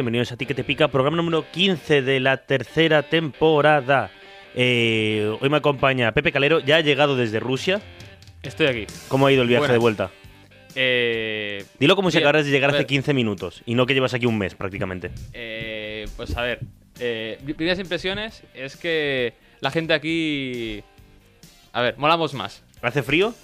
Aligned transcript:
Bienvenidos 0.00 0.32
a 0.32 0.36
Ti 0.38 0.46
que 0.46 0.54
te 0.54 0.64
pica, 0.64 0.88
programa 0.88 1.18
número 1.18 1.44
15 1.50 2.00
de 2.00 2.20
la 2.20 2.38
tercera 2.38 3.02
temporada. 3.02 4.10
Eh, 4.54 5.30
hoy 5.38 5.50
me 5.50 5.58
acompaña 5.58 6.12
Pepe 6.12 6.32
Calero, 6.32 6.60
ya 6.60 6.76
ha 6.76 6.80
llegado 6.80 7.16
desde 7.16 7.38
Rusia. 7.38 7.82
Estoy 8.42 8.68
aquí. 8.68 8.86
¿Cómo 9.08 9.26
ha 9.26 9.32
ido 9.32 9.42
el 9.42 9.48
viaje 9.48 9.60
Buenas. 9.60 9.74
de 9.74 9.78
vuelta? 9.78 10.10
Eh, 10.74 11.66
Dilo 11.78 11.96
como 11.96 12.10
si 12.10 12.16
bien, 12.16 12.24
acabaras 12.26 12.46
de 12.46 12.50
llegar 12.50 12.70
hace 12.70 12.78
ver, 12.78 12.86
15 12.86 13.12
minutos 13.12 13.62
y 13.66 13.74
no 13.74 13.84
que 13.84 13.92
llevas 13.92 14.14
aquí 14.14 14.24
un 14.24 14.38
mes 14.38 14.54
prácticamente. 14.54 15.10
eh, 15.34 16.06
pues 16.16 16.34
a 16.34 16.42
ver, 16.44 16.60
eh, 16.98 17.38
primeras 17.44 17.78
impresiones 17.78 18.42
es 18.54 18.78
que 18.78 19.34
la 19.60 19.70
gente 19.70 19.92
aquí... 19.92 20.82
A 21.72 21.82
ver, 21.82 21.98
molamos 21.98 22.32
más. 22.32 22.62
¿Hace 22.80 23.02
frío? 23.02 23.34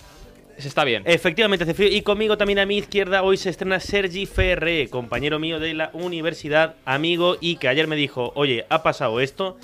Se 0.59 0.69
está 0.69 0.85
bien. 0.85 1.03
Efectivamente 1.07 1.65
hace 1.65 1.75
frío. 1.75 1.89
Y 1.89 2.03
conmigo 2.03 2.39
también 2.39 2.59
a 2.59 2.67
mi 2.67 2.79
izquierda 2.79 3.23
hoy 3.23 3.37
se 3.37 3.51
estrena 3.51 3.79
Sergi 3.81 4.27
Ferré, 4.27 4.89
compañero 4.89 5.39
mío 5.39 5.61
de 5.61 5.75
la 5.75 5.91
universidad, 5.93 6.77
amigo, 6.85 7.37
y 7.41 7.57
que 7.57 7.69
ayer 7.69 7.87
me 7.87 7.97
dijo, 7.97 8.33
oye, 8.35 8.65
ha 8.71 8.83
pasado 8.83 9.21
esto, 9.21 9.59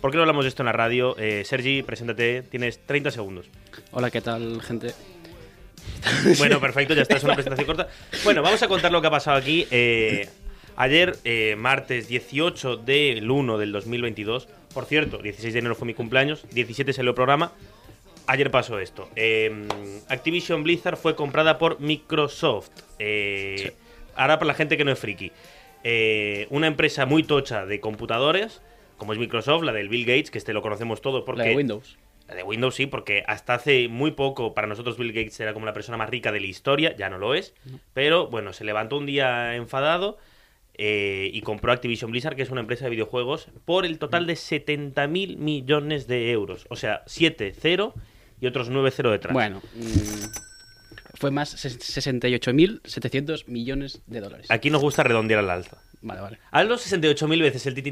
¿por 0.00 0.10
qué 0.10 0.16
no 0.16 0.22
hablamos 0.22 0.44
de 0.44 0.50
esto 0.50 0.62
en 0.62 0.66
la 0.66 0.72
radio? 0.72 1.16
Eh, 1.18 1.42
Sergi, 1.44 1.82
preséntate, 1.82 2.42
tienes 2.42 2.78
30 2.86 3.10
segundos. 3.10 3.46
Hola, 3.90 4.10
¿qué 4.10 4.20
tal, 4.20 4.62
gente? 4.62 4.92
Bueno, 6.38 6.60
perfecto, 6.60 6.94
ya 6.94 7.02
está, 7.02 7.16
es 7.16 7.24
una 7.24 7.34
presentación 7.34 7.66
corta. 7.66 7.88
Bueno, 8.24 8.42
vamos 8.42 8.62
a 8.62 8.68
contar 8.68 8.92
lo 8.92 9.00
que 9.00 9.06
ha 9.06 9.10
pasado 9.10 9.36
aquí. 9.36 9.66
Eh, 9.70 10.28
ayer, 10.76 11.16
eh, 11.24 11.56
martes 11.56 12.08
18 12.08 12.76
del 12.76 13.28
1 13.30 13.58
del 13.58 13.72
2022, 13.72 14.48
por 14.74 14.84
cierto, 14.84 15.18
16 15.18 15.54
de 15.54 15.60
enero 15.60 15.74
fue 15.74 15.86
mi 15.86 15.94
cumpleaños, 15.94 16.44
17 16.52 16.92
salió 16.92 17.10
el 17.10 17.14
programa. 17.14 17.52
Ayer 18.26 18.50
pasó 18.50 18.78
esto. 18.78 19.08
Eh, 19.16 19.66
Activision 20.08 20.62
Blizzard 20.62 20.96
fue 20.96 21.14
comprada 21.14 21.58
por 21.58 21.80
Microsoft. 21.80 22.70
Eh, 22.98 23.72
Ahora 24.16 24.38
para 24.38 24.48
la 24.48 24.54
gente 24.54 24.76
que 24.76 24.84
no 24.84 24.90
es 24.90 24.98
friki. 24.98 25.30
Eh, 25.84 26.46
una 26.50 26.66
empresa 26.66 27.06
muy 27.06 27.22
tocha 27.22 27.66
de 27.66 27.80
computadores, 27.80 28.62
como 28.96 29.12
es 29.12 29.18
Microsoft, 29.18 29.62
la 29.62 29.72
del 29.72 29.88
Bill 29.88 30.06
Gates, 30.06 30.30
que 30.30 30.38
este 30.38 30.52
lo 30.52 30.62
conocemos 30.62 31.00
todos 31.00 31.22
porque... 31.24 31.42
La 31.42 31.48
de 31.48 31.56
Windows. 31.56 31.98
La 32.26 32.34
de 32.34 32.42
Windows 32.42 32.74
sí, 32.74 32.86
porque 32.86 33.22
hasta 33.28 33.54
hace 33.54 33.86
muy 33.88 34.10
poco 34.10 34.52
para 34.52 34.66
nosotros 34.66 34.98
Bill 34.98 35.12
Gates 35.12 35.38
era 35.38 35.52
como 35.52 35.64
la 35.64 35.72
persona 35.72 35.96
más 35.96 36.10
rica 36.10 36.32
de 36.32 36.40
la 36.40 36.46
historia, 36.46 36.96
ya 36.96 37.08
no 37.08 37.18
lo 37.18 37.34
es, 37.34 37.54
pero 37.94 38.26
bueno, 38.26 38.52
se 38.52 38.64
levantó 38.64 38.96
un 38.96 39.06
día 39.06 39.54
enfadado 39.54 40.18
eh, 40.74 41.30
y 41.32 41.42
compró 41.42 41.70
Activision 41.70 42.10
Blizzard, 42.10 42.34
que 42.34 42.42
es 42.42 42.50
una 42.50 42.62
empresa 42.62 42.86
de 42.86 42.90
videojuegos, 42.90 43.46
por 43.64 43.86
el 43.86 44.00
total 44.00 44.26
de 44.26 44.34
70 44.34 45.06
mil 45.06 45.36
millones 45.36 46.08
de 46.08 46.32
euros. 46.32 46.66
O 46.68 46.74
sea, 46.74 47.04
7, 47.06 47.54
0 47.56 47.94
y 48.40 48.46
otros 48.46 48.68
9, 48.70 48.90
0 48.94 49.10
detrás. 49.10 49.32
Bueno, 49.32 49.62
mm, 49.74 51.14
fue 51.14 51.30
más 51.30 51.54
ses- 51.64 51.78
68.700 51.78 53.46
millones 53.48 54.02
de 54.06 54.20
dólares. 54.20 54.46
Aquí 54.50 54.70
nos 54.70 54.82
gusta 54.82 55.02
redondear 55.02 55.40
al 55.40 55.50
alza. 55.50 55.78
Vale, 56.02 56.20
vale. 56.20 56.38
Hazlo 56.50 56.76
68.000 56.76 57.40
veces 57.42 57.66
el. 57.66 57.74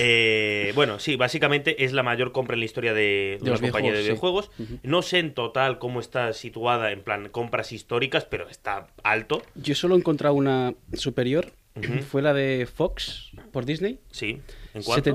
Eh, 0.00 0.70
bueno, 0.76 1.00
sí, 1.00 1.16
básicamente 1.16 1.84
es 1.84 1.92
la 1.92 2.04
mayor 2.04 2.30
compra 2.30 2.54
en 2.54 2.60
la 2.60 2.66
historia 2.66 2.94
de, 2.94 3.00
de 3.00 3.38
De 3.42 3.50
una 3.50 3.58
compañía 3.60 3.92
de 3.92 4.02
videojuegos, 4.02 4.50
videojuegos. 4.56 4.80
No 4.84 5.02
sé 5.02 5.18
en 5.18 5.34
total 5.34 5.80
cómo 5.80 5.98
está 5.98 6.32
situada 6.34 6.92
en 6.92 7.02
plan 7.02 7.28
compras 7.30 7.72
históricas, 7.72 8.24
pero 8.24 8.48
está 8.48 8.86
alto. 9.02 9.42
Yo 9.56 9.74
solo 9.74 9.96
he 9.96 9.98
encontrado 9.98 10.36
una 10.36 10.74
superior. 10.92 11.52
Ujú. 11.74 11.98
Fue 12.08 12.22
la 12.22 12.32
de 12.32 12.68
Fox 12.72 13.30
por 13.50 13.64
Disney. 13.64 13.98
Sí. 14.12 14.40
¿En 14.74 14.82
cuánto? 14.84 15.10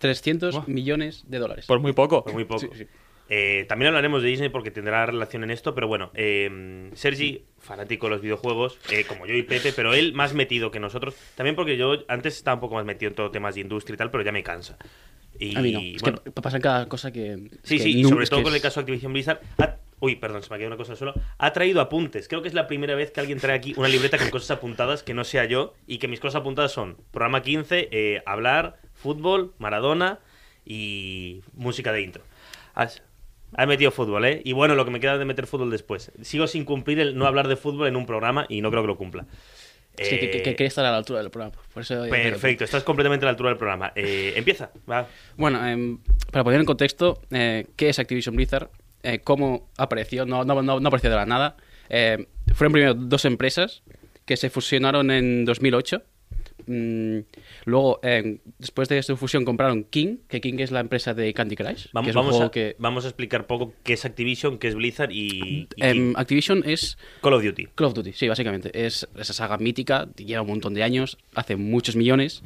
71.300 0.00 0.52
Buah. 0.52 0.64
millones 0.66 1.24
de 1.28 1.38
dólares. 1.38 1.66
Por 1.66 1.80
muy 1.80 1.92
poco. 1.92 2.24
Por 2.24 2.32
muy 2.32 2.44
poco. 2.44 2.60
Sí, 2.60 2.68
sí. 2.74 2.86
Eh, 3.32 3.64
también 3.68 3.86
hablaremos 3.88 4.22
de 4.22 4.28
Disney 4.28 4.48
porque 4.48 4.72
tendrá 4.72 5.06
relación 5.06 5.44
en 5.44 5.52
esto, 5.52 5.72
pero 5.72 5.86
bueno, 5.86 6.10
eh, 6.14 6.90
Sergi, 6.94 7.44
fanático 7.60 8.06
de 8.06 8.10
los 8.10 8.22
videojuegos, 8.22 8.76
eh, 8.90 9.04
como 9.06 9.24
yo 9.24 9.34
y 9.34 9.44
Pepe, 9.44 9.72
pero 9.72 9.94
él 9.94 10.12
más 10.14 10.34
metido 10.34 10.72
que 10.72 10.80
nosotros. 10.80 11.14
También 11.36 11.54
porque 11.54 11.76
yo 11.76 11.98
antes 12.08 12.36
estaba 12.36 12.56
un 12.56 12.60
poco 12.60 12.74
más 12.74 12.84
metido 12.84 13.10
en 13.10 13.14
todo 13.14 13.30
temas 13.30 13.54
de 13.54 13.60
industria 13.60 13.94
y 13.94 13.98
tal, 13.98 14.10
pero 14.10 14.24
ya 14.24 14.32
me 14.32 14.42
cansa. 14.42 14.76
Y, 15.38 15.56
A 15.56 15.60
mí 15.60 15.70
no. 15.72 15.78
Es 15.80 16.02
bueno, 16.02 16.22
que 16.24 16.32
pa- 16.32 16.42
pasan 16.42 16.60
cada 16.60 16.88
cosa 16.88 17.12
que. 17.12 17.36
Sí, 17.62 17.76
que 17.76 17.82
sí, 17.84 18.00
y 18.00 18.04
sobre 18.04 18.26
todo 18.26 18.42
con 18.42 18.52
el 18.54 18.60
caso 18.60 18.80
de 18.80 18.82
Activision 18.82 19.12
Blizzard. 19.12 19.40
ha- 19.58 19.76
Uy, 20.00 20.16
perdón, 20.16 20.42
se 20.42 20.48
me 20.50 20.56
ha 20.56 20.58
quedado 20.58 20.70
una 20.74 20.76
cosa 20.78 20.96
solo. 20.96 21.12
Ha 21.38 21.52
traído 21.52 21.80
apuntes. 21.82 22.26
Creo 22.26 22.40
que 22.42 22.48
es 22.48 22.54
la 22.54 22.66
primera 22.66 22.94
vez 22.94 23.10
que 23.12 23.20
alguien 23.20 23.38
trae 23.38 23.54
aquí 23.56 23.74
una 23.76 23.86
libreta 23.86 24.16
con 24.18 24.30
cosas 24.30 24.50
apuntadas 24.50 25.02
que 25.02 25.12
no 25.14 25.24
sea 25.24 25.44
yo 25.44 25.74
y 25.86 25.98
que 25.98 26.08
mis 26.08 26.18
cosas 26.20 26.40
apuntadas 26.40 26.72
son 26.72 26.96
programa 27.12 27.42
15, 27.42 27.88
eh, 27.92 28.22
hablar, 28.26 28.79
fútbol, 29.00 29.52
Maradona 29.58 30.18
y 30.64 31.40
música 31.54 31.92
de 31.92 32.02
intro. 32.02 32.22
Has, 32.74 33.02
has 33.54 33.66
metido 33.66 33.90
fútbol, 33.90 34.24
¿eh? 34.24 34.42
Y 34.44 34.52
bueno, 34.52 34.74
lo 34.74 34.84
que 34.84 34.90
me 34.90 35.00
queda 35.00 35.18
de 35.18 35.24
meter 35.24 35.46
fútbol 35.46 35.70
después. 35.70 36.12
Sigo 36.22 36.46
sin 36.46 36.64
cumplir 36.64 37.00
el 37.00 37.16
no 37.16 37.26
hablar 37.26 37.48
de 37.48 37.56
fútbol 37.56 37.88
en 37.88 37.96
un 37.96 38.06
programa 38.06 38.46
y 38.48 38.60
no 38.60 38.70
creo 38.70 38.82
que 38.82 38.88
lo 38.88 38.96
cumpla. 38.96 39.26
Es 39.96 40.08
que, 40.08 40.20
que- 40.20 40.30
que- 40.42 40.50
Eh, 40.50 40.56
que 40.56 40.64
estar 40.66 40.84
a 40.84 40.90
la 40.92 40.96
altura 40.98 41.20
del 41.20 41.30
programa. 41.30 41.56
Por 41.74 41.82
eso 41.82 42.02
Perfecto, 42.08 42.64
estás 42.64 42.84
completamente 42.84 43.24
a 43.24 43.26
la 43.26 43.30
altura 43.30 43.50
del 43.50 43.58
programa. 43.58 43.92
Eh, 43.96 44.34
empieza, 44.36 44.70
va. 44.90 45.06
Bueno, 45.36 45.66
em, 45.66 45.98
para 46.30 46.44
poner 46.44 46.60
en 46.60 46.66
contexto, 46.66 47.20
eh, 47.30 47.66
¿qué 47.76 47.88
es 47.88 47.98
Activision 47.98 48.36
Blizzard? 48.36 48.70
Eh, 49.02 49.18
¿Cómo 49.20 49.68
apareció? 49.76 50.26
No, 50.26 50.44
no, 50.44 50.62
no, 50.62 50.78
no 50.80 50.88
apareció 50.88 51.10
de 51.10 51.16
la 51.16 51.26
nada. 51.26 51.56
Eh, 51.88 52.28
fueron 52.54 52.72
primero 52.72 52.94
dos 52.94 53.24
empresas 53.24 53.82
que 54.24 54.36
se 54.36 54.48
fusionaron 54.48 55.10
en 55.10 55.44
2008. 55.44 56.02
Mm, 56.66 57.20
luego, 57.64 58.00
eh, 58.02 58.38
después 58.58 58.88
de 58.88 59.02
su 59.02 59.16
fusión, 59.16 59.44
compraron 59.44 59.84
King, 59.84 60.18
que 60.28 60.40
King 60.40 60.58
es 60.58 60.70
la 60.70 60.80
empresa 60.80 61.14
de 61.14 61.32
Candy 61.34 61.56
Crush. 61.56 61.86
Vamos, 61.92 62.06
que 62.06 62.10
es 62.10 62.16
un 62.16 62.22
vamos, 62.22 62.36
juego 62.36 62.46
a, 62.46 62.50
que... 62.50 62.76
vamos 62.78 63.04
a 63.04 63.08
explicar 63.08 63.46
poco 63.46 63.72
qué 63.82 63.94
es 63.94 64.04
Activision, 64.04 64.58
qué 64.58 64.68
es 64.68 64.74
Blizzard 64.74 65.10
y, 65.12 65.68
y 65.76 65.84
em. 65.84 66.14
Activision 66.16 66.62
es 66.66 66.98
Call 67.22 67.34
of 67.34 67.42
Duty. 67.42 67.68
Call 67.74 67.88
of 67.88 67.94
Duty, 67.94 68.12
sí, 68.12 68.28
básicamente. 68.28 68.70
Es 68.86 69.08
esa 69.18 69.32
saga 69.32 69.58
mítica, 69.58 70.08
lleva 70.16 70.42
un 70.42 70.48
montón 70.48 70.74
de 70.74 70.82
años, 70.82 71.18
hace 71.34 71.56
muchos 71.56 71.96
millones. 71.96 72.42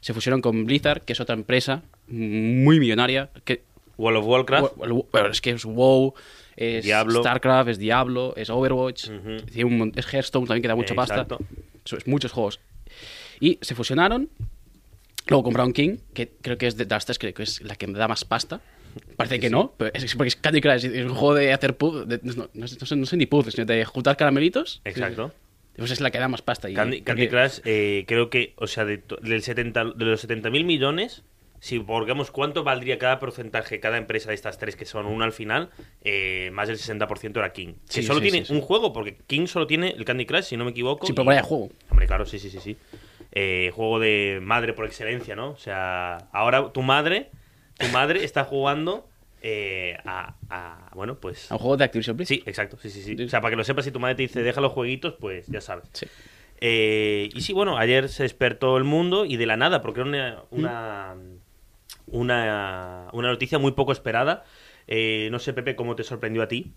Se 0.00 0.12
fusionaron 0.12 0.42
con 0.42 0.66
Blizzard, 0.66 1.02
que 1.02 1.14
es 1.14 1.20
otra 1.20 1.34
empresa 1.34 1.82
muy 2.08 2.78
millonaria, 2.78 3.30
que 3.44 3.62
World 3.96 4.18
of 4.18 4.26
Warcraft. 4.26 4.76
Bueno, 4.76 5.28
es 5.30 5.40
que 5.40 5.50
es 5.50 5.64
WoW, 5.64 6.14
es 6.56 6.84
Diablo. 6.84 7.20
StarCraft, 7.20 7.70
es 7.70 7.78
Diablo, 7.78 8.34
es 8.36 8.50
Overwatch, 8.50 9.08
es 9.08 10.06
Hearthstone 10.12 10.46
también 10.46 10.62
que 10.62 10.68
da 10.68 10.76
mucha 10.76 10.94
Exacto. 10.94 11.38
pasta. 11.38 11.54
Eso 11.84 11.96
es 11.96 12.06
muchos 12.06 12.32
juegos. 12.32 12.60
Y 13.40 13.58
se 13.60 13.74
fusionaron. 13.74 14.28
Luego 15.26 15.44
compraron 15.44 15.72
King, 15.72 15.96
que 16.12 16.28
creo 16.42 16.58
que 16.58 16.66
es 16.66 16.76
de 16.76 16.84
tres, 16.84 17.18
creo 17.18 17.32
que 17.32 17.42
es 17.44 17.62
la 17.62 17.76
que 17.76 17.86
me 17.86 17.98
da 17.98 18.06
más 18.08 18.24
pasta. 18.24 18.60
Parece 19.16 19.40
que 19.40 19.50
no, 19.50 19.72
pero 19.76 19.90
es 19.94 20.14
porque 20.14 20.28
es 20.28 20.36
Candy 20.36 20.60
Crush, 20.60 20.84
es 20.84 21.04
un 21.06 21.14
juego 21.14 21.34
de 21.34 21.52
hacer 21.52 21.76
puzzles, 21.76 22.22
no, 22.36 22.48
no 22.52 22.68
sé, 22.68 22.76
no 22.78 22.86
sé- 22.86 22.96
no 22.96 23.06
sé 23.06 23.16
ni 23.16 23.26
puzzles, 23.26 23.54
sino 23.54 23.64
de 23.64 23.84
juntar 23.84 24.16
caramelitos. 24.16 24.82
Exacto. 24.84 25.32
Pues 25.76 25.90
es 25.90 26.00
la 26.00 26.10
que 26.12 26.18
da 26.18 26.28
más 26.28 26.42
pasta. 26.42 26.70
Y, 26.70 26.74
Candy, 26.74 27.00
Candy 27.00 27.26
Crush, 27.28 27.58
eh, 27.64 28.04
creo 28.06 28.30
que, 28.30 28.52
o 28.56 28.66
sea, 28.68 28.84
de, 28.84 29.02
del 29.22 29.42
70, 29.42 29.84
de 29.96 30.04
los 30.04 30.20
70 30.20 30.50
mil 30.50 30.64
millones, 30.64 31.22
si 31.58 31.78
volvemos 31.78 32.30
cuánto 32.30 32.62
valdría 32.62 32.98
cada 32.98 33.18
porcentaje, 33.18 33.80
cada 33.80 33.96
empresa 33.96 34.28
de 34.28 34.34
estas 34.36 34.58
tres 34.58 34.76
que 34.76 34.84
son 34.84 35.06
una 35.06 35.24
al 35.24 35.32
final, 35.32 35.70
eh, 36.04 36.50
más 36.52 36.68
del 36.68 36.76
60% 36.78 37.38
era 37.38 37.52
King. 37.52 37.72
Que 37.88 37.94
Sí, 37.94 38.02
solo 38.04 38.20
sí, 38.20 38.28
tiene 38.30 38.44
sí, 38.44 38.52
un 38.52 38.60
juego, 38.60 38.92
porque 38.92 39.16
King 39.26 39.46
solo 39.46 39.66
tiene 39.66 39.88
el 39.90 40.04
Candy 40.04 40.26
Crush, 40.26 40.44
si 40.44 40.56
no 40.56 40.64
me 40.64 40.70
equivoco. 40.70 41.06
Sí, 41.06 41.12
y- 41.12 41.16
pero 41.16 41.24
vaya 41.24 41.42
juego. 41.42 41.70
Hombre, 41.90 42.06
claro, 42.06 42.26
sí, 42.26 42.38
sí, 42.38 42.50
sí, 42.50 42.60
sí. 42.60 42.76
Eh, 43.36 43.72
juego 43.74 43.98
de 43.98 44.38
madre 44.42 44.72
por 44.74 44.86
excelencia, 44.86 45.34
¿no? 45.34 45.50
O 45.50 45.56
sea, 45.58 46.18
ahora 46.32 46.70
tu 46.72 46.82
madre, 46.82 47.30
tu 47.78 47.88
madre 47.88 48.22
está 48.22 48.44
jugando 48.44 49.08
eh, 49.42 49.98
a, 50.04 50.34
a- 50.48 50.90
bueno, 50.94 51.16
pues... 51.16 51.50
A 51.50 51.54
un 51.56 51.58
juego 51.60 51.76
de 51.76 51.84
Activision 51.84 52.16
Blizzard. 52.16 52.36
Sí, 52.36 52.42
exacto, 52.46 52.78
sí, 52.80 52.90
sí, 52.90 53.02
sí. 53.02 53.20
O 53.24 53.28
sea, 53.28 53.40
para 53.40 53.50
que 53.50 53.56
lo 53.56 53.64
sepas, 53.64 53.84
si 53.84 53.90
tu 53.90 53.98
madre 53.98 54.14
te 54.14 54.22
dice 54.22 54.42
deja 54.42 54.60
los 54.60 54.70
jueguitos, 54.72 55.14
pues 55.14 55.48
ya 55.48 55.60
sabes. 55.60 55.84
Sí. 55.92 56.06
Eh, 56.60 57.28
y 57.34 57.40
sí, 57.40 57.52
bueno, 57.52 57.76
ayer 57.76 58.08
se 58.08 58.22
despertó 58.22 58.76
el 58.76 58.84
mundo 58.84 59.24
y 59.24 59.36
de 59.36 59.46
la 59.46 59.56
nada, 59.56 59.82
porque 59.82 60.00
era 60.00 60.08
una, 60.08 60.42
una, 60.50 61.14
una, 62.06 63.08
una 63.12 63.28
noticia 63.28 63.58
muy 63.58 63.72
poco 63.72 63.92
esperada. 63.92 64.44
Eh, 64.86 65.28
no 65.30 65.38
sé, 65.38 65.52
Pepe, 65.52 65.76
cómo 65.76 65.96
te 65.96 66.04
sorprendió 66.04 66.42
a 66.42 66.48
ti. 66.48 66.72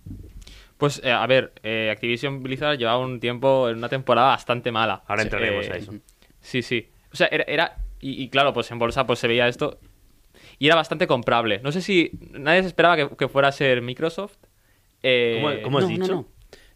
Pues, 0.77 1.01
eh, 1.03 1.11
a 1.11 1.25
ver, 1.27 1.53
eh, 1.63 1.89
Activision 1.91 2.41
Blizzard 2.43 2.77
llevaba 2.77 2.99
un 2.99 3.19
tiempo, 3.19 3.69
en 3.69 3.77
una 3.77 3.89
temporada 3.89 4.29
bastante 4.29 4.71
mala. 4.71 5.03
Ahora 5.07 5.23
entraremos 5.23 5.67
eh, 5.67 5.73
a 5.73 5.77
eso. 5.77 5.93
Sí, 6.47 6.61
sí. 6.61 6.87
O 7.11 7.15
sea, 7.15 7.27
era... 7.27 7.43
era- 7.47 7.77
y, 7.99 8.21
y 8.23 8.29
claro, 8.29 8.53
pues 8.53 8.69
en 8.71 8.77
bolsa 8.77 9.07
pues 9.07 9.17
se 9.17 9.27
veía 9.27 9.47
esto 9.47 9.79
y 10.59 10.67
era 10.67 10.75
bastante 10.75 11.07
comprable. 11.07 11.59
No 11.63 11.71
sé 11.71 11.81
si 11.81 12.11
nadie 12.31 12.61
se 12.61 12.67
esperaba 12.67 12.95
que, 12.95 13.09
que 13.15 13.27
fuera 13.27 13.47
a 13.47 13.51
ser 13.51 13.81
Microsoft. 13.81 14.37
Eh, 15.01 15.39
¿Cómo- 15.41 15.61
cómo 15.63 15.77
has 15.79 15.83
no, 15.85 15.89
dicho? 15.89 16.07
No, 16.07 16.15
no. 16.21 16.27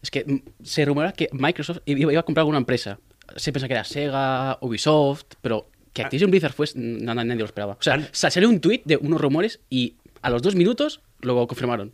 Es 0.02 0.10
que 0.10 0.24
mm, 0.26 0.64
se 0.64 0.84
rumora 0.84 1.12
que 1.12 1.28
Microsoft 1.32 1.78
iba 1.86 2.12
iba 2.12 2.20
a 2.20 2.24
comprar 2.24 2.42
alguna 2.42 2.58
empresa. 2.58 2.98
Se 3.36 3.52
pensaba 3.52 3.68
que 3.68 3.74
era 3.74 3.84
Sega, 3.84 4.58
Ubisoft, 4.60 5.34
pero 5.40 5.70
que 5.92 6.02
Activision 6.02 6.30
Blizzard 6.30 6.52
fue, 6.52 6.66
no, 6.74 7.14
no, 7.14 7.22
nadie 7.22 7.38
lo 7.38 7.44
esperaba. 7.44 7.74
O 7.74 7.82
sea, 7.82 8.00
salió 8.10 8.48
un 8.48 8.60
tweet 8.60 8.82
de 8.84 8.96
unos 8.96 9.20
rumores 9.20 9.60
y 9.70 9.96
a 10.22 10.28
los 10.30 10.42
dos 10.42 10.54
minutos 10.56 11.00
lo 11.20 11.46
confirmaron. 11.46 11.92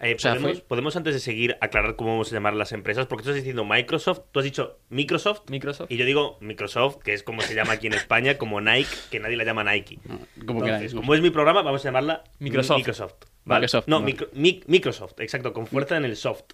Eh, 0.00 0.14
O 0.14 0.18
sea, 0.18 0.32
¿podemos, 0.34 0.52
fue- 0.58 0.64
podemos, 0.68 0.96
antes 0.96 1.14
de 1.14 1.20
seguir, 1.20 1.56
aclarar 1.60 1.96
cómo 1.96 2.10
vamos 2.12 2.30
a 2.30 2.34
llamar 2.34 2.54
las 2.54 2.70
empresas? 2.72 3.06
Porque 3.06 3.24
tú 3.24 3.30
estás 3.30 3.42
diciendo 3.42 3.64
Microsoft, 3.64 4.20
tú 4.30 4.38
has 4.38 4.44
dicho 4.44 4.78
Microsoft, 4.90 5.42
Microsoft. 5.50 5.90
y 5.90 5.96
yo 5.96 6.04
digo 6.04 6.38
Microsoft, 6.40 6.98
que 6.98 7.14
es 7.14 7.22
como 7.24 7.40
se 7.42 7.54
llama 7.54 7.72
aquí 7.72 7.88
en 7.88 7.94
España, 7.94 8.38
como 8.38 8.60
Nike, 8.60 8.88
que 9.10 9.18
nadie 9.18 9.36
la 9.36 9.44
llama 9.44 9.64
Nike. 9.64 9.98
No, 10.04 10.18
como 10.46 10.60
Entonces, 10.60 10.64
queráis. 10.64 10.94
como 10.94 11.14
es 11.14 11.20
mi 11.20 11.30
programa, 11.30 11.62
vamos 11.62 11.80
a 11.84 11.88
llamarla 11.88 12.22
Microsoft. 12.38 12.76
Microsoft. 12.78 13.14
¿vale? 13.44 13.60
Microsoft, 13.62 13.88
No, 13.88 14.00
micro- 14.00 14.28
Microsoft, 14.34 15.20
exacto, 15.20 15.52
con 15.52 15.66
fuerza 15.66 15.96
en 15.96 16.04
el 16.04 16.16
soft. 16.16 16.44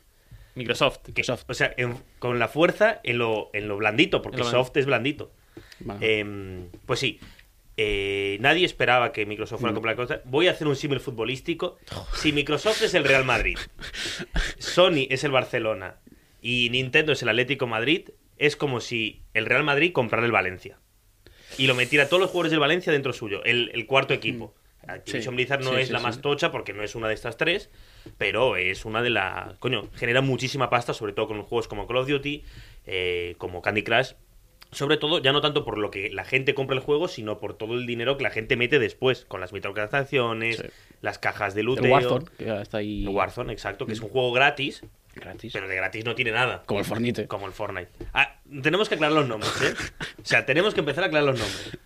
Microsoft. 0.55 0.99
Que- 1.03 1.09
Microsoft. 1.13 1.45
O 1.49 1.55
sea, 1.55 1.75
en- 1.77 1.97
con 2.21 2.39
la 2.39 2.49
fuerza 2.49 3.01
en 3.03 3.19
lo, 3.19 3.51
en 3.53 3.69
lo 3.69 3.77
blandito, 3.77 4.23
porque 4.23 4.39
lo 4.39 4.45
soft 4.45 4.77
es 4.77 4.87
blandito. 4.87 5.33
Vale. 5.81 6.21
Em, 6.21 6.69
pues 6.87 7.01
sí. 7.01 7.21
Eh, 7.77 8.39
nadie 8.41 8.65
esperaba 8.65 9.13
que 9.13 9.27
Microsoft 9.27 9.61
fuera 9.61 9.73
a 9.73 9.75
comprar 9.75 9.97
cosas. 9.97 10.21
Voy 10.25 10.47
a 10.49 10.53
hacer 10.53 10.67
un 10.67 10.77
símil 10.77 11.01
futbolístico. 11.01 11.77
Si 12.15 12.33
Microsoft 12.33 12.83
es 12.83 12.95
el 12.95 13.05
Real 13.05 13.25
Madrid, 13.25 13.59
Sony 14.59 15.07
es 15.11 15.25
el 15.25 15.33
Barcelona 15.33 15.97
y 16.41 16.69
Nintendo 16.71 17.13
es 17.13 17.23
el 17.23 17.29
Atlético 17.29 17.67
Madrid, 17.67 18.11
es 18.39 18.57
como 18.57 18.81
si 18.81 19.23
el 19.35 19.47
Real 19.47 19.65
Madrid 19.65 19.93
comprara 19.93 20.27
el 20.27 20.33
Valencia. 20.33 20.79
Y 21.59 21.67
lo 21.67 21.75
metiera 21.75 22.09
todos 22.09 22.21
los 22.21 22.31
jugadores 22.31 22.51
del 22.51 22.61
Valencia 22.61 22.93
dentro 22.93 23.13
suyo, 23.13 23.43
el, 23.45 23.71
el 23.75 23.87
cuarto 23.87 24.15
equipo. 24.15 24.55
Activision 24.87 25.33
Sí, 25.33 25.37
Blizzard 25.37 25.63
no 25.63 25.71
sí, 25.71 25.77
es 25.81 25.87
sí, 25.87 25.93
la 25.93 26.01
más 26.01 26.21
tocha 26.21 26.51
porque 26.51 26.73
no 26.73 26.83
es 26.83 26.95
una 26.95 27.09
de 27.09 27.15
estas 27.15 27.37
tres, 27.37 27.71
pero 28.19 28.57
es 28.57 28.85
una 28.85 29.03
de 29.03 29.11
las... 29.11 29.59
Coño, 29.59 29.89
genera 29.95 30.21
muchísima 30.21 30.69
pasta, 30.69 30.93
sobre 30.93 31.13
todo 31.13 31.29
con 31.29 31.43
juegos 31.43 31.69
como 31.69 31.87
Call 31.87 31.99
of 31.99 32.09
Duty, 32.09 32.45
eh, 32.87 33.35
como 33.39 33.63
Candy 33.63 33.83
Crush. 33.83 34.13
Sobre 34.75 34.97
todo, 34.97 35.21
ya 35.23 35.33
no 35.33 35.41
tanto 35.41 35.65
por 35.65 35.79
lo 35.79 35.91
que 35.91 36.11
la 36.11 36.25
gente 36.25 36.55
compra 36.55 36.77
el 36.77 36.83
juego, 36.83 37.09
sino 37.09 37.39
por 37.39 37.55
todo 37.57 37.75
el 37.75 37.87
dinero 37.87 38.17
que 38.17 38.25
la 38.25 38.31
gente 38.31 38.57
mete 38.57 38.79
después, 38.79 39.25
con 39.25 39.41
las 39.41 39.53
microtransacciones, 39.53 40.57
Sí. 40.59 40.63
las 41.01 41.19
cajas 41.19 41.55
de 41.55 41.61
El 41.61 41.67
luteo. 41.67 41.93
Warzone, 41.93 42.25
que 42.39 42.61
está 42.61 42.79
ahí 42.79 43.03
El 43.05 43.09
Warzone, 43.11 43.53
exacto, 43.53 43.87
que 43.87 43.93
es 43.93 44.01
un 44.01 44.09
juego 44.11 44.33
gratis, 44.33 44.83
gratis. 45.15 45.53
pero 45.53 45.69
de 45.69 45.77
gratis 45.77 46.05
no 46.05 46.15
tiene 46.15 46.33
nada. 46.33 46.63
Como 46.67 46.81
el 46.81 46.87
Fornite. 46.87 47.27
Como 47.29 47.47
el 47.47 47.53
Fortnite. 47.53 47.89
Ah, 48.13 48.41
tenemos 48.63 48.89
que 48.89 48.97
aclarar 48.97 49.15
los 49.17 49.29
nombres, 49.29 49.53
¿eh? 49.63 49.75
O 50.21 50.25
sea, 50.25 50.45
tenemos 50.47 50.75
que 50.75 50.81
empezar 50.81 51.05
a 51.05 51.07
aclarar 51.07 51.29
los 51.31 51.39
nombres. 51.39 51.79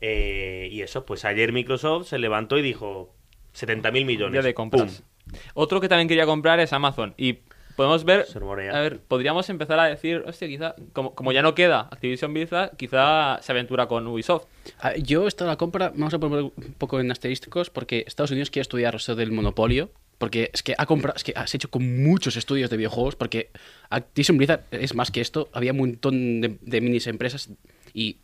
Eh, 0.00 0.68
y 0.70 0.82
eso, 0.82 1.06
pues 1.06 1.24
ayer 1.24 1.52
Microsoft 1.52 2.08
se 2.08 2.18
levantó 2.18 2.58
y 2.58 2.62
dijo 2.62 3.14
70.000 3.54 4.04
millones. 4.04 4.32
Día 4.32 4.42
de 4.42 4.54
compras. 4.54 5.02
¡Pum! 5.26 5.38
Otro 5.54 5.80
que 5.80 5.88
también 5.88 6.08
quería 6.08 6.26
comprar 6.26 6.60
es 6.60 6.72
Amazon. 6.72 7.14
Y 7.16 7.38
podemos 7.76 8.04
ver. 8.04 8.26
Se. 8.26 8.38
A 8.38 8.80
ver, 8.80 9.00
podríamos 9.00 9.48
empezar 9.50 9.78
a 9.78 9.84
decir, 9.84 10.22
hostia, 10.26 10.48
quizá. 10.48 10.74
Como, 10.92 11.14
como 11.14 11.32
ya 11.32 11.42
no 11.42 11.54
queda 11.54 11.88
Activision 11.90 12.32
Blizzard, 12.32 12.76
quizá 12.76 13.40
se 13.42 13.52
aventura 13.52 13.86
con 13.86 14.06
Ubisoft. 14.06 14.46
Ah, 14.80 14.94
Yo 14.96 15.26
esta 15.26 15.44
la 15.44 15.56
compra, 15.56 15.90
vamos 15.94 16.14
a 16.14 16.18
poner 16.18 16.42
un 16.44 16.74
poco 16.78 17.00
en 17.00 17.10
asterísticos, 17.10 17.70
porque 17.70 18.04
Estados 18.06 18.30
Unidos 18.30 18.50
quiere 18.50 18.62
estudiar 18.62 18.94
eso 18.94 19.14
del 19.14 19.32
monopolio, 19.32 19.90
porque 20.18 20.50
es 20.52 20.62
que 20.62 20.74
ha 20.76 20.86
comprado, 20.86 21.16
es 21.16 21.24
que 21.24 21.32
has 21.36 21.54
hecho 21.54 21.70
con 21.70 22.02
muchos 22.02 22.36
estudios 22.36 22.70
de 22.70 22.76
videojuegos, 22.76 23.16
porque 23.16 23.50
Activision 23.90 24.38
Blizzard 24.38 24.64
es 24.70 24.94
más 24.94 25.10
que 25.10 25.20
esto, 25.20 25.48
había 25.52 25.72
un 25.72 25.78
montón 25.78 26.40
de, 26.40 26.58
de 26.60 26.80
minis 26.80 27.06
empresas 27.06 27.50
y 27.92 28.18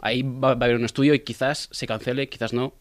ahí 0.00 0.22
va, 0.22 0.54
va 0.54 0.62
a 0.62 0.64
haber 0.64 0.76
un 0.76 0.84
estudio 0.84 1.14
y 1.14 1.20
quizás 1.20 1.68
se 1.72 1.86
cancele, 1.86 2.28
quizás 2.28 2.52
no. 2.52 2.74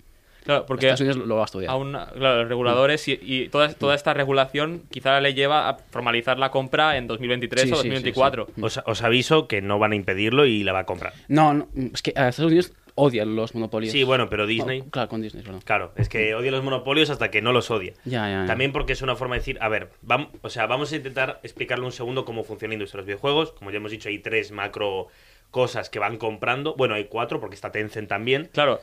Claro, 0.45 0.65
porque. 0.65 0.87
Estados 0.89 1.15
Unidos 1.15 1.27
lo, 1.27 1.35
va 1.35 1.41
a 1.41 1.45
estudiar. 1.45 1.71
Aún, 1.71 1.91
claro, 1.91 2.41
los 2.41 2.49
reguladores 2.49 3.07
y, 3.07 3.19
y 3.21 3.49
toda, 3.49 3.73
toda 3.73 3.95
esta 3.95 4.13
regulación 4.13 4.83
quizá 4.91 5.19
le 5.19 5.33
lleva 5.33 5.69
a 5.69 5.77
formalizar 5.77 6.39
la 6.39 6.51
compra 6.51 6.97
en 6.97 7.07
2023 7.07 7.63
Sí, 7.63 7.71
o 7.71 7.75
sí, 7.75 7.81
sí, 7.81 7.89
2024. 7.89 8.47
Os, 8.61 8.81
os 8.85 9.01
aviso 9.03 9.47
que 9.47 9.61
no 9.61 9.79
van 9.79 9.91
a 9.91 9.95
impedirlo 9.95 10.45
y 10.45 10.63
la 10.63 10.71
va 10.71 10.79
a 10.79 10.85
comprar. 10.85 11.13
No, 11.27 11.53
no, 11.53 11.67
es 11.93 12.01
que 12.01 12.13
a 12.15 12.29
Estados 12.29 12.51
Unidos 12.51 12.73
odian 12.95 13.35
los 13.35 13.53
monopolios. 13.53 13.91
Sí, 13.91 14.03
bueno, 14.03 14.29
pero 14.29 14.47
Disney. 14.47 14.81
Oh, 14.81 14.89
claro, 14.89 15.09
con 15.09 15.21
Disney, 15.21 15.43
perdón. 15.43 15.61
Claro, 15.63 15.91
es 15.95 16.09
que 16.09 16.33
odia 16.33 16.51
los 16.51 16.63
monopolios 16.63 17.09
hasta 17.09 17.29
que 17.29 17.41
no 17.41 17.51
los 17.51 17.69
odia. 17.69 17.93
Ya, 18.05 18.29
ya, 18.29 18.41
ya. 18.41 18.45
También 18.45 18.71
porque 18.71 18.93
es 18.93 19.01
una 19.01 19.15
forma 19.15 19.35
de 19.35 19.39
decir, 19.39 19.57
a 19.61 19.69
ver, 19.69 19.91
vamos, 20.01 20.29
o 20.41 20.49
sea, 20.49 20.65
vamos 20.65 20.91
a 20.93 20.95
intentar 20.95 21.39
explicarle 21.43 21.85
un 21.85 21.91
segundo 21.91 22.25
cómo 22.25 22.43
funciona 22.43 22.71
la 22.71 22.75
industria 22.75 22.97
de 22.97 23.01
los 23.01 23.07
videojuegos. 23.07 23.51
Como 23.51 23.71
ya 23.71 23.77
hemos 23.77 23.91
dicho, 23.91 24.09
hay 24.09 24.19
tres 24.19 24.51
macro 24.51 25.07
cosas 25.51 25.89
que 25.89 25.99
van 25.99 26.17
comprando. 26.17 26.75
Bueno, 26.75 26.95
hay 26.95 27.05
cuatro, 27.05 27.39
porque 27.39 27.55
está 27.55 27.71
Tencent 27.71 28.09
también. 28.09 28.49
Claro. 28.51 28.79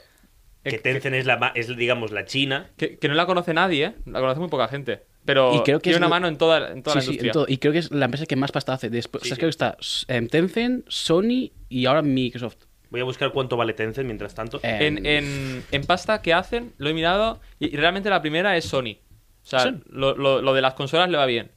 Que 0.65 0.77
Eh, 0.77 0.79
Tencent 0.79 1.15
es, 1.17 1.27
la, 1.27 1.37
ma- 1.39 1.53
es, 1.55 1.75
digamos, 1.77 2.11
la 2.13 2.25
China. 2.25 2.71
Que, 2.77 2.97
que 2.99 3.09
no 3.09 3.15
la 3.15 3.27
conoce 3.27 3.53
nadie, 3.55 3.85
¿eh? 3.87 3.95
La 4.07 4.21
conoce 4.21 4.39
muy 4.41 4.49
poca 4.49 4.69
gente. 4.69 5.03
Pero 5.25 5.55
Y 5.57 5.61
creo 5.63 5.79
que 5.79 5.85
tiene 5.85 5.95
es 5.95 5.99
una 5.99 6.07
lo- 6.07 6.11
mano 6.11 6.29
en 6.29 6.37
toda, 6.39 6.73
en 6.73 6.83
toda 6.83 6.95
Sí, 6.95 6.99
la 6.99 7.03
sí, 7.03 7.07
industria. 7.11 7.29
en 7.29 7.33
todo. 7.33 7.45
Y 7.49 7.59
creo 7.59 7.73
que 7.73 7.79
es 7.79 7.91
la 7.91 8.05
empresa 8.07 8.27
que 8.27 8.37
más 8.37 8.53
pasta 8.53 8.73
hace. 8.73 8.91
Después, 8.91 9.23
Sí, 9.23 9.29
o 9.29 9.31
sea, 9.31 9.35
sí. 9.37 9.41
creo 9.41 9.49
que 9.49 9.51
está 9.51 9.77
em, 10.15 10.29
Tencent, 10.29 10.85
Sony 10.89 11.51
y 11.69 11.87
ahora 11.87 12.03
Microsoft. 12.03 12.57
Voy 12.91 13.01
a 13.01 13.05
buscar 13.05 13.33
cuánto 13.33 13.57
vale 13.57 13.73
Tencent 13.73 14.05
mientras 14.07 14.35
tanto. 14.35 14.59
Eh, 14.63 14.87
En, 14.87 15.07
en, 15.07 15.65
en 15.71 15.85
pasta 15.85 16.21
que 16.23 16.33
hacen, 16.35 16.73
lo 16.79 16.91
he 16.91 16.95
mirado, 16.95 17.41
y 17.59 17.75
realmente 17.77 18.11
la 18.11 18.21
primera 18.21 18.57
es 18.57 18.65
Sony. 18.67 18.99
O 19.43 19.47
sea, 19.47 19.75
lo- 19.91 20.15
lo 20.43 20.55
de 20.55 20.61
las 20.63 20.75
consolas 20.75 21.09
le 21.09 21.17
va 21.19 21.27
bien. 21.27 21.51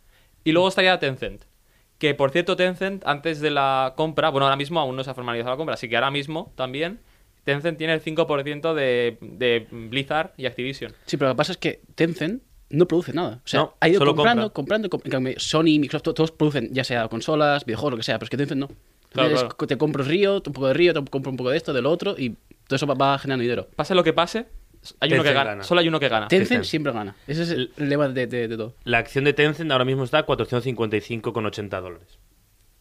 Y 0.44 0.52
luego 0.52 0.68
está 0.70 0.82
ya 0.82 0.98
Tencent. 1.00 1.44
Que 1.98 2.14
por 2.14 2.32
cierto, 2.32 2.56
Tencent, 2.56 3.04
antes 3.06 3.40
de 3.42 3.52
la 3.52 3.94
compra, 3.96 4.30
bueno, 4.30 4.46
ahora 4.46 4.56
mismo 4.58 4.80
aún 4.80 4.96
no 4.96 5.04
se 5.04 5.10
ha 5.10 5.14
formalizado 5.14 5.52
la 5.52 5.58
compra, 5.58 5.74
así 5.76 5.88
que 5.90 5.96
ahora 5.96 6.12
mismo 6.12 6.52
también, 6.56 7.00
Tencent 7.46 7.78
tiene 7.78 7.94
el 7.94 8.04
5% 8.04 8.74
de, 8.74 9.18
de 9.22 9.68
Blizzard 9.72 10.34
y 10.36 10.46
Activision. 10.48 10.92
Sí, 11.06 11.16
pero 11.16 11.30
lo 11.30 11.36
que 11.36 11.38
pasa 11.38 11.52
es 11.54 11.58
que 11.58 11.80
Tencent 11.96 12.44
no 12.72 12.88
produce 12.88 13.14
nada. 13.14 13.36
O 13.46 13.48
sea, 13.48 13.60
No, 13.62 13.76
ha 13.80 13.88
ido 13.88 14.04
comprando, 14.04 14.52
compra. 14.52 14.80
comprando, 14.90 15.32
Sony, 15.38 15.80
Microsoft, 15.80 16.04
to- 16.04 16.14
todos 16.16 16.32
producen, 16.32 16.74
ya 16.74 16.84
sea 16.84 17.08
consolas, 17.08 17.64
videojuegos, 17.66 17.92
lo 17.92 17.98
que 17.98 18.04
sea, 18.04 18.18
pero 18.20 18.26
es 18.26 18.30
que 18.32 18.38
Tencent 18.38 18.60
no. 18.60 18.68
Claro, 18.68 19.30
Entonces, 19.30 19.54
claro. 19.56 19.68
Te 19.68 19.78
compro 19.78 20.04
Río, 20.04 20.36
un 20.46 20.54
poco 20.54 20.68
de 20.68 20.74
Río, 20.74 20.94
te 20.94 21.02
compro 21.10 21.30
un 21.32 21.38
poco 21.38 21.52
de 21.52 21.58
esto, 21.58 21.72
de 21.72 21.82
lo 21.82 21.90
otro, 21.92 22.16
y 22.18 22.32
todo 22.68 22.76
eso 22.76 22.86
va, 22.88 22.96
va 22.96 23.18
generando 23.20 23.44
dinero. 23.44 23.68
Pase 23.76 23.96
lo 23.96 24.04
que 24.04 24.12
pase, 24.12 24.48
hay 25.00 25.14
uno 25.14 25.24
que 25.24 25.32
gana. 25.32 25.52
gana. 25.52 25.64
Solo 25.64 25.80
hay 25.82 25.88
uno 25.88 26.00
que 26.00 26.10
gana. 26.10 26.28
Tencent 26.28 26.50
Tencent. 26.50 26.66
siempre 26.66 26.92
gana. 26.92 27.16
Ese 27.28 27.44
es 27.44 27.52
el, 27.52 27.72
lema 27.78 28.10
de, 28.10 28.28
de- 28.28 28.48
de 28.48 28.58
todo. 28.58 28.74
La 28.84 28.98
acción 28.98 29.24
de 29.24 29.34
Tencent 29.34 29.72
ahora 29.72 29.86
mismo 29.86 30.04
está 30.04 30.18
a 30.20 30.26
455,80 30.26 31.82
dólares. 31.82 32.20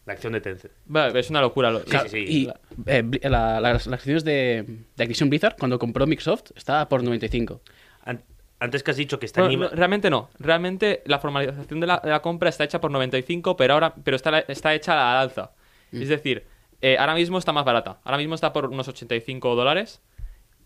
La 0.06 0.12
acción 0.12 0.32
de 0.34 0.40
Tencent. 0.40 0.72
Vale, 0.86 1.18
es 1.18 1.30
una 1.30 1.40
locura. 1.40 1.70
lo- 1.70 1.80
Sí, 1.80 1.96
sí, 2.04 2.08
sí. 2.08 2.18
Y 2.28 2.50
eh, 2.86 3.02
la- 3.22 3.60
las, 3.60 3.86
las 3.86 4.00
acciones 4.00 4.22
de, 4.24 4.64
de 4.96 5.02
Activision 5.04 5.30
Blizzard, 5.30 5.56
cuando 5.58 5.78
compró 5.78 6.06
Microsoft, 6.06 6.50
estaba 6.56 6.88
por 6.88 7.02
95. 7.02 7.60
An- 8.04 8.22
Antes 8.60 8.82
que 8.82 8.90
has 8.90 8.96
dicho 8.96 9.18
que 9.18 9.26
está 9.26 9.40
Bueno, 9.40 9.54
en 9.54 9.60
no, 9.60 9.66
IVA- 9.66 9.74
realmente 9.74 10.10
no. 10.10 10.28
Realmente 10.38 11.02
la 11.06 11.18
formalización 11.18 11.80
de 11.80 11.86
la, 11.86 12.00
de 12.04 12.10
la 12.10 12.20
compra 12.20 12.48
está 12.50 12.64
hecha 12.64 12.80
por 12.80 12.90
95, 12.90 13.56
pero 13.56 13.74
ahora 13.74 13.94
pero 14.04 14.14
está, 14.16 14.38
está 14.40 14.74
hecha 14.74 14.92
al 15.12 15.22
alza. 15.22 15.52
Mm. 15.90 16.02
Es 16.02 16.08
decir, 16.08 16.44
eh, 16.82 16.96
ahora 16.98 17.14
mismo 17.14 17.38
está 17.38 17.52
más 17.52 17.64
barata. 17.64 17.98
Ahora 18.04 18.18
mismo 18.18 18.34
está 18.34 18.52
por 18.52 18.66
unos 18.66 18.86
85 18.88 19.54
dólares. 19.54 20.02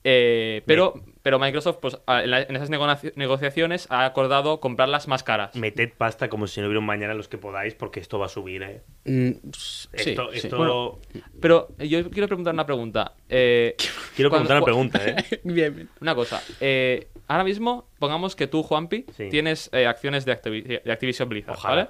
Eh, 0.04 0.62
pero, 0.64 0.94
pero 1.22 1.38
Microsoft, 1.38 1.78
pues, 1.80 1.98
en, 2.06 2.30
la- 2.30 2.42
en 2.42 2.54
esas 2.56 2.70
negocia- 2.70 3.12
negociaciones 3.16 3.86
ha 3.90 4.04
acordado 4.04 4.60
comprarlas 4.60 5.08
más 5.08 5.22
caras. 5.22 5.54
Meted 5.56 5.92
pasta 5.98 6.28
como 6.28 6.46
si 6.46 6.60
no 6.60 6.66
hubiera 6.68 6.78
un 6.80 6.86
mañana 6.86 7.14
los 7.14 7.28
que 7.28 7.36
podáis, 7.36 7.74
porque 7.74 8.00
esto 8.00 8.18
va 8.18 8.26
a 8.26 8.28
subir, 8.28 8.62
¿eh? 8.62 8.82
Mm, 9.04 9.30
sí, 9.52 9.88
Esto, 9.92 10.30
sí. 10.32 10.38
esto... 10.38 10.56
Bueno, 10.56 10.98
Pero 11.40 11.68
yo 11.78 12.08
quiero 12.10 12.28
preguntar 12.28 12.54
una 12.54 12.64
pregunta. 12.64 13.14
Eh, 13.28 13.74
Quiero 14.16 14.30
cuando- 14.30 14.48
preguntar 14.48 14.56
una 14.56 14.64
pregunta, 14.64 15.00
¿eh? 15.30 15.40
Bien, 15.44 15.74
bien. 15.74 15.88
Una 16.00 16.14
cosa. 16.14 16.42
eh, 16.60 17.08
ahora 17.26 17.44
mismo, 17.44 17.88
pongamos 17.98 18.36
que 18.36 18.46
tú, 18.46 18.62
Juanpi, 18.62 19.04
Sí. 19.16 19.28
tienes 19.30 19.68
eh, 19.72 19.86
acciones 19.86 20.24
de, 20.24 20.32
Activi- 20.40 20.82
de 20.82 20.92
Activision 20.92 21.28
Blizzard, 21.28 21.56
Ojalá. 21.56 21.74
¿vale? 21.74 21.88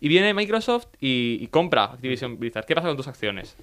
Y 0.00 0.08
viene 0.08 0.32
Microsoft 0.32 0.86
y, 1.00 1.38
y 1.40 1.48
compra 1.48 1.84
Activision 1.84 2.38
Blizzard. 2.38 2.64
¿Qué 2.66 2.74
pasa 2.76 2.86
con 2.86 2.96
tus 2.96 3.08
acciones? 3.08 3.56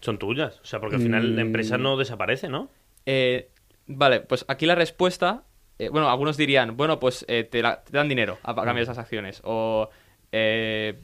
Son 0.00 0.18
tuyas. 0.18 0.58
O 0.60 0.64
sea, 0.64 0.80
porque 0.80 0.96
al 0.96 1.02
final 1.02 1.36
la 1.36 1.42
empresa 1.42 1.76
Mm. 1.78 1.82
no 1.82 1.96
desaparece, 1.96 2.48
¿no? 2.48 2.70
Eh, 3.06 3.48
Vale, 3.88 4.18
pues 4.20 4.44
aquí 4.48 4.66
la 4.66 4.74
respuesta. 4.74 5.44
eh, 5.78 5.88
bueno, 5.90 6.10
algunos 6.10 6.36
dirían, 6.36 6.76
bueno, 6.76 6.98
pues 6.98 7.24
eh, 7.28 7.44
te, 7.44 7.62
la- 7.62 7.84
te 7.84 7.92
dan 7.96 8.08
dinero 8.08 8.36
a, 8.42 8.50
a 8.50 8.54
cambio 8.56 8.74
de 8.76 8.82
esas 8.82 8.98
acciones. 8.98 9.40
O. 9.44 9.88
eh, 10.32 10.98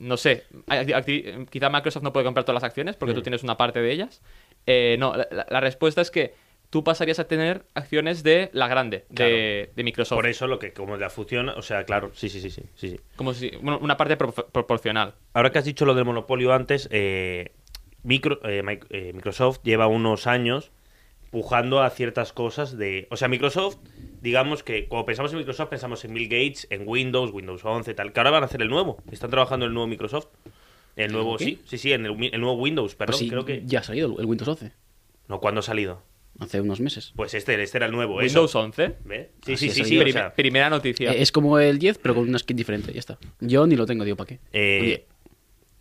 no 0.00 0.16
sé, 0.16 0.42
quizá 1.50 1.70
Microsoft 1.70 2.02
no 2.02 2.12
puede 2.12 2.24
comprar 2.24 2.44
todas 2.44 2.60
las 2.62 2.64
acciones 2.68 2.96
porque 2.96 3.14
tú 3.14 3.22
tienes 3.22 3.42
una 3.42 3.56
parte 3.56 3.80
de 3.80 3.92
ellas. 3.92 4.20
Eh, 4.66 4.96
no, 4.98 5.14
la, 5.16 5.60
respuesta 5.60 6.00
es 6.02 6.10
que 6.10 6.34
tú 6.68 6.82
pasarías 6.84 7.18
a 7.20 7.28
tener 7.28 7.64
acciones 7.74 8.22
de 8.22 8.50
la 8.52 8.66
grande, 8.68 9.06
de, 9.08 9.70
de 9.74 9.84
Microsoft. 9.84 10.16
Por 10.18 10.26
eso 10.26 10.46
lo 10.48 10.58
que 10.58 10.72
como 10.72 10.96
la 10.96 11.08
fusión, 11.08 11.48
o 11.48 11.62
sea, 11.62 11.84
claro, 11.84 12.10
sí, 12.14 12.28
sí, 12.28 12.40
sí, 12.40 12.50
sí, 12.50 12.62
sí. 12.74 13.00
Como 13.16 13.32
si. 13.32 13.50
Bueno, 13.62 13.78
una 13.80 13.96
parte 13.96 14.16
pro- 14.16 14.32
proporcional. 14.32 15.14
Ahora 15.32 15.50
que 15.50 15.58
has 15.60 15.64
dicho 15.64 15.86
lo 15.86 15.94
del 15.94 16.04
monopolio 16.04 16.52
antes, 16.52 16.88
eh, 16.90 17.52
Micro- 18.02 18.40
Mic- 18.42 18.86
eh, 18.90 19.12
Microsoft 19.14 19.60
lleva 19.62 19.86
unos 19.86 20.26
años 20.26 20.72
pujando 21.36 21.82
a 21.82 21.90
ciertas 21.90 22.32
cosas 22.32 22.78
de... 22.78 23.06
O 23.10 23.18
sea, 23.18 23.28
Microsoft, 23.28 23.76
digamos 24.22 24.62
que 24.62 24.88
cuando 24.88 25.04
pensamos 25.04 25.30
en 25.32 25.36
Microsoft 25.38 25.68
pensamos 25.68 26.02
en 26.06 26.14
Bill 26.14 26.28
Gates, 26.30 26.66
en 26.70 26.84
Windows, 26.88 27.30
Windows 27.30 27.62
11, 27.62 27.92
tal, 27.92 28.14
que 28.14 28.20
ahora 28.20 28.30
van 28.30 28.42
a 28.42 28.46
hacer 28.46 28.62
el 28.62 28.68
nuevo. 28.70 28.96
Están 29.12 29.28
trabajando 29.28 29.66
en 29.66 29.70
el 29.72 29.74
nuevo 29.74 29.86
Microsoft. 29.86 30.28
El 30.96 31.12
nuevo, 31.12 31.36
¿Qué? 31.36 31.44
sí, 31.44 31.60
sí, 31.66 31.76
sí, 31.76 31.92
en 31.92 32.06
el, 32.06 32.30
el 32.32 32.40
nuevo 32.40 32.54
Windows, 32.54 32.94
perdón, 32.94 33.12
Pues 33.12 33.18
sí, 33.18 33.28
creo 33.28 33.44
que... 33.44 33.62
ya 33.66 33.80
ha 33.80 33.82
salido 33.82 34.18
el 34.18 34.24
Windows 34.24 34.48
11, 34.48 34.72
No, 35.28 35.38
¿cuándo 35.40 35.58
ha 35.58 35.62
salido? 35.62 36.00
hace 36.38 36.58
unos 36.62 36.80
meses. 36.80 37.12
Pues 37.16 37.34
este, 37.34 37.62
este 37.62 37.76
era 37.76 37.84
el 37.84 37.92
nuevo, 37.92 38.16
Windows 38.16 38.50
eso. 38.50 38.60
11. 38.60 38.94
¿Ve? 39.04 39.30
Sí, 39.44 39.52
Así 39.52 39.68
sí, 39.70 39.84
sí, 39.84 39.88
sí, 39.90 39.98
o 39.98 40.08
sea, 40.08 40.32
primera 40.34 40.70
noticia. 40.70 41.12
Eh, 41.12 41.20
Es 41.20 41.32
como 41.32 41.58
el 41.58 41.78
10, 41.78 41.98
pero 41.98 42.14
con 42.14 42.26
una 42.26 42.38
skin 42.38 42.56
diferente, 42.56 42.94
ya 42.94 43.00
está. 43.00 43.18
Yo 43.40 43.66
ni 43.66 43.76
lo 43.76 43.84
tengo, 43.84 44.04
digo, 44.04 44.16
¿para 44.16 44.28
qué? 44.28 44.38
eh, 44.54 44.80
Oye, 44.82 45.06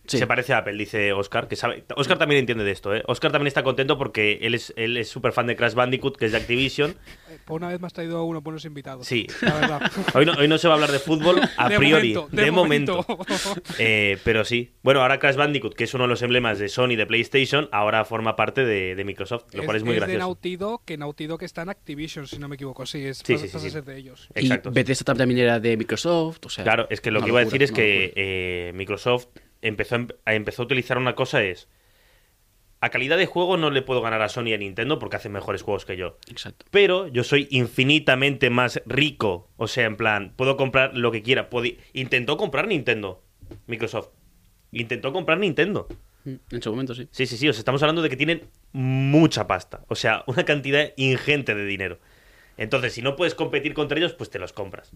sí. 0.08 0.18
Se 0.18 0.28
parece 0.28 0.54
a 0.54 0.60
Apple, 0.60 0.74
dice 0.78 1.14
Oscar, 1.14 1.48
que 1.48 1.56
sabe. 1.56 1.84
Oscar 1.96 2.18
también 2.18 2.40
entiende 2.40 2.64
de 2.64 2.72
esto, 2.72 2.96
¿eh? 2.96 3.04
Oscar 3.08 3.32
también 3.32 3.48
está 3.48 3.64
contento 3.64 3.98
porque 3.98 4.40
él 4.42 4.54
es 4.54 4.74
él 4.78 4.98
es 4.98 5.10
súper 5.10 5.32
fan 5.32 5.48
de 5.48 5.56
Crash 5.56 5.74
Bandicoot, 5.74 6.18
que 6.18 6.26
es 6.26 6.32
de 6.32 6.38
Activision. 6.38 6.92
Eh, 7.30 7.38
Por 7.46 7.62
una 7.62 7.70
vez 7.70 7.80
me 7.80 7.88
has 7.88 7.94
traído 7.94 8.24
unos 8.24 8.44
buenos 8.44 8.66
invitados. 8.66 9.06
Sí. 9.08 9.28
La 9.42 9.54
verdad. 9.56 9.92
Hoy 10.14 10.26
no, 10.26 10.34
hoy 10.34 10.48
no 10.48 10.58
se 10.58 10.68
va 10.68 10.74
a 10.74 10.76
hablar 10.76 10.92
de 10.92 11.00
fútbol 11.00 11.40
a 11.58 11.70
De 11.70 11.78
priori, 11.78 12.14
momento, 12.14 12.36
de, 12.36 12.44
de 12.44 12.52
momento. 12.52 13.06
momento. 13.08 13.26
Eh, 13.80 14.18
pero 14.24 14.46
sí. 14.46 14.72
Bueno, 14.84 15.02
ahora 15.02 15.20
Crash 15.20 15.36
Bandicoot, 15.36 15.74
que 15.74 15.84
es 15.84 15.94
uno 15.94 16.06
de 16.06 16.08
los 16.10 16.22
emblemas 16.22 16.60
de 16.60 16.70
Sony 16.70 16.96
de 16.96 17.06
PlayStation, 17.06 17.68
ahora 17.72 18.06
forma 18.06 18.36
parte 18.36 18.64
de, 18.66 18.96
de 18.96 19.04
Microsoft, 19.04 19.46
lo 19.54 19.64
cual 19.64 19.78
es, 19.78 19.84
muy 19.84 19.94
de 19.94 20.00
gracioso. 20.00 20.20
Naughty 20.20 20.56
Dog, 20.56 20.86
que 20.86 20.98
Naughty 20.98 21.28
Dog 21.28 21.44
está 21.44 21.64
en 21.64 21.70
Activision, 21.70 22.28
si 22.28 22.38
no 22.40 22.48
me 22.48 22.56
equivoco. 22.56 22.86
Sí, 22.86 23.06
es, 23.06 23.18
Sí, 23.18 23.38
sí, 23.38 23.48
sí, 23.50 23.58
a 23.58 23.60
sí. 23.60 23.82
de 23.82 23.98
ellos. 23.98 24.30
Y 24.36 24.42
Exacto. 24.42 24.72
Bethesda 24.72 25.14
también 25.14 25.40
era 25.42 25.60
de 25.60 25.78
Microsoft, 25.78 26.46
o 26.46 26.50
sea... 26.50 26.64
Claro, 26.64 26.88
es 26.90 27.02
que 27.02 27.12
lo 27.12 27.22
que 27.22 27.30
iba 27.30 27.40
a 27.40 27.44
decir 27.46 27.64
es 27.64 27.72
que 27.72 28.14
eh, 28.16 28.72
Microsoft 28.76 29.28
empezó, 29.68 29.96
a 29.96 29.98
em- 30.00 30.08
a- 30.26 30.34
empezó 30.36 30.62
a 30.62 30.66
utilizar 30.66 30.98
una 30.98 31.16
cosa 31.16 31.44
es... 31.44 31.68
A 32.82 32.90
calidad 32.90 33.18
de 33.18 33.26
juego 33.26 33.58
no 33.58 33.72
le 33.72 33.82
puedo 33.82 34.02
ganar 34.02 34.22
a 34.22 34.30
Sony 34.30 34.48
y 34.50 34.54
a 34.54 34.58
Nintendo 34.58 35.00
porque 35.00 35.16
hacen 35.16 35.32
mejores 35.32 35.64
juegos 35.64 35.86
que 35.86 35.98
yo. 35.98 36.18
Exacto. 36.30 36.66
pero 36.70 37.08
yo 37.08 37.24
soy 37.24 37.48
infinitamente 37.50 38.50
más 38.52 38.82
rico. 38.86 39.50
O 39.58 39.68
sea, 39.68 39.86
en 39.86 39.96
plan, 39.96 40.34
puedo 40.36 40.56
comprar 40.56 40.96
lo 40.96 41.12
que 41.12 41.24
quiera. 41.24 41.50
Puedo- 41.50 41.74
Intentó 41.94 42.38
comprar 42.38 42.68
Nintendo, 42.68 43.24
Microsoft. 43.66 44.10
Intentó 44.72 45.14
comprar 45.14 45.40
Nintendo. 45.40 45.88
Mm, 46.26 46.36
En 46.52 46.62
su 46.62 46.70
momento, 46.70 46.94
sí. 46.94 47.08
Sí, 47.12 47.26
sí, 47.26 47.38
sí. 47.38 47.48
Os 47.50 47.58
estamos 47.58 47.82
hablando 47.82 48.02
de 48.04 48.10
que 48.10 48.18
tienen 48.18 48.44
mucha 48.74 49.48
pasta. 49.48 49.84
O 49.88 49.96
sea, 49.96 50.24
una 50.28 50.44
cantidad 50.46 50.92
ingente 50.98 51.56
de 51.56 51.66
dinero. 51.66 52.00
Entonces, 52.58 52.94
si 52.94 53.02
no 53.02 53.16
puedes 53.16 53.34
competir 53.36 53.74
contra 53.74 53.98
ellos, 53.98 54.14
pues 54.14 54.30
te 54.30 54.38
los 54.38 54.54
compras. 54.54 54.92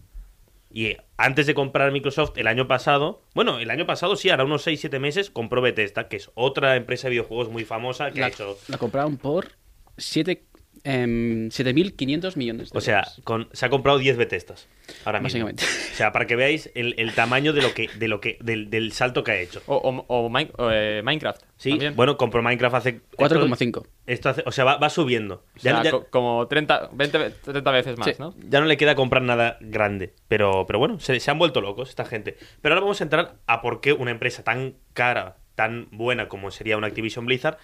Y 0.72 0.96
antes 1.16 1.46
de 1.46 1.54
comprar 1.54 1.90
Microsoft 1.90 2.38
el 2.38 2.46
año 2.46 2.68
pasado, 2.68 3.22
bueno, 3.34 3.58
el 3.58 3.70
año 3.70 3.86
pasado 3.86 4.14
sí, 4.14 4.30
ahora 4.30 4.44
unos 4.44 4.66
6-7 4.66 5.00
meses, 5.00 5.30
compró 5.30 5.60
Bethesda, 5.60 6.08
que 6.08 6.16
es 6.16 6.30
otra 6.34 6.76
empresa 6.76 7.08
de 7.08 7.12
videojuegos 7.12 7.48
muy 7.50 7.64
famosa 7.64 8.12
que 8.12 8.20
La, 8.20 8.26
ha 8.26 8.28
hecho 8.28 8.56
la 8.68 8.78
compraron 8.78 9.16
por 9.16 9.52
7 9.96 10.44
em, 10.84 11.48
7.500 11.50 12.36
millones 12.36 12.70
de 12.72 12.78
O 12.78 12.80
sea, 12.80 13.04
con- 13.24 13.48
se 13.52 13.66
ha 13.66 13.70
comprado 13.70 13.98
10 13.98 14.16
Bethesdas. 14.16 14.66
Ahora 15.04 15.20
mismo. 15.20 15.44
Básicamente. 15.46 15.64
O 15.92 15.94
sea, 15.96 16.10
para 16.12 16.26
que 16.26 16.34
veáis 16.36 16.70
el, 16.74 16.94
el 16.98 17.14
tamaño 17.14 17.52
de 17.52 17.62
lo 17.62 17.72
que, 17.74 17.88
de 17.96 18.08
lo 18.08 18.20
que, 18.20 18.38
del, 18.40 18.70
del 18.70 18.90
salto 18.92 19.22
que 19.22 19.30
ha 19.32 19.36
hecho. 19.40 19.62
O, 19.66 19.76
o- 19.76 20.04
o 20.08 20.28
Min- 20.30 20.50
o, 20.58 20.68
eh, 20.72 21.00
Minecraft. 21.04 21.42
Sí, 21.56 21.70
también. 21.70 21.94
bueno, 21.96 22.16
compró 22.16 22.42
Minecraft 22.42 22.74
hace. 22.76 23.00
4,5. 23.16 23.86
Esto 24.06 24.28
hace, 24.30 24.42
o 24.46 24.52
sea, 24.52 24.64
va, 24.64 24.78
va 24.78 24.90
subiendo. 24.90 25.44
O 25.56 25.60
sea, 25.60 25.74
Ya, 25.78 25.82
ya- 25.84 25.90
co- 25.92 26.06
como 26.10 26.48
30, 26.48 26.88
20, 26.92 27.18
ve- 27.18 27.30
30 27.30 27.70
veces 27.70 27.98
más, 27.98 28.08
Sí. 28.08 28.14
¿no? 28.18 28.34
ya 28.48 28.60
no 28.60 28.66
le 28.66 28.76
queda 28.76 28.94
comprar 28.96 29.22
nada 29.22 29.58
grande. 29.60 30.14
Pero, 30.26 30.66
pero 30.66 30.78
bueno, 30.78 30.98
se, 30.98 31.20
se 31.20 31.30
han 31.30 31.38
vuelto 31.38 31.60
locos 31.60 31.88
esta 31.90 32.04
gente. 32.04 32.36
Pero 32.60 32.74
ahora 32.74 32.82
vamos 32.82 33.00
a 33.00 33.04
entrar 33.04 33.34
a 33.46 33.62
por 33.62 33.80
qué 33.80 33.92
una 33.92 34.10
empresa 34.10 34.42
tan 34.42 34.74
cara, 34.92 35.36
tan 35.54 35.88
buena 35.92 36.28
como 36.28 36.50
sería 36.50 36.76
una 36.76 36.86
Activision 36.88 37.26
Blizzard, 37.26 37.58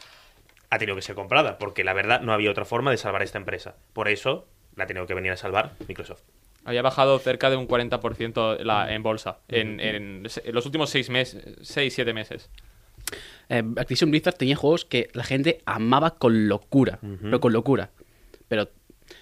ha 0.77 0.79
tenido 0.79 0.97
que 0.97 1.03
ser 1.03 1.15
comprada. 1.15 1.59
Porque 1.59 1.85
la 1.85 1.93
verdad 1.93 2.21
no 2.21 2.33
había 2.33 2.51
otra 2.51 2.65
forma 2.65 2.91
de 2.91 2.97
salvar 2.97 3.23
esta 3.23 3.39
empresa. 3.39 3.77
Por 3.93 4.09
eso 4.09 4.47
la 4.77 4.85
ha 4.85 4.87
tenido 4.87 5.07
que 5.07 5.15
venir 5.15 5.33
a 5.33 5.37
salvar 5.37 5.73
Microsoft. 5.89 6.23
Había 6.65 6.83
bajado 6.83 7.19
cerca 7.21 7.49
de 7.51 7.57
un 7.57 7.69
40% 7.69 8.59
la, 8.65 8.93
en 8.93 9.03
bolsa 9.03 9.39
en, 9.49 9.79
en 9.81 10.27
en 10.45 10.55
los 10.55 10.67
últimos 10.67 10.91
6 10.91 11.11
meses, 11.11 11.45
6, 11.63 11.95
7 11.95 12.13
meses. 12.13 12.51
Eh, 13.49 13.63
Activision 13.77 14.11
Blizzard 14.11 14.35
tenía 14.35 14.57
juegos 14.57 14.85
que 14.85 15.09
la 15.13 15.23
gente 15.23 15.61
amaba 15.65 16.17
con 16.19 16.49
locura, 16.49 16.99
pero 17.23 17.41
con 17.41 17.53
locura. 17.53 17.91
Pero 18.49 18.69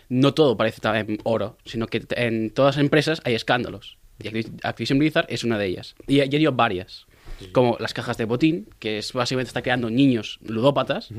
no 0.09 0.33
todo 0.33 0.57
parece 0.57 0.81
también 0.81 1.19
oro, 1.25 1.59
sino 1.67 1.87
que 1.87 2.03
en 2.17 2.51
todas 2.51 2.77
las 2.77 2.83
empresas 2.83 3.21
hay 3.25 3.35
escándalos. 3.35 3.99
Y 4.21 4.29
Activ- 4.29 4.61
Activision 4.63 4.99
Blizzard 4.99 5.27
es 5.29 5.45
una 5.45 5.59
de 5.59 5.67
ellas. 5.67 5.95
Y 6.07 6.17
ya 6.17 6.25
dio 6.39 6.53
varias. 6.53 7.07
Como 7.53 7.77
las 7.81 7.93
cajas 7.95 8.17
de 8.17 8.25
botín, 8.25 8.69
que 8.79 8.99
es 8.99 9.13
básicamente 9.13 9.49
está 9.49 9.63
creando 9.63 9.91
niños 9.91 10.39
ludópatas. 10.45 11.11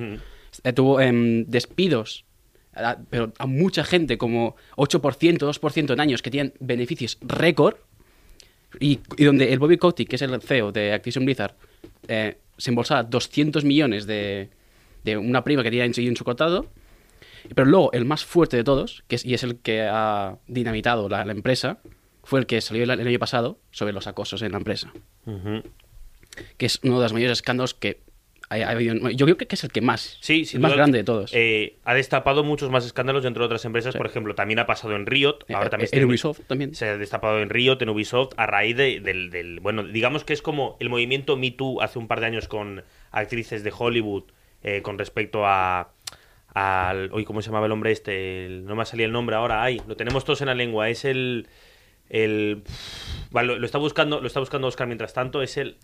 Eh, 0.63 0.73
tuvo 0.73 1.01
em, 1.01 1.45
despidos, 1.47 2.25
a- 2.73 2.97
pero 3.09 3.33
a 3.37 3.45
mucha 3.45 3.83
gente, 3.83 4.17
como 4.17 4.55
8%, 4.77 5.45
2% 5.45 5.93
en 5.93 5.99
años, 5.99 6.21
que 6.21 6.31
tienen 6.31 6.53
beneficios 6.59 7.17
récord. 7.21 7.75
Y, 8.79 8.99
y 9.17 9.23
donde 9.25 9.53
el 9.53 9.59
Bobby 9.59 9.77
Kotick, 9.77 10.09
que 10.09 10.15
es 10.17 10.21
el 10.21 10.41
CEO 10.41 10.71
de 10.71 10.93
Activision 10.93 11.25
Blizzard, 11.25 11.55
eh, 12.07 12.37
se 12.57 12.71
embolsaba 12.71 13.03
200 13.03 13.63
millones 13.63 14.05
de, 14.05 14.49
de 15.03 15.17
una 15.17 15.43
prima 15.43 15.63
que 15.63 15.69
tenía 15.69 15.85
en 15.85 15.93
su, 15.93 16.01
en 16.01 16.15
su 16.17 16.23
contrato. 16.25 16.65
Pero 17.53 17.65
luego, 17.65 17.91
el 17.93 18.05
más 18.05 18.25
fuerte 18.25 18.57
de 18.57 18.63
todos, 18.63 19.03
que 19.07 19.15
es, 19.17 19.25
y 19.25 19.33
es 19.33 19.43
el 19.43 19.57
que 19.57 19.83
ha 19.83 20.37
dinamitado 20.47 21.07
la, 21.09 21.23
la 21.25 21.31
empresa, 21.31 21.77
fue 22.23 22.39
el 22.39 22.47
que 22.47 22.59
salió 22.59 22.83
el, 22.83 22.89
el 22.89 23.07
año 23.07 23.19
pasado 23.19 23.59
sobre 23.71 23.93
los 23.93 24.07
acosos 24.07 24.41
en 24.41 24.51
la 24.51 24.57
empresa. 24.57 24.91
Ujú. 25.25 25.61
Que 26.57 26.65
es 26.65 26.79
uno 26.83 26.97
de 26.99 27.05
los 27.05 27.13
mayores 27.13 27.37
escándalos 27.39 27.73
que 27.73 27.99
ha, 28.49 28.55
ha 28.57 28.69
habido. 28.71 28.93
Yo 29.11 29.25
creo 29.25 29.37
que 29.37 29.47
es 29.49 29.63
el 29.63 29.71
que 29.71 29.81
más. 29.81 30.17
Sí, 30.21 30.41
el 30.41 30.45
sin 30.45 30.61
más 30.61 30.69
duda, 30.71 30.77
grande 30.77 30.99
de 30.99 31.03
todos. 31.03 31.31
eh, 31.33 31.77
ha 31.83 31.93
destapado 31.95 32.43
muchos 32.43 32.69
más 32.69 32.85
escándalos 32.85 33.23
dentro 33.23 33.41
de 33.43 33.45
otras 33.47 33.65
empresas. 33.65 33.93
Sí. 33.93 33.97
Por 33.97 34.05
ejemplo, 34.07 34.35
también 34.35 34.59
ha 34.59 34.65
pasado 34.67 34.95
en 34.95 35.05
Riot. 35.05 35.39
Ahora 35.53 35.67
Eh, 35.67 35.69
también 35.69 35.81
eh, 35.81 35.85
está 35.85 35.97
en 35.97 36.05
Ubisoft 36.05 36.41
también. 36.47 36.75
Se 36.75 36.85
ha 36.87 36.97
destapado 36.97 37.39
en 37.39 37.49
Riot, 37.49 37.77
en 37.81 37.89
Ubisoft, 37.89 38.33
a 38.37 38.45
raíz 38.45 38.77
de- 38.77 38.99
del, 38.99 39.29
del- 39.31 39.59
Bueno, 39.61 39.83
digamos 39.83 40.23
que 40.23 40.33
es 40.33 40.41
como 40.41 40.77
el 40.79 40.89
movimiento 40.89 41.37
Me 41.37 41.51
Too 41.51 41.81
hace 41.81 41.97
un 41.97 42.07
par 42.07 42.19
de 42.19 42.27
años 42.27 42.47
con 42.47 42.83
actrices 43.11 43.63
de 43.63 43.73
Hollywood 43.75 44.23
eh, 44.63 44.81
con 44.81 44.97
respecto 44.99 45.45
a. 45.45 45.91
Al, 46.53 47.09
hoy, 47.11 47.25
¿cómo 47.25 47.41
se 47.41 47.47
llamaba 47.47 47.65
el 47.65 47.71
hombre 47.73 47.91
este? 47.91 48.45
El- 48.45 48.65
no 48.65 48.75
me 48.75 48.83
ha 48.83 48.85
salido 48.85 49.07
el 49.07 49.11
nombre 49.11 49.35
ahora. 49.35 49.61
Ay, 49.63 49.81
lo 49.87 49.95
tenemos 49.97 50.23
todos 50.23 50.39
en 50.41 50.47
la 50.47 50.55
lengua. 50.55 50.89
Es 50.89 51.03
el. 51.03 51.47
el 52.09 52.61
vale, 53.31 53.47
lo, 53.47 53.59
lo 53.59 53.65
está 53.65 53.77
buscando, 53.77 54.21
lo 54.21 54.27
está 54.27 54.39
buscando 54.39 54.67
Oscar 54.67 54.87
mientras 54.87 55.13
tanto. 55.13 55.41
Es 55.41 55.57
el. 55.57 55.77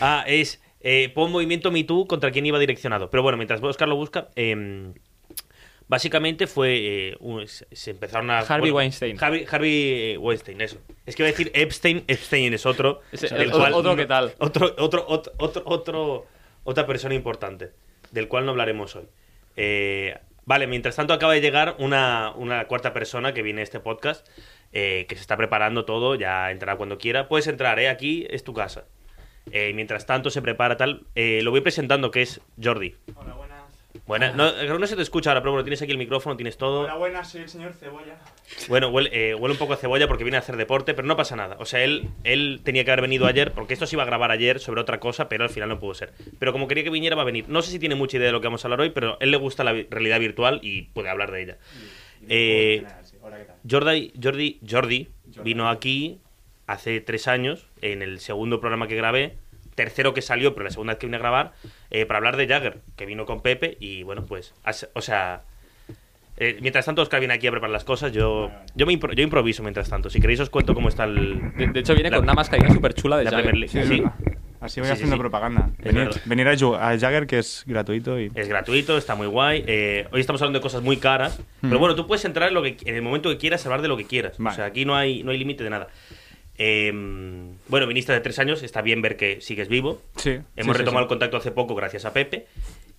Ah, 0.00 0.24
es. 0.26 0.60
Eh, 0.80 1.10
pon 1.14 1.30
movimiento 1.30 1.70
Me 1.70 1.84
Too 1.84 2.06
contra 2.06 2.30
quién 2.32 2.44
iba 2.46 2.58
direccionado. 2.58 3.08
Pero 3.10 3.22
bueno, 3.22 3.38
mientras 3.38 3.62
Oscar 3.62 3.88
lo 3.88 3.96
busca. 3.96 4.28
em, 4.34 4.94
básicamente 5.88 6.46
fue. 6.46 6.78
eh, 7.10 7.16
un- 7.20 7.46
se 7.46 7.90
empezaron 7.90 8.30
a. 8.30 8.40
Harvey 8.40 8.70
Weinstein. 8.70 9.16
Harvey, 9.20 9.46
Harvey, 9.50 10.12
eh, 10.14 10.18
Weinstein, 10.18 10.60
eso. 10.60 10.78
Es 11.06 11.14
que 11.16 11.22
iba 11.22 11.28
a 11.28 11.32
decir 11.32 11.50
Epstein. 11.54 12.04
Epstein 12.08 12.54
es 12.54 12.66
otro. 12.66 13.00
Otro- 13.12 13.50
cual 13.50 13.74
otro 13.74 13.90
no- 13.92 13.96
que 13.96 14.06
tal. 14.06 14.32
Otro, 14.38 14.74
otro, 14.78 15.04
otro, 15.08 15.32
otro, 15.38 15.62
otro- 15.66 16.26
otra 16.64 16.86
persona 16.86 17.14
importante. 17.14 17.70
Del 18.10 18.28
cual 18.28 18.44
no 18.44 18.50
hablaremos 18.52 18.94
hoy. 18.96 19.04
Eh, 19.56 20.16
vale, 20.44 20.66
mientras 20.66 20.96
tanto 20.96 21.14
acaba 21.14 21.32
de 21.34 21.40
llegar 21.40 21.76
una, 21.78 22.32
una 22.36 22.66
cuarta 22.66 22.92
persona 22.92 23.32
que 23.34 23.42
viene 23.42 23.60
a 23.60 23.64
este 23.64 23.80
podcast. 23.80 24.26
eh, 24.74 25.04
que 25.06 25.16
se 25.16 25.20
está 25.20 25.36
preparando 25.36 25.84
todo, 25.84 26.14
ya 26.14 26.50
entrará 26.50 26.76
cuando 26.78 26.96
quiera. 26.96 27.28
Puedes 27.28 27.46
entrar, 27.46 27.78
¿eh? 27.78 27.90
Aquí 27.90 28.26
es 28.30 28.42
tu 28.42 28.54
casa. 28.54 28.86
Eh, 29.50 29.72
mientras 29.74 30.06
tanto 30.06 30.30
se 30.30 30.40
prepara 30.42 30.76
tal. 30.76 31.02
eh, 31.14 31.40
lo 31.42 31.50
voy 31.50 31.60
presentando, 31.60 32.10
que 32.10 32.22
es 32.22 32.40
Jordi. 32.62 32.94
Hola, 33.14 33.34
buenas. 33.34 33.52
Buena, 34.06 34.32
no, 34.32 34.50
creo 34.54 34.74
que 34.74 34.78
no 34.80 34.86
se 34.86 34.96
te 34.96 35.02
escucha 35.02 35.30
ahora, 35.30 35.42
pero 35.42 35.52
bueno, 35.52 35.64
tienes 35.64 35.80
aquí 35.82 35.92
el 35.92 35.98
micrófono, 35.98 36.36
tienes 36.36 36.56
todo. 36.56 36.80
Hola, 36.80 36.96
buenas, 36.96 37.30
soy 37.30 37.42
el 37.42 37.48
señor 37.48 37.72
Cebolla. 37.74 38.16
Bueno, 38.68 38.88
huele, 38.88 39.10
eh, 39.12 39.34
huele 39.34 39.52
un 39.52 39.58
poco 39.58 39.74
a 39.74 39.76
cebolla 39.76 40.08
porque 40.08 40.24
viene 40.24 40.38
a 40.38 40.40
hacer 40.40 40.56
deporte, 40.56 40.94
pero 40.94 41.06
no 41.06 41.16
pasa 41.16 41.36
nada. 41.36 41.56
O 41.60 41.66
sea, 41.66 41.84
él, 41.84 42.08
él 42.24 42.60
tenía 42.64 42.84
que 42.84 42.90
haber 42.90 43.02
venido 43.02 43.26
ayer, 43.26 43.52
porque 43.52 43.74
esto 43.74 43.86
se 43.86 43.94
iba 43.94 44.02
a 44.02 44.06
grabar 44.06 44.30
ayer 44.30 44.60
sobre 44.60 44.80
otra 44.80 44.98
cosa, 44.98 45.28
pero 45.28 45.44
al 45.44 45.50
final 45.50 45.68
no 45.68 45.78
pudo 45.78 45.94
ser. 45.94 46.12
Pero 46.38 46.52
como 46.52 46.68
quería 46.68 46.84
que 46.84 46.90
viniera, 46.90 47.16
va 47.16 47.22
a 47.22 47.26
venir. 47.26 47.44
No 47.48 47.62
sé 47.62 47.70
si 47.70 47.78
tiene 47.78 47.94
mucha 47.94 48.16
idea 48.16 48.26
de 48.26 48.32
lo 48.32 48.40
que 48.40 48.46
vamos 48.48 48.64
a 48.64 48.68
hablar 48.68 48.80
hoy, 48.80 48.90
pero 48.90 49.18
él 49.20 49.30
le 49.30 49.36
gusta 49.36 49.62
la 49.62 49.72
realidad 49.72 50.18
virtual 50.20 50.58
y 50.62 50.82
puede 50.82 51.10
hablar 51.10 51.30
de 51.30 51.42
ella. 51.42 51.58
Eh, 52.28 52.84
Jordi, 53.68 54.12
Jordi 54.20 54.60
Jordi. 54.68 55.08
vino 55.42 55.68
aquí 55.68 56.18
hace 56.72 57.00
tres 57.00 57.28
años, 57.28 57.66
en 57.80 58.02
el 58.02 58.18
segundo 58.20 58.60
programa 58.60 58.88
que 58.88 58.96
grabé, 58.96 59.36
tercero 59.74 60.12
que 60.14 60.22
salió, 60.22 60.54
pero 60.54 60.64
la 60.64 60.70
segunda 60.70 60.92
vez 60.94 60.98
que 61.00 61.06
vine 61.06 61.16
a 61.16 61.20
grabar, 61.20 61.52
eh, 61.90 62.04
para 62.06 62.18
hablar 62.18 62.36
de 62.36 62.46
Jagger, 62.46 62.80
que 62.96 63.06
vino 63.06 63.24
con 63.26 63.40
Pepe 63.42 63.76
y 63.80 64.02
bueno, 64.02 64.24
pues, 64.26 64.54
has- 64.64 64.88
o 64.94 65.00
sea, 65.02 65.42
Eh, 66.38 66.56
mientras 66.62 66.86
tanto, 66.86 67.02
Oscar 67.02 67.20
viene 67.20 67.34
aquí 67.34 67.46
a 67.46 67.50
preparar 67.50 67.70
las 67.72 67.84
cosas. 67.84 68.10
Yo, 68.10 68.50
yo, 68.74 68.86
me 68.86 68.94
impro- 68.98 69.12
yo 69.14 69.22
improviso 69.22 69.62
mientras 69.62 69.90
tanto. 69.90 70.08
Si 70.08 70.18
queréis, 70.18 70.40
os 70.40 70.48
cuento 70.48 70.72
cómo 70.74 70.88
está 70.88 71.04
el. 71.04 71.52
De, 71.56 71.66
de 71.68 71.80
hecho, 71.80 71.92
viene 71.94 72.08
La- 72.10 72.16
con 72.16 72.24
una 72.24 72.32
mascarilla 72.32 72.70
súper 72.72 72.94
chula 72.94 73.18
de 73.18 73.24
la 73.24 73.30
Jagger. 73.32 73.50
Premier 73.50 73.70
League. 73.72 73.86
Sí. 73.86 74.02
Así 74.58 74.80
voy 74.80 74.86
Sí, 74.88 74.92
haciendo 74.94 75.16
sí. 75.16 75.20
propaganda. 75.20 75.70
Venir, 75.78 76.08
venir 76.24 76.48
a, 76.48 76.52
a 76.52 76.98
Jagger, 76.98 77.26
que 77.26 77.38
es 77.38 77.64
gratuito 77.66 78.18
y... 78.18 78.30
Es 78.34 78.48
gratuito, 78.48 78.96
está 78.96 79.14
muy 79.14 79.26
guay. 79.26 79.62
Eh, 79.66 80.08
hoy 80.10 80.20
estamos 80.20 80.40
hablando 80.40 80.58
de 80.58 80.62
cosas 80.62 80.82
muy 80.82 80.96
caras. 80.96 81.38
Pero 81.60 81.78
bueno, 81.78 81.94
tú 81.94 82.06
puedes 82.06 82.24
entrar 82.24 82.48
en, 82.48 82.54
lo 82.54 82.62
que, 82.62 82.76
en 82.86 82.94
el 82.94 83.02
momento 83.02 83.28
que 83.28 83.36
quieras, 83.36 83.64
hablar 83.66 83.82
de 83.82 83.88
lo 83.88 83.96
que 83.98 84.06
quieras. 84.06 84.38
Vale. 84.38 84.54
O 84.54 84.56
sea, 84.56 84.64
aquí 84.64 84.84
no 84.86 84.96
hay, 84.96 85.22
no 85.22 85.32
hay 85.32 85.38
límite 85.38 85.62
de 85.62 85.70
nada. 85.70 85.88
Eh, 86.58 86.92
bueno, 87.68 87.86
viniste 87.86 88.12
de 88.12 88.20
tres 88.20 88.38
años. 88.38 88.62
Está 88.62 88.82
bien 88.82 89.02
ver 89.02 89.16
que 89.16 89.40
sigues 89.40 89.68
vivo. 89.68 90.00
Sí. 90.16 90.38
Hemos 90.56 90.76
sí, 90.76 90.80
retomado 90.80 91.02
sí. 91.02 91.04
el 91.04 91.08
contacto 91.08 91.36
hace 91.36 91.50
poco 91.50 91.74
gracias 91.74 92.04
a 92.04 92.12
Pepe. 92.12 92.46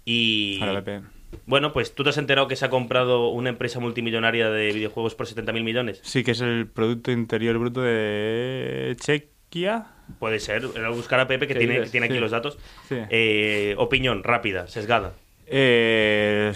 Y. 0.06 0.60
Hola, 0.62 0.84
Pepe. 0.84 1.06
Bueno, 1.46 1.74
pues 1.74 1.96
tú 1.96 2.04
te 2.04 2.12
has 2.12 2.18
enterado 2.18 2.48
que 2.48 2.56
se 2.56 2.66
ha 2.66 2.70
comprado 2.70 3.30
una 3.30 3.50
empresa 3.50 3.80
multimillonaria 3.80 4.50
de 4.50 4.72
videojuegos 4.72 5.16
por 5.16 5.28
70.000 5.28 5.64
millones. 5.64 6.00
Sí, 6.04 6.24
que 6.24 6.32
es 6.32 6.42
el 6.42 6.68
Producto 6.68 7.12
Interior 7.12 7.58
Bruto 7.58 7.82
de 7.82 8.96
Chequia. 9.00 9.88
Puede 10.20 10.40
ser. 10.40 10.68
Buscar 10.92 11.20
a 11.20 11.28
Pepe 11.28 11.48
que 11.48 11.54
¿Qué 11.54 11.60
tiene, 11.60 11.76
dices? 11.76 11.92
tiene 11.92 12.08
aquí 12.08 12.20
los 12.20 12.32
datos. 12.32 12.58
Sí. 12.88 12.98
Eh, 13.10 13.76
opinión 13.78 14.24
rápida, 14.24 14.68
sesgada. 14.68 15.14
Eh, 15.48 16.54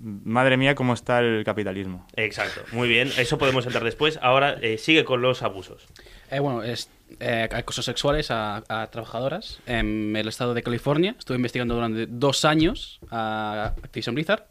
madre 0.00 0.56
mía, 0.56 0.74
cómo 0.74 0.94
está 0.94 1.20
el 1.20 1.44
capitalismo. 1.44 2.06
Exacto. 2.16 2.60
Muy 2.72 2.88
bien. 2.88 3.10
Eso 3.18 3.38
podemos 3.38 3.64
entrar 3.66 3.84
después. 3.84 4.18
Ahora 4.22 4.56
eh, 4.60 4.78
sigue 4.78 5.04
con 5.04 5.20
los 5.22 5.42
abusos. 5.42 5.86
Eh, 6.30 6.38
bueno, 6.40 6.62
es 6.62 6.90
eh, 7.20 7.48
acosos 7.52 7.84
sexuales 7.84 8.30
a, 8.30 8.62
a 8.68 8.86
trabajadoras 8.90 9.60
en 9.66 10.14
el 10.16 10.28
estado 10.28 10.54
de 10.54 10.62
California. 10.62 11.14
Estuve 11.18 11.36
investigando 11.36 11.74
durante 11.74 12.06
dos 12.06 12.44
años 12.44 13.00
a 13.10 13.74
Activision 13.82 14.14
Blizzard 14.14 14.44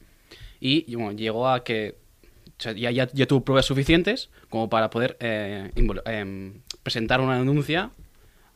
y 0.59 0.93
bueno, 0.95 1.11
llegó 1.13 1.47
a 1.49 1.63
que 1.63 1.97
o 2.47 2.61
sea, 2.61 2.71
ya, 2.71 2.89
ya, 2.89 3.07
ya 3.13 3.27
tuvo 3.27 3.41
pruebas 3.45 3.65
suficientes 3.67 4.31
como 4.49 4.67
para 4.69 4.89
poder 4.89 5.15
eh, 5.19 5.71
em, 6.05 6.61
presentar 6.81 7.21
una 7.21 7.37
denuncia 7.37 7.91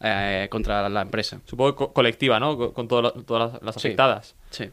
eh, 0.02 0.48
contra 0.50 0.90
la 0.90 1.02
empresa. 1.04 1.40
Supongo 1.46 1.76
co- 1.76 1.94
colectiva, 1.94 2.40
¿no? 2.40 2.58
Co- 2.58 2.74
Con 2.74 2.88
lo- 2.90 3.12
todas 3.14 3.54
las, 3.54 3.62
las 3.62 3.76
Sí. 3.76 3.88
afectadas. 3.90 4.36
Sí. 4.50 4.72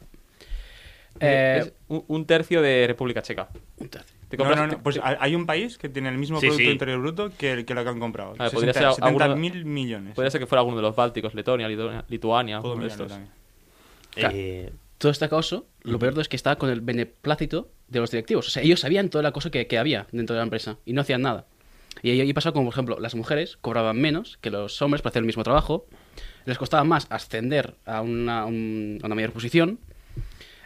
Eh, 1.20 1.58
es 1.62 1.72
un, 1.88 2.04
un 2.08 2.26
tercio 2.26 2.62
de 2.62 2.86
República 2.86 3.22
Checa. 3.22 3.48
un 3.78 3.88
tercio. 3.88 4.16
Te 4.28 4.36
No, 4.36 4.44
compras- 4.44 4.58
no, 4.60 4.66
no, 4.76 4.82
Pues 4.82 5.00
hay 5.02 5.34
un 5.34 5.46
país 5.46 5.78
que 5.78 5.88
tiene 5.88 6.10
el 6.10 6.18
mismo 6.18 6.38
Sí, 6.38 6.46
Producto 6.48 6.64
sí. 6.66 6.70
Interior 6.70 6.98
Bruto 7.00 7.30
que 7.36 7.52
el 7.52 7.64
que 7.64 7.74
lo 7.74 7.82
que 7.82 7.88
han 7.90 7.98
comprado. 7.98 8.30
Podría 8.34 8.50
60 8.50 8.72
ser 8.74 8.84
alguno- 9.04 9.24
70 9.24 9.36
mil 9.36 9.64
millones. 9.64 10.14
Podría 10.14 10.30
ser 10.30 10.40
que 10.40 10.46
fuera 10.46 10.60
alguno 10.60 10.76
de 10.76 10.82
los 10.82 10.94
bálticos, 10.94 11.34
Letonia, 11.34 11.66
Lituania, 11.68 12.04
Lituania 12.08 12.60
de 12.60 12.86
estos. 12.86 13.12
Eh, 14.16 14.72
Todo 14.98 15.12
este 15.12 15.24
acoso, 15.26 15.66
lo 15.82 15.98
peor 15.98 16.18
es 16.20 16.28
que 16.28 16.36
estaba 16.36 16.56
con 16.56 16.70
el 16.70 16.80
beneplácito 16.80 17.70
de 17.86 18.00
los 18.00 18.10
directivos. 18.10 18.48
O 18.48 18.50
sea, 18.50 18.62
ellos 18.62 18.80
sabían 18.80 19.08
todo 19.10 19.20
el 19.20 19.26
acoso 19.26 19.50
que, 19.50 19.66
que 19.66 19.78
había 19.78 20.06
dentro 20.12 20.34
de 20.34 20.38
la 20.40 20.44
empresa 20.44 20.76
y 20.84 20.92
no 20.92 21.02
hacían 21.02 21.22
nada. 21.22 21.46
Y 22.02 22.10
ahí 22.10 22.20
ahí 22.20 22.32
pasó 22.32 22.52
como, 22.52 22.66
por 22.66 22.74
ejemplo, 22.74 22.98
las 23.00 23.14
mujeres 23.14 23.56
cobraban 23.60 23.96
menos 23.98 24.38
que 24.40 24.50
los 24.50 24.80
hombres 24.82 25.00
para 25.02 25.10
hacer 25.10 25.20
el 25.20 25.26
mismo 25.26 25.42
trabajo, 25.44 25.86
les 26.46 26.58
costaba 26.58 26.82
más 26.84 27.06
ascender 27.10 27.76
a 27.86 28.00
una, 28.02 28.44
un- 28.44 28.98
a 29.02 29.06
una 29.06 29.14
mayor 29.14 29.32
posición. 29.32 29.78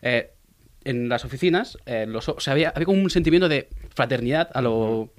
Eh, 0.03 0.31
en 0.85 1.09
las 1.09 1.25
oficinas, 1.25 1.79
eh, 1.87 2.07
los, 2.09 2.29
o 2.29 2.41
sea, 2.41 2.55
había, 2.55 2.71
había 2.71 2.87
como 2.87 3.01
un 3.01 3.09
sentimiento 3.11 3.49
de 3.49 3.69
fraternidad 3.95 4.51
a 4.53 4.61
lo 4.61 5.11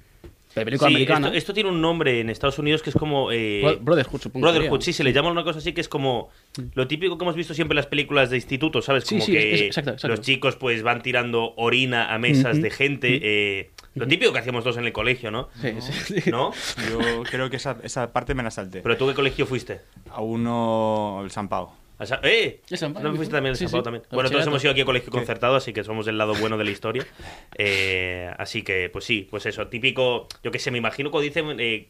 de 0.54 0.64
película 0.64 0.88
sí, 0.90 0.94
americana. 0.94 1.26
Esto, 1.28 1.38
esto 1.38 1.54
tiene 1.54 1.70
un 1.70 1.80
nombre 1.80 2.20
en 2.20 2.28
Estados 2.30 2.58
Unidos 2.58 2.82
que 2.82 2.90
es 2.90 2.96
como. 2.96 3.32
eh, 3.32 3.60
Bro- 3.62 3.78
Brotherhood, 3.80 4.20
supongo. 4.20 4.46
Brotherhood, 4.46 4.82
sí, 4.82 4.92
se 4.92 5.02
le 5.02 5.12
llama 5.12 5.30
una 5.30 5.42
cosa 5.42 5.58
así 5.58 5.72
que 5.72 5.80
es 5.80 5.88
como 5.88 6.28
lo 6.74 6.86
típico 6.86 7.16
que 7.18 7.24
hemos 7.24 7.34
visto 7.34 7.54
siempre 7.54 7.72
en 7.72 7.76
las 7.76 7.86
películas 7.86 8.28
de 8.30 8.36
instituto, 8.36 8.82
¿sabes? 8.82 9.04
Como 9.06 9.22
sí, 9.22 9.32
que 9.32 9.54
es- 9.54 9.60
es- 9.62 9.66
exacto, 9.68 9.90
exacto. 9.92 10.08
los 10.14 10.20
chicos 10.20 10.56
pues 10.56 10.82
van 10.82 11.02
tirando 11.02 11.54
orina 11.56 12.12
a 12.14 12.18
mesas 12.18 12.60
de 12.60 12.70
gente. 12.70 13.18
eh, 13.22 13.70
lo 13.94 14.06
típico 14.06 14.32
que 14.32 14.40
hacíamos 14.40 14.64
todos 14.64 14.76
en 14.76 14.84
el 14.84 14.92
colegio, 14.92 15.30
¿no? 15.30 15.48
Sí, 15.62 15.70
sí, 15.80 16.20
sí. 16.20 16.30
¿No? 16.30 16.52
Yo 16.90 17.22
creo 17.30 17.48
que 17.48 17.56
esa, 17.56 17.78
esa 17.84 18.12
parte 18.12 18.34
me 18.34 18.42
la 18.42 18.50
salté. 18.50 18.80
Pero 18.82 18.96
tú, 18.96 19.06
¿qué 19.08 19.14
colegio 19.14 19.46
fuiste? 19.46 19.80
A 20.10 20.20
uno, 20.20 21.20
el 21.24 21.30
San 21.30 21.48
Pau. 21.48 21.70
¿A 21.98 22.06
Sa- 22.06 22.20
¡Eh! 22.24 22.60
¿El? 22.68 22.92
¿No 23.02 23.14
fuiste 23.14 23.32
también 23.32 23.54
Sí, 23.56 23.68
sí. 23.68 23.76
Bueno, 24.10 24.28
todos 24.30 24.46
hemos 24.46 24.62
ido 24.64 24.72
aquí 24.72 24.80
a 24.80 24.84
colegio 24.84 25.10
concertado, 25.10 25.54
así 25.56 25.72
que 25.72 25.84
somos 25.84 26.06
del 26.06 26.18
lado 26.18 26.34
bueno 26.34 26.58
de 26.58 26.64
la 26.64 26.70
historia. 26.70 27.06
Eh, 27.56 28.32
así 28.38 28.62
que, 28.62 28.90
pues 28.90 29.04
sí, 29.04 29.28
pues 29.30 29.46
eso, 29.46 29.68
típico, 29.68 30.26
yo 30.42 30.50
que 30.50 30.58
sé, 30.58 30.70
me 30.72 30.78
imagino 30.78 31.10
cuando 31.12 31.24
dicen 31.24 31.60
eh, 31.60 31.88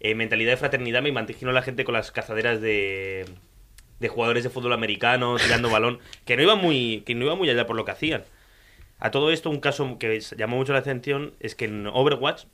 eh, 0.00 0.14
mentalidad 0.14 0.50
de 0.52 0.56
fraternidad, 0.58 1.00
me 1.02 1.08
imagino 1.08 1.52
la 1.52 1.62
gente 1.62 1.84
con 1.84 1.94
las 1.94 2.12
cazaderas 2.12 2.60
de, 2.60 3.24
de 3.98 4.08
jugadores 4.08 4.44
de 4.44 4.50
fútbol 4.50 4.74
americano, 4.74 5.36
tirando 5.36 5.70
balón, 5.70 6.00
que 6.26 6.36
no 6.36 6.42
iba 6.42 6.54
muy, 6.54 7.02
que 7.06 7.14
no 7.14 7.24
iba 7.24 7.34
muy 7.34 7.48
allá 7.48 7.66
por 7.66 7.76
lo 7.76 7.84
que 7.86 7.92
hacían. 7.92 8.24
A 8.98 9.10
todo 9.10 9.30
esto, 9.30 9.48
un 9.48 9.60
caso 9.60 9.96
que 9.98 10.20
llamó 10.36 10.56
mucho 10.56 10.74
la 10.74 10.80
atención 10.80 11.32
es 11.40 11.54
que 11.54 11.64
en 11.64 11.86
Overwatch 11.86 12.44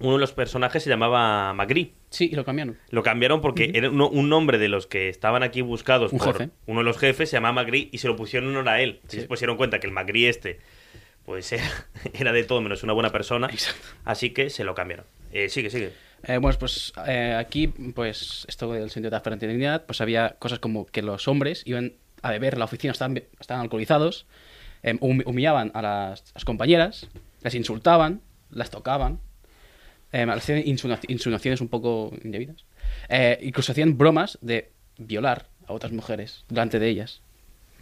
uno 0.00 0.14
de 0.14 0.18
los 0.18 0.32
personajes 0.32 0.82
se 0.82 0.90
llamaba 0.90 1.52
McGree. 1.52 1.92
Sí, 2.10 2.28
y 2.32 2.34
lo 2.34 2.44
cambiaron. 2.44 2.76
Lo 2.90 3.02
cambiaron 3.02 3.40
porque 3.40 3.70
era 3.74 3.90
uno- 3.90 4.08
un 4.08 4.28
nombre 4.28 4.58
de 4.58 4.68
los 4.68 4.86
que 4.86 5.08
estaban 5.08 5.42
aquí 5.42 5.60
buscados 5.62 6.12
Un 6.12 6.18
por 6.18 6.32
jefe. 6.36 6.50
uno 6.66 6.80
de 6.80 6.84
los 6.84 6.98
jefes, 6.98 7.28
se 7.30 7.36
llamaba 7.36 7.52
Magri 7.54 7.88
y 7.92 7.98
se 7.98 8.08
lo 8.08 8.16
pusieron 8.16 8.48
en 8.50 8.56
honor 8.56 8.68
a 8.70 8.80
él. 8.80 9.00
Sí. 9.08 9.20
se 9.20 9.26
dieron 9.36 9.56
cuenta 9.56 9.78
que 9.78 9.86
el 9.86 9.92
Magri 9.92 10.26
este, 10.26 10.58
pues 11.24 11.52
era, 11.52 11.64
era 12.14 12.32
de 12.32 12.44
todo 12.44 12.60
menos 12.60 12.82
una 12.82 12.92
buena 12.92 13.10
persona. 13.10 13.46
Exacto. 13.52 13.86
Así 14.04 14.30
que 14.30 14.50
se 14.50 14.64
lo 14.64 14.74
cambiaron. 14.74 15.06
Eh, 15.32 15.48
sigue, 15.48 15.70
sigue. 15.70 15.92
Eh, 16.24 16.36
bueno, 16.38 16.58
pues 16.58 16.92
eh, 17.06 17.34
aquí, 17.38 17.68
pues 17.68 18.44
esto 18.48 18.70
del 18.72 18.90
sentido 18.90 19.10
de 19.10 19.16
la 19.16 19.20
fraternidad, 19.22 19.86
pues 19.86 20.00
había 20.00 20.36
cosas 20.38 20.58
como 20.58 20.84
que 20.86 21.00
los 21.02 21.28
hombres 21.28 21.62
iban 21.64 21.94
a 22.22 22.30
beber 22.30 22.58
la 22.58 22.66
oficina, 22.66 22.92
estaban, 22.92 23.22
estaban 23.38 23.62
alcoholizados, 23.62 24.26
eh, 24.82 24.94
humi- 25.00 25.22
humillaban 25.24 25.70
a 25.72 25.80
las, 25.80 26.24
las 26.34 26.44
compañeras, 26.44 27.08
las 27.40 27.54
insultaban, 27.54 28.20
las 28.50 28.70
tocaban, 28.70 29.20
eh, 30.12 30.26
hacían 30.28 30.58
insinu- 30.62 30.98
insinuaciones 31.08 31.60
un 31.60 31.68
poco 31.68 32.12
indebidas, 32.24 32.64
eh, 33.08 33.38
incluso 33.42 33.72
hacían 33.72 33.96
bromas 33.98 34.38
de 34.40 34.70
violar 34.98 35.46
a 35.66 35.72
otras 35.72 35.92
mujeres 35.92 36.44
delante 36.48 36.78
de 36.78 36.88
ellas. 36.88 37.22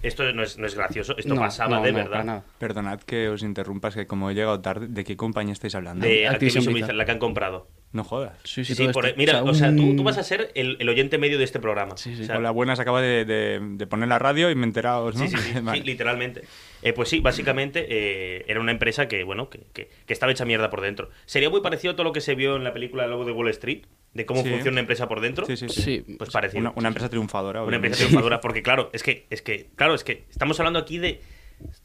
Esto 0.01 0.33
no 0.33 0.45
es, 0.45 0.57
no 0.59 0.67
es 0.67 0.77
gracioso, 0.77 1.17
esto 1.19 1.35
No, 1.35 1.41
pasaba 1.41 1.79
no, 1.79 1.83
de 1.83 1.91
no, 1.91 1.97
verdad. 1.99 2.11
para 2.13 2.25
nada. 2.25 2.45
Perdonad 2.59 3.01
que 3.01 3.29
os 3.31 3.43
interrumpas, 3.43 3.95
que 3.97 4.07
como 4.07 4.31
he 4.31 4.35
llegado 4.35 4.61
tarde, 4.61 4.87
¿de 4.89 5.03
qué 5.03 5.17
compañía 5.17 5.53
estáis 5.53 5.75
hablando? 5.75 6.07
De 6.07 6.29
Activision. 6.29 6.65
Blizzard, 6.73 6.95
la 6.95 7.05
que 7.05 7.11
han 7.11 7.19
comprado. 7.19 7.67
No 7.91 8.05
jodas. 8.05 8.37
Sí, 8.45 8.65
Sí, 8.65 8.75
sí, 8.75 8.89
por- 8.89 9.17
mira, 9.17 9.43
o 9.43 9.55
sea, 9.55 9.75
tú, 9.75 9.83
un- 9.83 9.97
tú 9.97 10.03
vas 10.03 10.19
a 10.19 10.23
ser 10.23 10.53
el, 10.55 10.77
el 10.79 10.89
oyente 10.91 11.17
medio 11.17 11.39
de 11.39 11.45
este 11.45 11.59
programa. 11.59 11.97
Sí, 11.97 12.15
sí. 12.17 12.23
O 12.23 12.27
sea, 12.27 12.37
Hola, 12.37 12.51
buenas, 12.51 12.79
acaba 12.81 13.01
de, 13.01 13.25
de- 13.25 13.61
de 13.63 13.87
poner 13.87 14.09
la 14.11 14.19
radio 14.19 14.51
y 14.51 14.55
me 14.55 14.63
he 14.63 14.67
enterado, 14.67 15.11
¿no? 15.11 15.19
Sí, 15.19 15.29
sí, 15.29 15.37
sí, 15.39 15.53
sí, 15.55 15.61
Vale. 15.61 15.83
literalmente. 15.83 16.43
Eh, 16.83 16.93
pues 16.93 17.09
sí, 17.09 17.21
básicamente 17.21 17.87
eh, 17.89 18.45
era 18.47 18.61
una 18.61 18.73
empresa 18.73 19.09
que, 19.09 19.25
bueno, 19.25 19.49
que, 19.49 19.61
que- 19.73 19.89
que 20.07 20.13
estaba 20.13 20.31
hecha 20.31 20.45
mierda 20.45 20.69
por 20.69 20.83
dentro. 20.83 21.09
Sería 21.25 21.49
muy 21.49 21.63
parecido 21.63 21.93
a 21.95 21.97
todo 21.97 22.05
lo 22.05 22.13
que 22.13 22.21
se 22.21 22.35
vio 22.35 22.57
en 22.57 22.65
la 22.65 22.75
película 22.75 23.05
El 23.05 23.11
Lobo 23.11 23.25
de 23.25 23.33
Wall 23.33 23.49
Street, 23.49 23.85
de 24.13 24.27
cómo 24.27 24.43
Sí. 24.43 24.51
funciona 24.51 24.73
una 24.73 24.81
empresa 24.81 25.09
por 25.09 25.23
dentro. 25.23 25.47
Sí, 25.47 25.57
sí, 25.57 25.69
sí. 25.71 25.83
Sí, 25.83 26.17
Pues 26.19 26.29
parecido. 26.31 26.61
Una, 26.61 26.73
una 26.77 26.89
empresa 26.89 27.09
triunfadora. 27.09 27.63
Una 27.65 27.77
empresa 27.77 27.97
triunfadora, 27.97 28.41
porque 28.43 28.63
claro, 28.63 28.91
es 28.93 29.03
que, 29.03 29.27
es 29.31 29.41
que, 29.41 29.71
claro, 29.77 29.95
es 29.95 30.05
que 30.05 30.25
estamos 30.31 30.61
hablando 30.61 30.79
aquí 30.79 30.99
de 30.99 31.23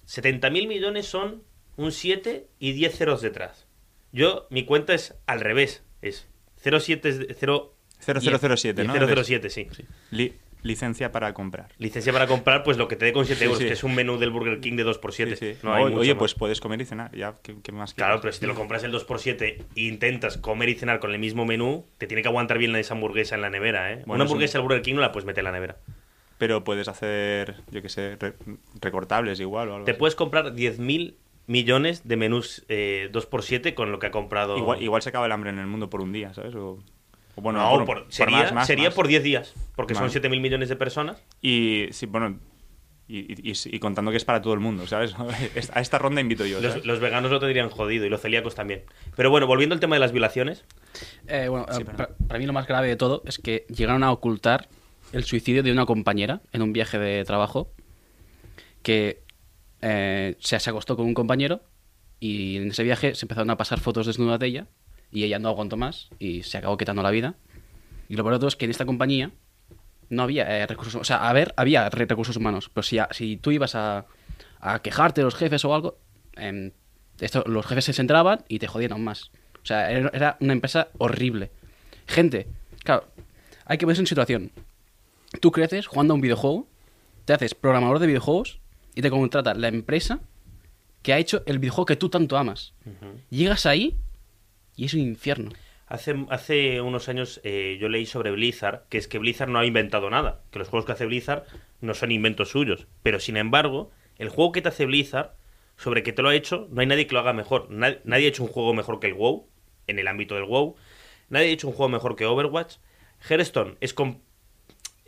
70.000 0.06 0.68
millones 0.68 1.06
son 1.06 1.44
un 1.78 1.92
7 1.94 2.48
y 2.60 2.74
10 2.74 2.98
ceros 2.98 3.22
detrás. 3.22 3.68
Yo, 4.12 4.48
mi 4.52 4.66
cuenta 4.66 4.94
es 4.94 5.16
al 5.26 5.40
revés, 5.42 5.84
es 6.04 6.28
07 6.62 7.10
es 7.10 7.20
de- 7.20 7.34
0 7.34 7.74
0007, 8.00 8.84
¿no? 8.84 8.94
007, 8.94 9.50
sí. 9.50 9.68
Li- 10.12 10.34
licencia 10.62 11.12
para 11.12 11.34
comprar. 11.34 11.70
Licencia 11.78 12.12
para 12.14 12.28
comprar, 12.28 12.64
pues 12.64 12.78
lo 12.78 12.88
que 12.88 12.96
te 12.96 13.06
dé 13.06 13.14
con 13.14 13.26
7 13.26 13.40
Sí, 13.40 13.46
euros, 13.46 13.60
sí. 13.60 13.66
que 13.66 13.74
es 13.74 13.84
un 13.84 13.96
menú 13.96 14.18
del 14.18 14.30
Burger 14.30 14.60
King 14.62 14.76
de 14.78 14.86
2x7. 14.86 15.36
Sí, 15.36 15.54
sí. 15.54 15.58
No 15.64 15.74
hay 15.74 15.84
O- 15.84 15.88
mucho 15.88 16.00
Oye, 16.02 16.14
más. 16.14 16.20
pues 16.20 16.34
puedes 16.36 16.62
comer 16.62 16.82
y 16.82 16.86
cenar. 16.86 17.14
Ya, 17.16 17.36
¿qué, 17.44 17.56
qué 17.62 17.72
más 17.72 17.94
Claro, 17.94 18.14
quieres? 18.16 18.22
pero 18.22 18.34
si 18.34 18.40
te 18.42 18.48
lo 18.48 18.56
compras 18.56 18.84
el 18.84 18.92
2x7 18.94 19.66
e 19.76 19.82
intentas 19.82 20.38
comer 20.38 20.70
y 20.70 20.76
cenar 20.76 21.00
con 21.00 21.12
el 21.12 21.20
mismo 21.20 21.46
menú, 21.46 21.86
te 21.98 22.08
tiene 22.08 22.22
que 22.22 22.28
aguantar 22.30 22.58
bien 22.58 22.76
esa 22.76 22.94
hamburguesa 22.94 23.36
en 23.36 23.42
la 23.42 23.50
nevera, 23.50 23.92
¿eh? 23.92 23.96
Bueno, 24.06 24.14
Una 24.16 24.24
es 24.24 24.30
un- 24.30 24.36
hamburguesa 24.36 24.58
al 24.58 24.64
Burger 24.64 24.82
King 24.82 24.96
no 24.96 25.02
la 25.02 25.12
puedes 25.12 25.26
meter 25.26 25.42
en 25.42 25.46
la 25.46 25.52
nevera. 25.52 25.78
Pero 26.38 26.64
puedes 26.64 26.88
hacer, 26.88 27.56
yo 27.72 27.82
qué 27.82 27.90
sé, 27.90 28.16
re- 28.20 28.34
recortables 28.82 29.40
igual 29.40 29.70
o 29.70 29.74
algo 29.76 29.86
Te 29.86 29.92
así. 29.92 30.00
puedes 30.00 30.16
comprar 30.16 30.54
10.000 30.54 31.16
millones 31.48 32.08
de 32.08 32.16
menús 32.16 32.64
eh, 32.70 33.10
2x7 33.12 33.74
con 33.74 33.92
lo 33.92 34.00
que 34.00 34.08
ha 34.08 34.12
comprado... 34.12 34.58
Igual, 34.58 34.82
igual 34.82 35.02
se 35.02 35.10
acaba 35.10 35.26
el 35.26 35.32
hambre 35.32 35.50
en 35.50 35.60
el 35.60 35.68
mundo 35.68 35.90
por 35.90 36.02
un 36.02 36.12
día, 36.14 36.34
¿sabes? 36.34 36.56
O, 36.56 36.80
o 37.36 37.42
bueno, 37.42 37.60
no, 37.60 37.70
por- 37.70 37.86
por- 37.86 38.04
por 38.04 38.12
sería, 38.14 38.38
más, 38.38 38.54
más, 38.54 38.68
sería 38.68 38.86
más. 38.90 38.94
por 38.94 39.08
10 39.08 39.24
días, 39.24 39.54
porque 39.76 39.94
son 39.96 40.08
Vale. 40.08 40.22
7.000 40.22 40.40
millones 40.40 40.70
de 40.70 40.76
personas. 40.76 41.22
Y 41.42 41.88
sí, 41.92 42.06
bueno, 42.06 42.40
y, 43.08 43.20
y- 43.20 43.52
y- 43.52 43.76
y 43.76 43.80
contando 43.80 44.12
que 44.12 44.18
es 44.18 44.24
para 44.26 44.42
todo 44.42 44.54
el 44.54 44.62
mundo, 44.62 44.88
¿sabes? 44.88 45.14
A 45.74 45.82
esta 45.82 45.98
ronda 45.98 46.22
invito 46.22 46.46
yo. 46.46 46.62
Los, 46.62 46.86
los 46.86 47.00
veganos 47.02 47.30
lo 47.32 47.40
tendrían 47.40 47.70
jodido 47.70 48.06
y 48.06 48.10
los 48.10 48.22
celíacos 48.22 48.56
también. 48.56 48.84
Pero 49.18 49.30
bueno, 49.30 49.46
volviendo 49.46 49.74
al 49.74 49.82
tema 49.82 49.96
de 49.98 50.00
las 50.00 50.12
violaciones, 50.14 50.64
Eh, 51.28 51.48
bueno, 51.50 51.66
Sí, 51.72 51.82
eh, 51.82 51.86
para 52.28 52.40
mí 52.40 52.46
lo 52.46 52.54
más 52.54 52.68
grave 52.68 52.88
de 52.88 52.96
todo 52.96 53.22
es 53.26 53.38
que 53.40 53.66
llegaron 53.68 54.04
a 54.04 54.12
ocultar 54.12 54.70
el 55.12 55.26
suicidio 55.26 55.62
de 55.64 55.72
una 55.74 55.86
compañera 55.86 56.42
en 56.54 56.62
un 56.62 56.72
viaje 56.72 56.98
de 56.98 57.24
trabajo 57.26 57.70
que 58.82 59.22
eh, 59.86 60.36
se, 60.40 60.60
se 60.60 60.70
acostó 60.70 60.96
con 60.96 61.06
un 61.06 61.14
compañero 61.14 61.62
y 62.20 62.56
en 62.58 62.70
ese 62.70 62.84
viaje 62.84 63.16
se 63.16 63.26
empezaron 63.26 63.50
a 63.50 63.58
pasar 63.58 63.80
fotos 63.82 64.08
desnudas 64.08 64.40
de 64.40 64.48
ella 64.48 64.68
y 65.12 65.26
ella 65.26 65.40
no 65.40 65.50
aguantó 65.50 65.76
más 65.76 66.10
y 66.20 66.44
se 66.44 66.58
acabó 66.58 66.78
quitando 66.78 67.04
la 67.04 67.12
vida. 67.12 67.36
Y 68.08 68.16
lo 68.16 68.24
peor 68.24 68.36
de 68.36 68.40
todo 68.40 68.48
es 68.48 68.56
que 68.56 68.66
en 68.66 68.72
esta 68.72 68.86
compañía 68.86 69.32
no 70.10 70.24
había 70.24 70.58
eh, 70.58 70.66
recursos, 70.68 70.96
o 70.96 71.04
sea, 71.04 71.28
a 71.30 71.34
ver, 71.34 71.54
había 71.58 71.90
re- 71.90 72.06
recursos 72.06 72.38
humanos, 72.38 72.70
pero 72.74 72.84
si, 72.84 72.98
si 73.12 73.38
tú 73.38 73.52
ibas 73.52 73.76
a, 73.76 74.06
quejarte 74.82 75.22
de 75.22 75.26
los 75.26 75.36
jefes 75.36 75.66
o 75.66 75.76
algo, 75.76 75.98
em, 76.36 76.72
esto, 77.20 77.44
los 77.46 77.66
jefes 77.66 77.86
se 77.86 77.94
centraban 77.94 78.46
y 78.48 78.60
te 78.60 78.68
jodían 78.68 79.02
más. 79.04 79.32
O 79.62 79.66
sea, 79.66 79.92
era, 79.92 80.38
una 80.40 80.54
empresa 80.54 80.90
horrible. 80.98 81.52
Gente, 82.08 82.48
claro, 82.84 83.08
hay 83.66 83.78
que 83.78 83.86
verse 83.86 84.02
en 84.02 84.08
situación. 84.08 84.52
Tú 85.42 85.52
creces 85.52 85.88
jugando 85.88 86.14
a 86.14 86.16
un 86.16 86.22
videojuego, 86.22 86.68
te 87.26 87.34
haces 87.34 87.54
programador 87.56 88.00
de 88.00 88.08
videojuegos 88.08 88.60
y 88.96 89.02
te 89.02 89.10
contrata 89.10 89.54
la 89.54 89.68
empresa 89.68 90.20
que 91.02 91.14
ha 91.14 91.20
hecho 91.20 91.44
el 91.46 91.60
videojuego 91.60 91.86
que 91.86 91.96
tú 91.96 92.10
tanto 92.10 92.38
amas. 92.38 92.74
Llegas 93.30 93.66
ahí 93.66 93.98
y 94.76 94.86
es 94.86 94.94
un 94.94 95.02
infierno. 95.02 95.52
Hace, 95.88 96.16
hace 96.30 96.82
unos 96.82 97.10
años 97.10 97.42
eh, 97.44 97.78
yo 97.80 97.90
leí 97.90 98.06
sobre 98.06 98.32
Blizzard, 98.32 98.84
que 98.90 98.98
es 98.98 99.08
que 99.08 99.20
Blizzard 99.20 99.50
no 99.50 99.60
ha 99.60 99.66
inventado 99.66 100.10
nada, 100.10 100.42
que 100.50 100.60
los 100.60 100.70
juegos 100.70 100.86
que 100.86 100.94
hace 100.94 101.06
Blizzard 101.06 101.44
no 101.82 101.94
son 101.94 102.12
inventos 102.12 102.50
suyos, 102.50 102.88
pero 103.04 103.20
sin 103.20 103.38
embargo, 103.38 103.92
el 104.18 104.30
juego 104.30 104.54
que 104.54 104.62
te 104.62 104.70
hace 104.70 104.86
Blizzard, 104.86 105.34
sobre 105.76 106.02
que 106.02 106.14
te 106.14 106.22
lo 106.22 106.30
ha 106.30 106.36
hecho, 106.36 106.68
no 106.72 106.82
hay 106.82 106.88
nadie 106.88 107.06
que 107.06 107.14
lo 107.14 107.20
haga 107.20 107.34
mejor. 107.34 107.70
Na- 107.70 107.98
nadie 108.06 108.26
ha 108.26 108.30
hecho 108.30 108.44
un 108.44 108.50
juego 108.50 108.74
mejor 108.74 109.00
que 109.00 109.08
el 109.08 109.14
WoW, 109.14 109.48
en 109.88 110.00
el 110.00 110.08
ámbito 110.08 110.36
del 110.36 110.46
WoW, 110.46 110.76
nadie 111.30 111.48
ha 111.48 111.52
hecho 111.52 111.68
un 111.68 111.74
juego 111.74 111.90
mejor 111.90 112.16
que 112.16 112.26
Overwatch. 112.26 112.76
Hearthstone 113.30 113.76
es, 113.82 113.94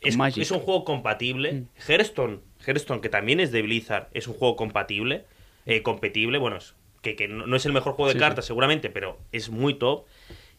es, 0.01 0.17
es 0.41 0.51
un 0.51 0.59
juego 0.59 0.83
compatible. 0.83 1.65
Hearthstone, 1.87 2.41
Hearthstone, 2.65 3.01
que 3.01 3.09
también 3.09 3.39
es 3.39 3.51
de 3.51 3.61
Blizzard, 3.61 4.07
es 4.13 4.27
un 4.27 4.33
juego 4.33 4.55
compatible, 4.55 5.25
eh, 5.65 5.81
competible, 5.81 6.37
bueno, 6.37 6.57
es- 6.57 6.75
que, 7.01 7.15
que 7.15 7.27
no 7.27 7.45
no 7.45 7.55
es 7.55 7.65
el 7.65 7.73
mejor 7.73 7.93
juego 7.93 8.07
de 8.07 8.13
Sí, 8.13 8.19
sí. 8.19 8.23
cartas 8.23 8.45
seguramente, 8.45 8.89
pero 8.89 9.19
es 9.31 9.49
muy 9.49 9.75
top. 9.75 10.05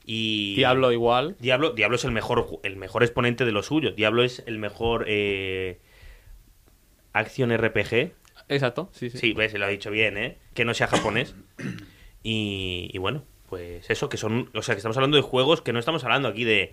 Y 0.05 0.55
Diablo 0.55 0.93
igual. 0.93 1.35
Diablo, 1.41 1.73
Diablo 1.73 1.97
es 1.97 2.05
el 2.05 2.13
mejor, 2.13 2.47
el 2.63 2.77
mejor 2.77 3.03
exponente 3.03 3.45
de 3.45 3.51
lo 3.51 3.65
suyo. 3.65 3.91
Diablo 3.91 4.23
es 4.23 4.45
el 4.47 4.59
mejor 4.59 5.05
eh, 5.09 5.81
acción 7.13 7.51
RPG. 7.51 8.13
Exacto, 8.49 8.89
sí, 8.93 9.11
sí. 9.11 9.19
Sí, 9.19 9.33
ves, 9.33 9.51
se 9.53 9.59
lo 9.59 9.65
ha 9.65 9.69
dicho 9.69 9.91
bien, 9.91 10.17
¿eh? 10.17 10.39
Que 10.55 10.65
no 10.65 10.75
sea 10.75 10.87
japonés. 10.87 11.35
Y, 12.23 12.91
y 12.93 12.99
bueno, 12.99 13.25
pues 13.49 13.91
eso, 13.91 14.09
que 14.09 14.17
son. 14.17 14.51
O 14.55 14.63
sea, 14.63 14.75
que 14.75 14.79
estamos 14.79 14.97
hablando 14.97 15.17
de 15.17 15.23
juegos 15.23 15.63
que 15.63 15.73
no 15.73 15.79
estamos 15.81 16.05
hablando 16.05 16.29
aquí 16.29 16.45
de. 16.45 16.73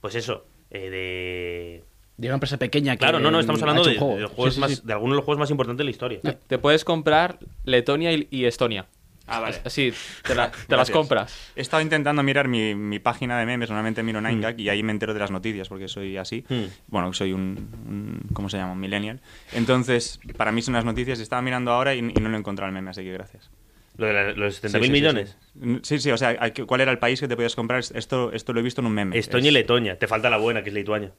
Pues 0.00 0.14
eso, 0.14 0.46
eh, 0.70 0.88
de. 0.90 1.84
De 2.20 2.28
una 2.28 2.34
empresa 2.34 2.58
pequeña 2.58 2.92
que 2.96 2.98
Claro, 2.98 3.18
no, 3.18 3.30
no, 3.30 3.40
estamos 3.40 3.62
ha 3.62 3.64
hablando 3.64 3.84
de, 3.84 3.92
un 3.94 3.98
juego. 3.98 4.14
de 4.16 4.20
los 4.22 4.30
juegos 4.32 4.54
Sí, 4.54 4.56
sí, 4.56 4.60
más, 4.60 4.70
sí. 4.76 4.82
de 4.84 4.92
algunos 4.92 5.14
de 5.14 5.16
los 5.16 5.24
juegos 5.24 5.38
más 5.40 5.50
importantes 5.50 5.78
de 5.78 5.84
la 5.84 5.90
historia. 5.90 6.20
Te, 6.20 6.32
te 6.32 6.58
puedes 6.58 6.84
comprar 6.84 7.38
Letonia 7.64 8.12
y, 8.12 8.28
y 8.30 8.44
Estonia. 8.44 8.86
Ah, 9.26 9.38
vale. 9.40 9.56
Así, 9.64 9.92
te, 10.26 10.34
la- 10.34 10.50
te 10.50 10.76
las 10.76 10.90
compras. 10.90 11.52
He 11.56 11.60
estado 11.60 11.82
intentando 11.82 12.22
mirar 12.22 12.48
mi, 12.48 12.74
mi 12.74 12.98
página 12.98 13.38
de 13.38 13.46
memes, 13.46 13.70
normalmente 13.70 14.02
miro 14.02 14.20
9gag 14.20 14.58
y 14.58 14.68
ahí 14.68 14.82
me 14.82 14.90
entero 14.92 15.14
de 15.14 15.20
las 15.20 15.30
noticias 15.30 15.68
porque 15.68 15.86
soy 15.88 16.16
así. 16.16 16.44
Mm. 16.48 16.64
Bueno, 16.88 17.12
soy 17.12 17.32
un, 17.32 17.68
un- 17.88 18.22
¿cómo 18.32 18.48
se 18.50 18.56
llama? 18.58 18.72
Un 18.72 18.80
millennial. 18.80 19.20
Entonces, 19.52 20.18
para 20.36 20.52
mí 20.52 20.62
son 20.62 20.74
las 20.74 20.84
noticias. 20.84 21.20
Estaba 21.20 21.42
mirando 21.42 21.70
ahora 21.70 21.94
y, 21.94 21.98
y 22.00 22.02
no 22.20 22.28
lo 22.28 22.36
he 22.36 22.38
encontrado 22.38 22.68
el 22.68 22.74
meme, 22.74 22.90
así 22.90 23.02
que 23.02 23.12
gracias. 23.12 23.50
Lo 23.96 24.06
de 24.06 24.12
la- 24.12 24.32
los 24.32 24.62
70.000 24.62 24.68
Sí, 24.72 24.78
sí, 24.78 24.84
sí, 24.84 24.90
millones. 24.90 25.36
Sí, 25.54 25.78
sí, 25.82 25.98
sí, 26.00 26.10
o 26.10 26.16
sea, 26.18 26.36
¿cuál 26.66 26.80
era 26.80 26.90
el 26.90 26.98
país 26.98 27.20
que 27.20 27.28
te 27.28 27.36
podías 27.36 27.54
comprar? 27.54 27.80
Esto, 27.94 28.32
esto 28.32 28.52
lo 28.52 28.60
he 28.60 28.62
visto 28.62 28.80
en 28.80 28.86
un 28.88 28.92
meme. 28.94 29.16
Estonia 29.18 29.50
y 29.50 29.54
Letonia. 29.54 29.98
Te 29.98 30.06
falta 30.06 30.28
la 30.28 30.38
buena, 30.38 30.62
que 30.62 30.70
es 30.70 30.74
Lituania. 30.74 31.12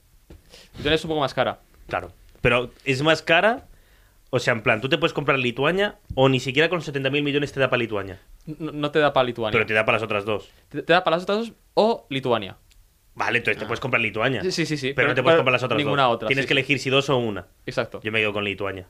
Letonia 0.78 0.96
es 0.96 1.04
un 1.04 1.10
poco 1.10 1.22
más 1.22 1.34
cara. 1.34 1.60
Claro. 1.88 2.12
Pero 2.42 2.72
es 2.86 3.02
más 3.02 3.22
cara. 3.22 3.68
O 4.30 4.40
sea, 4.40 4.54
en 4.54 4.62
plan, 4.64 4.80
tú 4.80 4.88
te 4.88 4.98
puedes 4.98 5.14
comprar 5.14 5.38
Lituania 5.38 6.00
o 6.16 6.30
ni 6.30 6.40
siquiera 6.40 6.70
con 6.70 6.80
70.000 6.82 7.22
millones 7.22 7.52
te 7.52 7.60
da 7.60 7.70
para 7.70 7.80
Lituania. 7.80 8.20
No, 8.46 8.72
no 8.72 8.90
te 8.92 9.00
da 9.00 9.12
para 9.12 9.26
Lituania. 9.26 9.52
Pero 9.52 9.66
te 9.66 9.74
da 9.74 9.84
para 9.86 9.98
las 9.98 10.04
otras 10.04 10.24
dos. 10.26 10.50
te, 10.70 10.82
te 10.84 10.94
da 10.94 11.04
para 11.04 11.18
las 11.18 11.24
otras 11.24 11.40
dos 11.40 11.52
o 11.74 12.06
Lituania. 12.10 12.58
Vale, 13.14 13.40
entonces 13.40 13.60
te 13.60 13.66
puedes 13.66 13.82
comprar 13.82 14.02
Lituania. 14.02 14.42
Sí, 14.42 14.66
sí, 14.66 14.78
sí. 14.78 14.94
Pero, 14.96 15.10
no 15.10 15.14
te 15.16 15.22
puedes 15.22 15.34
pero 15.36 15.40
comprar 15.40 15.52
las 15.54 15.64
otras 15.64 15.78
ninguna 15.78 16.04
dos. 16.04 16.16
otra, 16.16 16.28
Tienes 16.30 16.46
sí, 16.46 16.48
que 16.48 16.54
sí. 16.54 16.60
elegir 16.60 16.80
si 16.80 16.90
dos 16.90 17.10
o 17.10 17.18
una. 17.18 17.48
Exacto. 17.66 18.00
Yo 18.02 18.12
me 18.14 18.20
quedo 18.20 18.32
con 18.32 18.46
Lituania. 18.46 18.88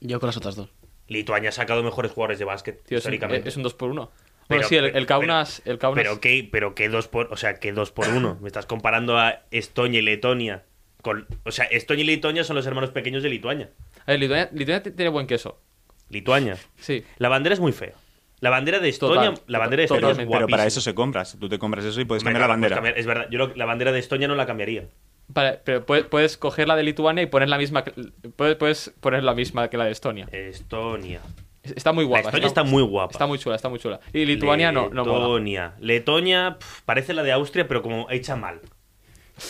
Yo 0.00 0.20
con 0.20 0.26
las 0.26 0.36
otras 0.36 0.54
dos. 0.54 0.68
Lituania 1.08 1.48
ha 1.48 1.52
sacado 1.52 1.82
mejores 1.82 2.12
jugadores 2.12 2.38
de 2.38 2.44
básquet, 2.44 2.84
Tío, 2.84 2.98
es 2.98 3.06
un, 3.06 3.14
históricamente. 3.14 3.48
es 3.48 3.56
un 3.56 3.62
2 3.62 3.72
por 3.72 3.88
1 3.90 4.10
Pero- 4.48 4.58
Bueno, 4.60 4.68
sí, 4.68 4.76
el, 4.76 4.84
pero- 4.84 4.98
el 4.98 5.06
Kaunas. 5.06 5.62
el 5.64 5.78
Kaunas 5.78 6.02
Pero 6.04 6.20
qué, 6.20 6.46
pero 6.52 6.74
qué 6.74 6.90
dos 6.90 7.08
por, 7.08 7.32
o 7.32 7.36
sea, 7.38 7.54
qué 7.54 7.72
dos 7.72 7.90
por 7.90 8.08
uno. 8.08 8.36
Me 8.42 8.48
estás 8.48 8.66
comparando 8.66 9.16
a 9.18 9.40
Estonia 9.50 10.00
y 10.00 10.02
Letonia. 10.02 10.64
Con, 11.02 11.26
o 11.44 11.50
sea, 11.52 11.64
Estonia 11.66 12.02
y 12.02 12.06
Letonia 12.06 12.44
son 12.44 12.56
los 12.56 12.66
hermanos 12.66 12.90
pequeños 12.90 13.22
de 13.22 13.28
Lituania. 13.28 13.70
A 14.06 14.10
ver, 14.12 14.20
Lituania, 14.20 14.48
Lituania 14.52 14.82
tiene 14.82 15.08
buen 15.10 15.26
queso. 15.26 15.58
Lituania. 16.10 16.56
Sí. 16.76 17.04
La 17.18 17.28
bandera 17.28 17.54
es 17.54 17.60
muy 17.60 17.72
fea. 17.72 17.92
La 18.40 18.50
bandera 18.50 18.78
de 18.78 18.88
Estonia, 18.88 19.30
Total, 19.30 19.42
la 19.48 19.58
bandera 19.58 19.80
de 19.80 19.84
Estonia 19.84 20.00
es 20.00 20.16
totalmente. 20.16 20.36
Pero 20.36 20.46
para 20.48 20.64
eso 20.66 20.80
se 20.80 20.94
compras. 20.94 21.36
Tú 21.40 21.48
te 21.48 21.58
compras 21.58 21.84
eso 21.84 22.00
y 22.00 22.04
puedes 22.04 22.22
cambiar 22.22 22.42
la 22.42 22.46
bandera. 22.46 22.76
cambiar- 22.76 22.96
es 22.98 23.04
verdad, 23.06 23.26
yo 23.30 23.48
la 23.56 23.64
bandera 23.64 23.90
de 23.90 23.98
Estonia 23.98 24.28
no 24.28 24.36
la 24.36 24.46
cambiaría. 24.46 24.84
Vale, 25.26 25.60
pero 25.64 25.84
puedes, 25.84 26.04
puedes 26.06 26.36
coger 26.38 26.68
la 26.68 26.76
de 26.76 26.84
Lituania 26.84 27.22
y 27.22 27.26
poner 27.26 27.48
la 27.48 27.58
misma. 27.58 27.82
que- 27.84 27.92
Puedes, 28.36 28.54
puedes 28.56 28.94
poner 29.00 29.24
la 29.24 29.34
misma 29.34 29.68
que 29.68 29.76
la 29.76 29.84
de 29.86 29.90
Estonia. 29.90 30.28
Estonia. 30.30 31.20
Es- 31.64 31.72
Está 31.72 31.92
muy 31.92 32.04
La 32.04 32.08
guapa. 32.10 32.28
Estonia 32.28 32.46
está 32.46 32.62
muy 32.62 32.82
guapa. 32.82 33.10
Está 33.12 33.26
muy 33.26 33.38
chula, 33.38 33.56
está 33.56 33.68
muy 33.68 33.78
chula. 33.80 33.98
Y 34.12 34.24
Lituania 34.24 34.70
no, 34.72 34.88
no 34.88 35.04
mola. 35.04 35.18
Letonia. 35.18 35.74
Letonia 35.80 36.58
parece 36.84 37.12
la 37.14 37.24
de 37.24 37.32
Austria, 37.32 37.66
pero 37.68 37.82
como 37.82 38.08
hecha 38.10 38.36
mal. 38.36 38.60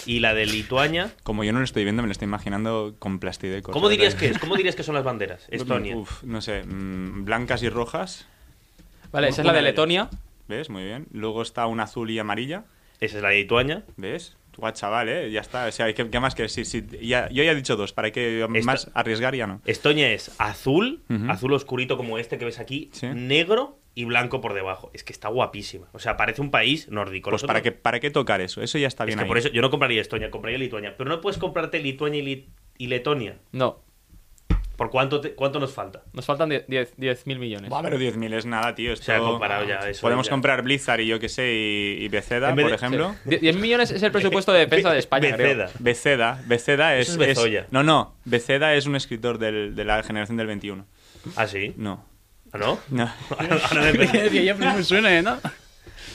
Y 0.06 0.20
la 0.20 0.34
de 0.34 0.46
Lituania. 0.46 1.12
Como 1.22 1.44
yo 1.44 1.52
no 1.52 1.58
lo 1.58 1.64
estoy 1.64 1.84
viendo, 1.84 2.02
me 2.02 2.08
lo 2.08 2.12
estoy 2.12 2.26
imaginando 2.26 2.94
con 2.98 3.18
plastideco. 3.18 3.72
¿Cómo 3.72 3.88
dirías 3.88 4.14
que 4.14 4.28
es? 4.28 4.38
¿Cómo 4.38 4.56
dirías 4.56 4.76
que 4.76 4.82
son 4.82 4.94
las 4.94 5.04
banderas? 5.04 5.46
Estonia. 5.50 5.96
Uf, 5.96 6.22
no 6.24 6.40
sé, 6.40 6.62
mm, 6.64 7.24
blancas 7.24 7.62
y 7.62 7.68
rojas. 7.68 8.26
Vale, 9.12 9.28
esa 9.28 9.42
es 9.42 9.46
la 9.46 9.52
Una 9.52 9.60
de. 9.60 9.64
Letonia. 9.68 10.08
¿Ves? 10.48 10.70
Muy 10.70 10.84
bien. 10.84 11.06
Luego 11.12 11.42
está 11.42 11.66
un 11.66 11.80
azul 11.80 12.10
y 12.10 12.18
amarilla. 12.18 12.64
Esa 13.00 13.16
es 13.18 13.22
la 13.22 13.28
de 13.30 13.36
Lituania. 13.36 13.84
¿Ves? 13.96 14.36
Guau, 14.56 14.72
chaval, 14.72 15.08
¿eh? 15.08 15.30
Ya 15.30 15.40
está. 15.40 15.66
O 15.66 15.72
sea, 15.72 15.92
¿qué, 15.94 16.10
qué 16.10 16.18
más 16.20 16.34
que 16.34 16.48
sí, 16.48 16.64
sí, 16.64 16.84
ya, 17.00 17.28
Yo 17.30 17.44
ya 17.44 17.52
he 17.52 17.54
dicho 17.54 17.76
dos. 17.76 17.92
¿Para 17.92 18.10
que 18.10 18.44
más 18.64 18.90
arriesgar 18.92 19.36
ya 19.36 19.46
no? 19.46 19.60
Estonia 19.64 20.10
es 20.12 20.32
azul, 20.38 21.00
azul 21.28 21.52
oscurito 21.52 21.96
como 21.96 22.18
este 22.18 22.38
que 22.38 22.44
ves 22.44 22.58
aquí, 22.58 22.90
Sí. 22.92 23.06
negro 23.14 23.77
y 23.98 24.04
blanco 24.04 24.40
por 24.40 24.54
debajo. 24.54 24.92
Es 24.94 25.02
que 25.02 25.12
está 25.12 25.26
guapísima. 25.28 25.88
O 25.92 25.98
sea, 25.98 26.16
parece 26.16 26.40
un 26.40 26.52
país 26.52 26.88
nórdico. 26.88 27.30
Pues 27.30 27.42
¿para 27.42 27.62
qué, 27.62 27.72
¿para 27.72 27.98
qué 27.98 28.10
tocar 28.12 28.40
eso? 28.40 28.62
Eso 28.62 28.78
ya 28.78 28.86
está 28.86 29.02
Es 29.02 29.06
bien 29.08 29.18
que 29.18 29.24
ahí. 29.24 29.28
por 29.28 29.38
eso 29.38 29.48
yo 29.48 29.60
no 29.60 29.70
compraría 29.70 30.00
Estonia, 30.00 30.30
compraría 30.30 30.56
Lituania. 30.58 30.94
Pero 30.96 31.10
no 31.10 31.20
puedes 31.20 31.36
comprarte 31.38 31.80
Lituania 31.80 32.20
y, 32.20 32.24
Lit- 32.24 32.46
y 32.78 32.86
Letonia. 32.86 33.38
No, 33.50 33.82
¿Por 34.76 34.90
cuánto, 34.90 35.20
te- 35.20 35.34
cuánto 35.34 35.58
nos 35.58 35.72
falta? 35.72 36.04
nos 36.12 36.24
faltan 36.24 36.50
10.000 36.50 37.38
millones. 37.40 37.68
Buah, 37.68 37.82
pero 37.82 37.98
10.000 37.98 38.32
es 38.34 38.46
nada, 38.46 38.76
tío. 38.76 38.92
Esto... 38.92 39.06
Se 39.06 39.12
ha 39.12 39.18
comparado 39.18 39.64
ya, 39.66 39.80
eso 39.90 40.02
Podemos 40.02 40.26
ya. 40.26 40.30
comprar 40.30 40.62
Blizzard 40.62 41.00
y 41.00 41.08
yo 41.08 41.18
qué 41.18 41.28
sé, 41.28 41.52
y, 41.52 42.04
y 42.04 42.08
Beceda, 42.08 42.54
por 42.54 42.68
de- 42.68 42.74
ejemplo. 42.76 43.16
Sí. 43.24 43.30
Die- 43.30 43.38
10 43.40 43.56
millones 43.56 43.90
es 43.90 44.00
el 44.04 44.12
presupuesto 44.12 44.52
de 44.52 44.60
defensa 44.60 44.92
de 44.92 45.00
España, 45.00 45.34
creo. 45.34 45.48
Beceda. 45.48 45.70
Beceda. 45.80 46.42
Beceda 46.46 46.96
es. 46.96 47.08
Eso 47.08 47.20
es 47.20 47.26
Bezoya. 47.26 47.66
No, 47.72 47.82
no. 47.82 48.14
Beceda 48.24 48.74
es 48.76 48.86
un 48.86 48.94
escritor 48.94 49.38
del- 49.38 49.74
de 49.74 49.84
la 49.84 50.00
generación 50.04 50.36
del 50.36 50.46
21. 50.46 50.86
¿Ah, 51.34 51.48
sí? 51.48 51.74
No. 51.76 52.04
¿Ah, 52.52 52.58
no? 52.58 52.78
No. 52.90 53.10
Ahora 53.38 53.92
me- 53.92 54.06
Decía, 54.06 54.42
ya 54.42 54.56
pues, 54.56 54.74
me 54.76 54.82
suena, 54.84 55.38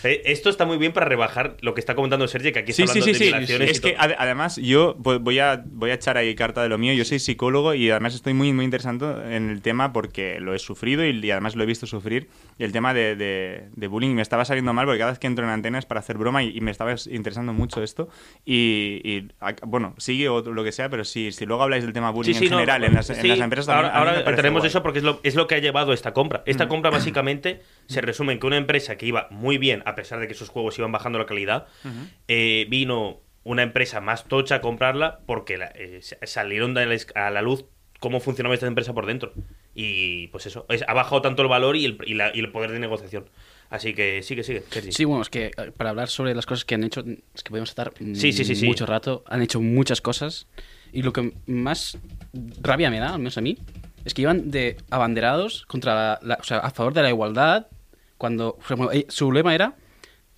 ¿eh? 0.06 0.22
Esto 0.26 0.50
está 0.50 0.66
muy 0.66 0.78
bien 0.78 0.92
para 0.94 1.06
rebajar 1.06 1.58
lo 1.62 1.74
que 1.74 1.80
está 1.80 1.96
comentando 1.96 2.28
Sergio, 2.28 2.52
que 2.54 2.60
aquí 2.60 2.74
Sí, 2.74 2.84
está 2.84 2.94
sí, 2.94 3.00
hablando 3.00 3.14
sí, 3.18 3.20
de 3.20 3.26
sí. 3.26 3.32
violaciones 3.32 3.70
Es 3.72 3.78
y 3.78 3.82
que 3.82 3.98
ade- 3.98 4.16
además 4.18 4.58
yo 4.58 4.96
vo- 4.98 5.20
voy 5.20 5.40
a, 5.40 5.64
voy 5.66 5.92
a 5.92 5.94
echar 5.96 6.18
ahí 6.18 6.34
carta 6.36 6.62
de 6.64 6.70
lo 6.70 6.78
mío. 6.78 6.94
Yo 6.94 7.06
soy 7.06 7.20
psicólogo 7.20 7.74
y 7.74 7.90
además 7.90 8.16
estoy 8.16 8.34
muy, 8.34 8.54
muy 8.54 8.66
interesado 8.66 9.24
en 9.30 9.50
el 9.50 9.62
tema 9.62 9.94
porque 9.94 10.40
lo 10.40 10.54
he 10.54 10.60
sufrido 10.60 11.06
y, 11.06 11.10
y 11.26 11.32
además 11.32 11.56
lo 11.56 11.64
he 11.64 11.66
visto 11.66 11.86
sufrir. 11.88 12.28
Y 12.58 12.64
el 12.64 12.72
tema 12.72 12.94
de, 12.94 13.16
de- 13.16 13.70
de 13.76 13.88
bullying 13.88 14.16
me 14.16 14.22
estaba 14.22 14.46
saliendo 14.46 14.74
mal 14.74 14.86
porque 14.86 15.00
cada 15.00 15.12
vez 15.12 15.20
que 15.20 15.28
entro 15.28 15.46
en 15.46 15.52
antenas 15.52 15.86
para 15.86 16.00
hacer 16.00 16.18
broma 16.18 16.44
y, 16.44 16.56
y 16.56 16.62
me 16.62 16.72
estaba 16.72 16.94
interesando 17.10 17.54
mucho 17.54 17.82
esto. 17.84 18.10
Y, 18.46 19.02
y, 19.04 19.28
a- 19.40 19.56
bueno, 19.66 19.96
sigue 19.98 20.30
o 20.30 20.42
lo 20.42 20.64
que 20.64 20.72
sea, 20.72 20.90
pero 20.90 21.04
si, 21.06 21.32
si 21.32 21.46
luego 21.46 21.64
habláis 21.64 21.84
del 21.84 21.94
tema 21.94 22.12
bullying 22.12 22.36
en 22.36 22.44
no, 22.44 22.50
general 22.50 22.84
en, 22.84 22.94
las, 22.94 23.10
en 23.10 23.28
las 23.28 23.40
empresas 23.40 23.68
también. 23.68 23.92
Ahora, 23.94 24.12
me 24.14 24.18
ahora 24.20 24.36
tenemos 24.36 24.62
guay. 24.62 24.68
eso 24.70 24.84
porque 24.84 25.00
es 25.00 25.04
lo, 25.06 25.20
es 25.24 25.36
lo 25.36 25.48
que 25.48 25.56
ha 25.56 25.60
llevado 25.60 25.94
esta 25.94 26.14
compra. 26.14 26.44
Esta 26.46 26.68
compra 26.68 26.90
básicamente 26.92 27.62
se 27.88 28.02
resume 28.02 28.34
en 28.34 28.40
que 28.40 28.48
una 28.48 28.58
empresa 28.58 28.98
que 28.98 29.06
iba 29.06 29.28
muy 29.32 29.58
bien, 29.58 29.82
a 29.86 29.93
pesar 29.96 30.20
de 30.20 30.28
que 30.28 30.34
sus 30.34 30.50
juegos 30.50 30.78
iban 30.80 30.92
bajando 30.92 31.20
la 31.20 31.26
calidad, 31.26 31.68
eh, 32.28 32.66
vino 32.70 33.20
una 33.44 33.64
empresa 33.64 34.00
más 34.02 34.26
tocha 34.26 34.56
a 34.56 34.62
comprarla 34.62 35.20
porque 35.26 35.58
la- 35.58 35.72
eh, 35.76 36.00
sa- 36.02 36.18
salieron 36.24 36.74
de 36.74 36.86
la 36.86 36.98
a 37.16 37.30
la 37.30 37.42
luz 37.42 37.66
cómo 38.00 38.20
funcionaba 38.20 38.54
esta 38.56 38.68
empresa 38.68 38.94
por 38.94 39.06
dentro. 39.06 39.34
Y 39.76 40.28
pues 40.28 40.46
eso, 40.46 40.66
es- 40.70 40.84
ha 40.88 40.94
bajado 40.94 41.22
tanto 41.22 41.42
el 41.42 41.48
valor 41.48 41.76
y 41.76 41.86
el, 41.86 41.98
y 42.06 42.14
la- 42.14 42.32
y 42.36 42.40
el 42.40 42.52
poder 42.52 42.72
de 42.72 42.80
negociación. 42.80 43.26
Así 43.70 43.94
que 43.94 44.22
sigue, 44.22 44.44
sigue. 44.44 44.64
Sergi. 44.70 44.92
Sí, 44.92 45.04
bueno, 45.06 45.24
es 45.24 45.30
que 45.30 45.48
eh, 45.48 45.72
para 45.76 45.90
hablar 45.90 46.08
sobre 46.10 46.36
las 46.36 46.46
cosas 46.46 46.64
que 46.64 46.76
han 46.76 46.84
hecho, 46.84 47.04
es 47.34 47.44
que 47.44 47.50
podemos 47.50 47.70
estar 47.70 47.92
Sí, 47.98 48.32
sí, 48.32 48.46
sí, 48.46 48.56
sí. 48.56 48.66
mucho 48.66 48.86
rato. 48.86 49.24
Han 49.28 49.42
hecho 49.42 49.60
muchas 49.62 50.00
cosas. 50.00 50.48
Y 50.92 51.02
lo 51.02 51.12
que 51.12 51.34
más 51.48 51.98
rabia 52.62 52.90
me 52.92 53.00
da, 53.00 53.14
al 53.14 53.18
menos 53.20 53.38
a 53.38 53.42
mí, 53.42 53.58
es 54.06 54.14
que 54.14 54.22
iban 54.22 54.52
de 54.52 54.78
abanderados 54.92 55.66
contra 55.66 55.96
la, 55.96 56.20
la- 56.22 56.38
o 56.40 56.44
sea, 56.44 56.60
a 56.60 56.70
favor 56.72 56.94
de 56.94 57.02
la 57.02 57.10
igualdad, 57.10 57.68
cuando 58.18 58.58
o 58.62 58.68
sea, 58.68 58.76
bueno, 58.78 58.92
eh, 58.92 59.06
su 59.10 59.32
lema 59.32 59.56
era 59.56 59.76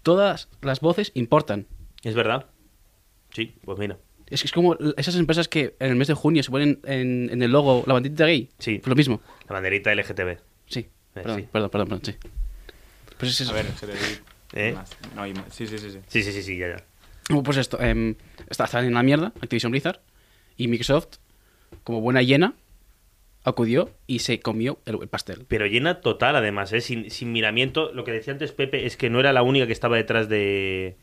todas 0.05 0.47
las 0.61 0.81
voces 0.81 1.11
importan. 1.15 1.65
Es 2.03 2.13
verdad. 2.13 2.45
Sí, 3.33 3.55
pues 3.65 3.79
mira. 3.79 3.97
Es 4.27 4.41
que 4.41 4.45
es 4.47 4.51
como 4.53 4.77
esas 4.97 5.15
empresas 5.15 5.47
que 5.47 5.75
en 5.79 5.89
el 5.89 5.95
mes 5.95 6.07
de 6.07 6.13
junio 6.13 6.43
se 6.43 6.51
ponen 6.51 6.79
en, 6.83 7.29
en 7.31 7.41
el 7.41 7.51
logo 7.51 7.83
la 7.87 7.93
bandita 7.93 8.25
gay. 8.25 8.49
Sí. 8.59 8.77
Pues 8.77 8.87
lo 8.87 8.95
mismo. 8.95 9.19
La 9.49 9.53
banderita 9.55 9.93
LGTB. 9.93 10.37
Sí. 10.67 10.87
Perdón, 11.13 11.39
Eh, 11.39 11.41
sí. 11.41 11.49
perdón, 11.51 11.69
perdón, 11.71 11.87
perdón, 11.89 12.05
sí. 12.05 12.15
Pues 13.17 13.31
es 13.31 13.41
eso. 13.41 13.51
A 13.51 13.55
ver, 13.55 13.65
se 13.79 13.87
le 13.87 13.93
di 13.93 13.99
¿Eh? 14.53 14.73
más. 14.73 14.89
No, 15.15 15.23
hay 15.23 15.33
más. 15.33 15.45
Sí, 15.53 15.65
sí, 15.65 15.77
sí. 15.79 15.89
sí. 15.91 15.99
Sí, 16.07 16.21
sí, 16.23 16.31
sí, 16.31 16.43
sí, 16.43 16.57
ya, 16.57 16.69
ya. 16.77 16.85
Bueno, 17.29 17.41
Pues 17.43 17.57
esto, 17.57 17.81
em, 17.81 18.15
está, 18.47 18.65
está 18.65 18.79
en 18.85 18.93
la 18.93 19.01
mierda, 19.01 19.33
Activision 19.41 19.71
Blizzard, 19.71 19.99
y 20.57 20.67
Microsoft, 20.67 21.17
como 21.83 21.99
buena 22.01 22.21
hiena, 22.21 22.53
acudió 23.45 23.89
y 24.07 24.19
se 24.19 24.39
comió 24.41 24.79
el, 24.85 24.97
el 25.01 25.07
pastel. 25.07 25.45
Pero 25.47 25.65
llena 25.67 26.01
total, 26.01 26.35
además, 26.35 26.73
¿eh? 26.73 26.81
sin, 26.81 27.09
sin 27.09 27.31
miramiento. 27.31 27.93
Lo 27.93 28.03
que 28.03 28.11
decía 28.11 28.33
antes 28.33 28.51
Pepe 28.51 28.85
es 28.85 28.97
que 28.97 29.09
no 29.09 29.19
era 29.19 29.31
la 29.31 29.43
única 29.43 29.65
que 29.67 29.73
estaba 29.73 29.95
detrás 29.95 30.27
de, 30.27 30.95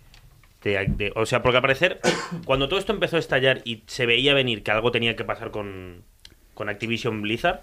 de- 0.62 0.86
de- 0.88 1.12
O 1.16 1.24
sea, 1.26 1.42
porque 1.42 1.56
al 1.56 1.62
parecer, 1.62 2.00
cuando 2.44 2.68
todo 2.68 2.78
esto 2.78 2.92
empezó 2.92 3.16
a 3.16 3.20
estallar 3.20 3.62
y 3.64 3.84
se 3.86 4.04
veía 4.06 4.34
venir 4.34 4.62
que 4.62 4.70
algo 4.72 4.90
tenía 4.92 5.16
que 5.16 5.24
pasar 5.24 5.50
con, 5.50 6.02
con 6.54 6.68
Activision 6.68 7.22
Blizzard, 7.22 7.62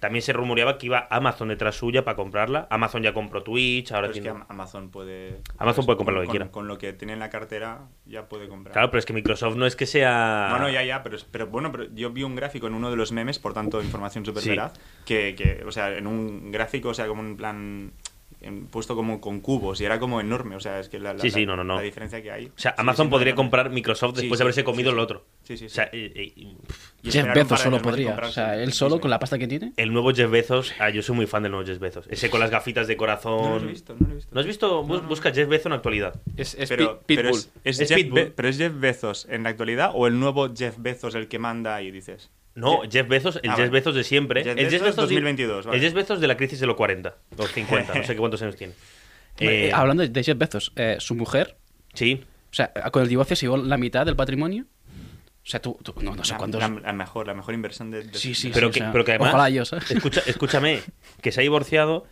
también 0.00 0.22
se 0.22 0.32
rumoreaba 0.32 0.78
que 0.78 0.86
iba 0.86 1.06
Amazon 1.10 1.48
detrás 1.48 1.76
suya 1.76 2.04
para 2.04 2.16
comprarla. 2.16 2.66
Amazon 2.70 3.02
ya 3.02 3.12
compró 3.14 3.42
Twitch, 3.42 3.92
ahora 3.92 4.08
Pero 4.08 4.12
es 4.12 4.16
que 4.16 4.22
tiene... 4.22 4.38
Am- 4.40 4.46
Amazon 4.48 4.90
puede. 4.90 5.40
Amazon 5.58 5.86
puede 5.86 5.98
comprar 5.98 6.14
lo 6.16 6.20
que 6.22 6.26
con- 6.26 6.32
quiera. 6.32 6.50
Con 6.50 6.66
lo 6.68 6.78
que 6.78 6.92
tiene 6.94 7.12
en 7.12 7.18
la 7.20 7.30
cartera 7.30 7.82
ya 8.06 8.28
puede 8.28 8.48
comprar. 8.48 8.72
Claro, 8.72 8.90
pero 8.90 8.98
es 8.98 9.06
que 9.06 9.12
Microsoft 9.12 9.56
no 9.56 9.66
es 9.66 9.76
que 9.76 9.86
sea... 9.86 10.48
Bueno, 10.50 10.68
ya, 10.68 10.82
ya, 10.82 11.02
pero, 11.02 11.18
pero 11.30 11.46
bueno, 11.46 11.70
pero 11.70 11.84
yo 11.94 12.10
vi 12.10 12.22
un 12.24 12.34
gráfico 12.34 12.66
en 12.66 12.74
uno 12.74 12.90
de 12.90 12.96
los 12.96 13.12
memes, 13.12 13.38
por 13.38 13.52
tanto, 13.54 13.80
información 13.82 14.24
súper 14.24 14.42
Sí. 14.42 14.48
veraz, 14.50 14.72
que, 15.04 15.34
que, 15.36 15.62
o 15.66 15.70
sea, 15.70 15.96
en 15.96 16.06
un 16.06 16.50
gráfico, 16.50 16.88
o 16.88 16.94
sea, 16.94 17.06
como 17.06 17.22
en 17.22 17.36
plan, 17.36 17.92
puesto 18.70 18.96
como 18.96 19.20
con 19.20 19.40
cubos, 19.40 19.82
y 19.82 19.84
era 19.84 19.98
como 20.00 20.18
enorme, 20.18 20.56
o 20.56 20.60
sea, 20.60 20.80
es 20.80 20.88
que 20.88 20.98
la, 20.98 21.12
la- 21.12 21.20
Sí, 21.20 21.30
sí, 21.30 21.44
no, 21.44 21.56
no, 21.56 21.64
no. 21.64 21.74
la 21.76 21.82
diferencia 21.82 22.22
que 22.22 22.30
hay. 22.30 22.46
O 22.46 22.52
sea, 22.56 22.74
Amazon 22.78 23.04
siendo 23.04 23.16
podría 23.16 23.34
comprar 23.34 23.68
Microsoft 23.68 24.14
Sí, 24.16 24.22
después 24.22 24.38
sí, 24.38 24.40
de 24.40 24.44
haberse 24.44 24.60
sí, 24.62 24.64
comido 24.64 24.90
sí, 24.90 24.94
el 24.94 24.98
sí. 24.98 25.02
otro. 25.02 25.24
Sí, 25.42 25.56
sí, 25.58 25.66
O 25.66 25.68
sí. 25.68 25.74
sea, 25.74 25.84
eh, 25.92 26.12
eh, 26.36 26.54
Y 27.02 27.10
Jeff 27.10 27.26
Bezos 27.34 27.60
solo 27.60 27.78
y 27.78 27.80
podría. 27.80 28.14
O 28.22 28.30
sea, 28.30 28.54
el 28.56 28.62
él 28.62 28.72
solo, 28.72 29.00
con 29.00 29.10
la 29.10 29.18
pasta 29.18 29.38
que 29.38 29.48
tiene. 29.48 29.72
el 29.76 29.92
nuevo 29.92 30.12
Jeff 30.12 30.30
Bezos... 30.30 30.72
Ah, 30.78 30.90
yo 30.90 31.02
soy 31.02 31.16
muy 31.16 31.26
fan 31.26 31.42
del 31.42 31.52
nuevo 31.52 31.66
Jeff 31.66 31.78
Bezos. 31.78 32.06
Ese 32.10 32.28
con 32.30 32.40
las 32.40 32.50
gafitas 32.50 32.86
de 32.86 32.96
corazón... 32.96 33.40
No 33.42 33.58
lo 33.58 33.64
he 33.64 33.72
visto, 33.72 33.94
no 33.98 34.06
lo 34.06 34.12
he 34.12 34.16
visto. 34.16 34.30
¿No 34.34 34.40
has 34.40 34.46
visto? 34.46 34.82
Bus- 34.82 35.06
Busca 35.06 35.32
Jeff 35.32 35.48
Bezos 35.48 35.66
en 35.66 35.72
actualidad. 35.72 36.20
Es, 36.36 36.54
es 36.54 36.68
Pero, 36.68 37.00
Pi- 37.06 37.16
pero 37.16 37.30
Pitbull. 37.30 37.40
es, 37.40 37.50
es 37.64 37.80
Es 37.80 37.88
Jeff 37.88 37.96
Pitbull. 37.96 38.14
Be- 38.24 38.30
pero 38.32 38.48
es 38.48 38.58
Jeff 38.58 38.72
Bezos 38.78 39.26
en 39.30 39.42
la 39.44 39.48
actualidad 39.50 39.92
o 39.94 40.06
el 40.06 40.18
nuevo 40.20 40.54
Jeff 40.54 40.74
Bezos 40.78 41.14
el 41.14 41.28
que 41.28 41.38
manda 41.38 41.74
ahí, 41.74 41.90
dices. 41.90 42.30
No, 42.54 42.80
Jeff 42.90 43.08
Bezos, 43.08 43.40
el 43.42 43.50
Ah, 43.50 43.56
Jeff. 43.56 43.70
Bezos 43.70 43.94
de 43.94 44.04
siempre. 44.04 44.42
Jeff 44.44 44.58
el 44.58 44.68
Bezos 44.68 44.96
2022, 44.96 45.66
vale. 45.66 45.78
El 45.78 45.82
Jeff 45.84 45.94
Bezos 45.94 46.20
de 46.20 46.26
la 46.26 46.36
crisis 46.36 46.60
de 46.60 46.66
los 46.66 46.76
40, 46.76 47.14
los 47.38 47.50
50, 47.52 47.94
no 47.94 48.02
sé 48.04 48.12
qué 48.14 48.18
cuántos 48.18 48.42
años 48.42 48.56
tiene. 48.56 48.74
Eh, 49.38 49.68
Eh, 49.68 49.72
hablando 49.72 50.06
de 50.06 50.22
Jeff 50.22 50.36
Bezos, 50.36 50.72
eh, 50.76 50.96
su 50.98 51.14
mujer, 51.14 51.56
Sí, 51.94 52.20
o 52.52 52.54
sea, 52.54 52.72
con 52.90 53.02
el 53.02 53.08
divorcio 53.08 53.36
se 53.36 53.46
llevó 53.46 53.56
la 53.56 53.76
mitad 53.78 54.04
del 54.04 54.16
patrimonio. 54.16 54.66
O 55.42 55.46
sea, 55.50 55.60
tú, 55.60 55.78
tú- 55.82 55.94
no, 56.02 56.14
no 56.14 56.22
sé 56.24 56.32
la, 56.32 56.38
cuántos. 56.38 56.60
la- 56.60 56.68
la 56.68 56.92
mejor, 56.92 57.26
la 57.26 57.34
mejor 57.34 57.54
inversión 57.54 57.90
de, 57.90 58.04
de- 58.04 58.18
Sí, 58.18 58.34
sí, 58.34 58.50
pero, 58.52 58.68
o 58.68 58.70
que, 58.70 58.80
sea, 58.80 58.92
pero 58.92 59.04
que 59.04 59.12
además. 59.12 59.30
ojalá 59.30 59.48
yo, 59.50 59.64
¿sabes? 59.64 59.90
escucha- 59.90 60.22
escúchame, 60.26 60.82
que 61.22 61.32
se 61.32 61.40
ha 61.40 61.42
divorciado. 61.42 62.06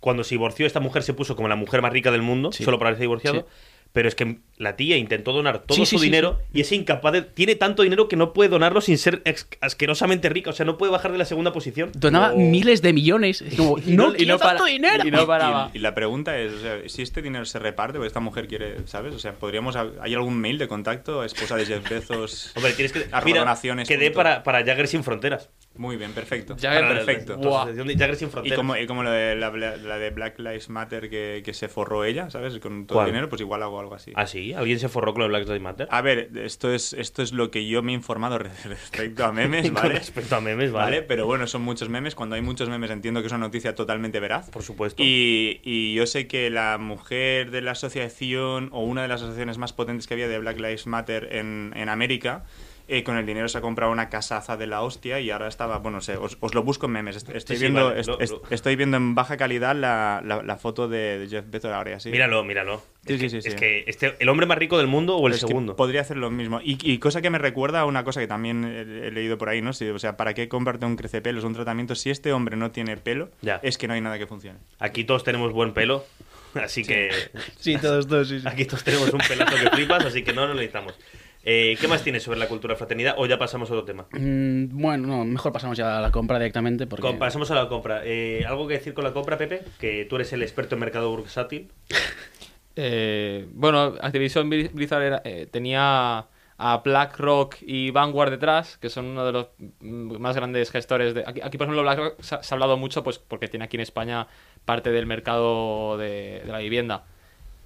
Cuando 0.00 0.24
se 0.24 0.30
divorció, 0.34 0.66
esta 0.66 0.80
mujer 0.80 1.02
se 1.04 1.14
puso 1.14 1.36
como 1.36 1.48
la 1.48 1.54
mujer 1.56 1.80
más 1.82 1.92
rica 1.92 2.10
del 2.10 2.22
mundo, 2.22 2.50
Sí. 2.52 2.64
solo 2.64 2.78
por 2.78 2.86
haberse 2.88 3.02
divorciado. 3.02 3.40
Sí. 3.40 3.46
Pero 3.92 4.08
es 4.08 4.14
que 4.14 4.38
la 4.56 4.74
tía 4.76 4.96
intentó 4.96 5.32
donar 5.32 5.60
todo 5.64 5.76
Sí, 5.76 5.84
su 5.84 5.96
sí, 5.96 5.98
sí, 5.98 6.04
dinero 6.06 6.38
y 6.54 6.62
es 6.62 6.72
incapaz 6.72 7.12
de. 7.12 7.22
Tiene 7.22 7.56
tanto 7.56 7.82
dinero 7.82 8.08
que 8.08 8.16
no 8.16 8.32
puede 8.32 8.48
donarlo 8.48 8.80
sin 8.80 8.96
ser 8.96 9.20
ex- 9.26 9.46
asquerosamente 9.60 10.28
rica. 10.30 10.48
O 10.50 10.52
sea, 10.54 10.64
no 10.64 10.78
puede 10.78 10.90
bajar 10.92 11.12
de 11.12 11.18
la 11.18 11.24
segunda 11.26 11.52
posición. 11.52 11.90
Donaba 11.94 12.28
No. 12.30 12.36
miles 12.36 12.80
de 12.80 12.92
millones. 12.94 13.42
Y 13.42 13.54
como, 13.56 13.76
Y 13.78 13.94
no, 13.94 14.12
y 14.12 14.16
quiero 14.18 14.34
no 14.34 14.38
para- 14.38 14.50
tanto 14.52 14.64
dinero. 14.64 15.06
y 15.06 15.10
no 15.10 15.26
paraba. 15.26 15.70
Y, 15.74 15.78
y 15.78 15.80
la 15.80 15.94
pregunta 15.94 16.38
es, 16.38 16.52
o 16.54 16.58
sea, 16.60 16.78
si 16.88 17.02
este 17.02 17.20
dinero 17.20 17.44
se 17.44 17.58
reparte, 17.58 17.94
porque 17.98 18.06
esta 18.06 18.20
mujer 18.20 18.48
quiere, 18.48 18.86
¿sabes? 18.86 19.14
O 19.14 19.18
sea, 19.18 19.34
podríamos, 19.34 19.76
¿hay 19.76 20.14
algún 20.14 20.38
mail 20.40 20.56
de 20.56 20.68
contacto? 20.68 21.22
Esposa 21.22 21.56
de 21.56 21.66
Jeff 21.66 21.86
Bezos. 21.90 22.52
Hombre, 22.56 22.72
tienes 22.72 22.92
que. 22.92 23.04
Mira, 23.26 23.40
donaciones 23.40 23.86
que 23.88 23.98
dé 23.98 24.06
punto. 24.06 24.16
para, 24.16 24.42
para 24.42 24.64
Jagger 24.64 24.88
sin 24.88 25.04
fronteras. 25.04 25.50
Muy 25.76 25.96
bien, 25.96 26.12
perfecto. 26.12 26.56
Jagger, 26.58 26.88
perfecto. 26.88 27.38
Jagger 27.42 28.16
sin 28.16 28.28
Y 28.28 28.30
fronteras. 28.30 28.56
como, 28.56 28.76
y 28.76 28.86
como 28.86 29.02
la, 29.02 29.10
de, 29.12 29.36
la, 29.36 29.50
la 29.50 29.98
de 29.98 30.10
Black 30.10 30.38
Lives 30.38 30.68
Matter 30.70 31.10
que, 31.10 31.42
que 31.44 31.52
se 31.52 31.68
forró 31.68 32.04
ella, 32.04 32.30
¿sabes? 32.30 32.58
Con 32.58 32.86
todo 32.86 32.96
¿Cuál? 32.96 33.08
el 33.08 33.12
dinero, 33.12 33.28
pues 33.28 33.40
igual 33.40 33.62
hago 33.62 33.81
algo 33.82 33.94
así. 33.94 34.12
¿Ah, 34.14 34.26
sí? 34.26 34.52
¿Alguien 34.54 34.78
se 34.78 34.88
forró 34.88 35.12
con 35.12 35.22
el 35.22 35.28
Black 35.28 35.44
Lives 35.46 35.60
Matter? 35.60 35.88
A 35.90 36.00
ver, 36.00 36.30
esto 36.36 36.72
es, 36.72 36.92
esto 36.94 37.22
es 37.22 37.32
lo 37.32 37.50
que 37.50 37.66
yo 37.66 37.82
me 37.82 37.92
he 37.92 37.94
informado 37.94 38.38
re- 38.40 38.50
respecto 38.64 39.24
a 39.24 39.32
memes, 39.32 39.64
Con 39.70 39.74
¿vale? 39.74 39.94
respecto 39.98 40.36
a 40.36 40.40
memes, 40.40 40.72
Vale, 40.72 40.96
vale. 40.98 41.02
pero 41.02 41.26
bueno, 41.26 41.46
son 41.46 41.62
muchos 41.62 41.88
memes. 41.88 42.14
Cuando 42.14 42.36
hay 42.36 42.42
muchos 42.42 42.68
memes 42.68 42.90
entiendo 42.90 43.20
que 43.20 43.26
es 43.26 43.32
una 43.32 43.46
noticia 43.46 43.74
totalmente 43.74 44.20
veraz. 44.20 44.50
Por 44.50 44.62
supuesto. 44.62 45.02
Y, 45.02 45.60
y 45.64 45.94
yo 45.94 46.06
sé 46.06 46.26
que 46.26 46.48
la 46.50 46.78
mujer 46.78 47.50
de 47.50 47.60
la 47.62 47.72
asociación, 47.72 48.68
o 48.72 48.80
una 48.84 49.02
de 49.02 49.08
las 49.08 49.20
asociaciones 49.22 49.58
más 49.58 49.72
potentes 49.72 50.06
que 50.06 50.14
había 50.14 50.28
de 50.28 50.38
Black 50.38 50.56
Lives 50.58 50.86
Matter 50.86 51.28
en, 51.32 51.72
en 51.76 51.88
América, 51.88 52.44
eh, 52.88 53.02
con 53.04 53.16
el 53.16 53.26
dinero 53.26 53.48
se 53.48 53.58
ha 53.58 53.60
comprado 53.60 53.90
una 53.92 54.08
casaza 54.08 54.56
de 54.56 54.66
la 54.66 54.82
hostia 54.82 55.20
y 55.20 55.30
ahora 55.30 55.48
estaba, 55.48 55.78
bueno, 55.78 56.00
sé, 56.00 56.16
os, 56.16 56.36
os 56.40 56.54
lo 56.54 56.62
busco 56.62 56.86
en 56.86 56.92
memes. 56.92 57.16
Est- 57.16 57.28
Estoy, 57.30 57.56
Sí, 57.56 57.60
sí, 57.60 57.70
viendo, 57.70 57.86
vale, 57.88 58.00
est- 58.00 58.08
lo- 58.08 58.20
est- 58.20 58.32
lo- 58.32 58.42
estoy 58.50 58.76
viendo 58.76 58.96
en 58.96 59.14
baja 59.14 59.36
calidad 59.36 59.74
la, 59.74 60.20
la, 60.24 60.42
la 60.42 60.56
foto 60.56 60.88
de, 60.88 61.18
de 61.18 61.28
Jeff 61.28 61.44
Bezos 61.48 61.72
ahora 61.72 61.90
y 61.90 61.94
así. 61.94 62.10
Míralo, 62.10 62.42
míralo. 62.44 62.82
Sí, 63.06 63.14
es 63.14 63.18
sí, 63.18 63.24
que, 63.24 63.30
sí, 63.30 63.36
es 63.38 63.44
sí. 63.44 63.58
que 63.58 63.84
este, 63.86 64.14
el 64.20 64.28
hombre 64.28 64.46
más 64.46 64.58
rico 64.58 64.78
del 64.78 64.86
mundo 64.86 65.16
o 65.16 65.26
el 65.26 65.34
segundo. 65.34 65.74
podría 65.76 66.02
hacer 66.02 66.16
lo 66.16 66.30
mismo. 66.30 66.60
Y, 66.62 66.78
y 66.82 66.98
cosa 66.98 67.20
que 67.20 67.30
me 67.30 67.38
recuerda 67.38 67.80
a 67.80 67.84
una 67.84 68.04
cosa 68.04 68.20
que 68.20 68.26
también 68.28 68.64
he, 68.64 69.08
he 69.08 69.10
leído 69.10 69.38
por 69.38 69.48
ahí, 69.48 69.60
¿no? 69.62 69.72
Si- 69.72 69.88
o 69.88 69.98
sea, 69.98 70.16
¿para 70.16 70.34
qué 70.34 70.48
comprarte 70.48 70.86
un 70.86 70.96
crecepelos, 70.96 71.44
un 71.44 71.54
tratamiento? 71.54 71.94
Si 71.94 72.10
este 72.10 72.32
hombre 72.32 72.56
no 72.56 72.70
tiene 72.70 72.96
pelo, 72.96 73.30
Ya. 73.40 73.58
es 73.62 73.78
que 73.78 73.88
no 73.88 73.94
hay 73.94 74.00
nada 74.00 74.18
que 74.18 74.26
funcione. 74.26 74.58
Aquí 74.78 75.04
todos 75.04 75.24
tenemos 75.24 75.52
buen 75.52 75.72
pelo, 75.72 76.04
así 76.54 76.84
que 76.84 77.10
Sí, 77.58 77.76
todos, 77.78 78.06
todos, 78.06 78.28
sí, 78.28 78.40
sí. 78.40 78.46
aquí 78.48 78.64
todos 78.66 78.84
tenemos 78.84 79.12
un 79.12 79.20
pelazo 79.20 79.56
que 79.56 79.70
flipas, 79.70 80.04
así 80.04 80.22
que 80.22 80.32
no 80.32 80.46
lo 80.46 80.54
necesitamos. 80.54 80.94
Eh, 81.44 81.76
¿Qué 81.80 81.88
más 81.88 82.04
tienes 82.04 82.22
sobre 82.22 82.38
la 82.38 82.46
cultura 82.46 82.76
fraternidad 82.76 83.14
o 83.18 83.26
ya 83.26 83.36
pasamos 83.38 83.68
a 83.70 83.74
otro 83.74 83.84
tema? 83.84 84.06
Mm, 84.12 84.80
bueno, 84.80 85.08
no, 85.08 85.24
mejor 85.24 85.52
pasamos 85.52 85.76
ya 85.76 85.98
a 85.98 86.00
la 86.00 86.10
compra 86.12 86.38
directamente 86.38 86.86
porque... 86.86 87.02
Com- 87.06 87.18
pasamos 87.18 87.50
a 87.50 87.56
la 87.56 87.68
compra. 87.68 88.02
Eh, 88.04 88.44
¿Algo 88.46 88.68
que 88.68 88.74
decir 88.74 88.94
con 88.94 89.02
la 89.04 89.12
compra, 89.12 89.36
Pepe? 89.38 89.62
Que 89.80 90.04
tú 90.04 90.16
eres 90.16 90.32
el 90.32 90.42
experto 90.42 90.76
en 90.76 90.80
mercado 90.80 91.10
bursátil. 91.10 91.70
Eh, 92.74 93.46
bueno, 93.52 93.96
Activision 94.00 94.48
Bli- 94.50 94.70
Blizzard 94.72 95.02
era- 95.02 95.20
eh, 95.26 95.46
tenía 95.50 96.24
a 96.56 96.76
BlackRock 96.82 97.56
y 97.60 97.90
Vanguard 97.90 98.30
detrás, 98.30 98.78
que 98.78 98.88
son 98.88 99.06
uno 99.08 99.26
de 99.26 99.32
los 99.32 99.48
mm, 99.80 100.16
más 100.18 100.34
grandes 100.36 100.70
gestores 100.70 101.12
de... 101.12 101.22
Aquí, 101.26 101.42
aquí, 101.42 101.58
por 101.58 101.66
ejemplo, 101.66 101.82
BlackRock 101.82 102.22
se 102.22 102.36
ha, 102.36 102.42
se 102.42 102.54
ha 102.54 102.56
hablado 102.56 102.78
mucho 102.78 103.02
pues 103.04 103.18
porque 103.18 103.46
tiene 103.48 103.66
aquí 103.66 103.76
en 103.76 103.82
España 103.82 104.26
parte 104.64 104.90
del 104.90 105.04
mercado 105.04 105.98
de, 105.98 106.40
de 106.46 106.50
la 106.50 106.58
vivienda. 106.60 107.04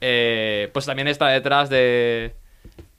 Eh, 0.00 0.70
pues 0.72 0.86
también 0.86 1.06
está 1.06 1.28
detrás 1.28 1.70
de, 1.70 2.34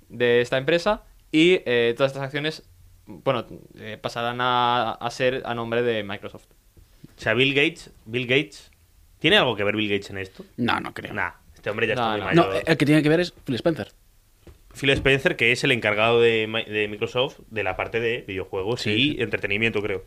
de 0.10 0.42
esta 0.42 0.58
empresa 0.58 1.04
y 1.32 1.62
eh, 1.66 1.94
todas 1.98 2.12
estas 2.12 2.24
acciones, 2.24 2.64
bueno, 3.06 3.46
eh, 3.80 3.98
pasarán 4.02 4.40
a, 4.42 4.92
a 4.92 5.12
ser 5.12 5.44
a 5.46 5.54
nombre 5.56 5.82
de 5.84 6.04
Microsoft. 6.04 6.46
O 7.18 7.20
sea, 7.22 7.34
Bill 7.34 7.54
Gates, 7.54 7.92
Bill 8.06 8.28
Gates, 8.28 8.72
¿tiene 9.20 9.38
algo 9.38 9.56
que 9.56 9.64
ver 9.64 9.76
Bill 9.76 9.90
Gates 9.90 10.10
en 10.12 10.18
esto? 10.20 10.46
No, 10.58 10.80
no 10.80 10.94
creo. 10.94 11.14
Nah, 11.14 11.32
este 11.56 11.70
hombre 11.70 11.88
ya 11.88 11.96
No, 11.96 12.02
está 12.16 12.26
muy 12.26 12.36
no. 12.36 12.44
mayor. 12.44 12.64
No, 12.64 12.72
el 12.72 12.78
que 12.78 12.86
tiene 12.86 13.02
que 13.04 13.10
ver 13.10 13.20
es 13.20 13.32
Phil 13.32 13.56
Spencer. 13.56 13.92
Phil 14.80 14.90
Spencer, 14.92 15.36
que 15.36 15.52
es 15.52 15.64
el 15.64 15.72
encargado 15.72 16.22
de, 16.22 16.46
Mi- 16.48 16.64
de 16.72 16.88
Microsoft 16.88 17.40
de 17.50 17.64
la 17.64 17.76
parte 17.76 18.00
de 18.00 18.24
videojuegos 18.28 18.82
Sí. 18.82 19.16
y 19.18 19.22
entretenimiento, 19.24 19.82
creo. 19.82 20.04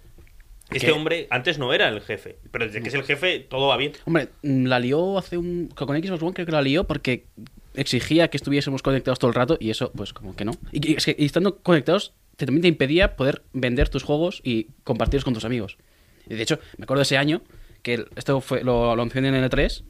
Este 0.70 0.86
¿Qué? 0.86 0.92
hombre 0.92 1.26
antes 1.30 1.58
no 1.58 1.72
era 1.72 1.88
el 1.88 2.00
jefe, 2.00 2.36
pero 2.52 2.64
desde 2.66 2.80
que 2.80 2.88
es 2.88 2.94
el 2.94 3.02
jefe 3.02 3.40
todo 3.40 3.66
va 3.66 3.76
bien. 3.76 3.92
Hombre, 4.04 4.28
mm, 4.44 4.66
la 4.66 4.78
lió 4.78 5.18
hace 5.18 5.36
un... 5.36 5.66
Con 5.74 5.88
Xbox 6.00 6.22
One 6.22 6.32
creo 6.32 6.46
que 6.46 6.52
la 6.52 6.62
lió 6.62 6.84
porque 6.84 7.24
exigía 7.74 8.28
que 8.28 8.36
estuviésemos 8.36 8.82
conectados 8.82 9.18
todo 9.18 9.28
el 9.28 9.34
rato 9.34 9.56
y 9.60 9.70
eso, 9.70 9.92
pues 9.92 10.12
como 10.12 10.34
que 10.34 10.44
no. 10.44 10.52
Y, 10.72 10.96
es 10.96 11.04
que 11.04 11.16
estando 11.18 11.58
conectados 11.58 12.14
también 12.36 12.62
te 12.62 12.68
impedía 12.68 13.16
poder 13.16 13.42
vender 13.52 13.88
tus 13.88 14.02
juegos 14.02 14.40
y 14.44 14.68
compartirlos 14.84 15.24
con 15.24 15.34
tus 15.34 15.44
amigos. 15.44 15.76
Y 16.28 16.34
de 16.34 16.42
hecho, 16.42 16.58
me 16.78 16.84
acuerdo 16.84 17.02
ese 17.02 17.16
año 17.16 17.42
que 17.82 18.06
esto 18.16 18.40
fue, 18.40 18.62
lo, 18.62 18.96
lo 18.96 19.02
en 19.02 19.24
el 19.24 19.50
E3 19.50 19.82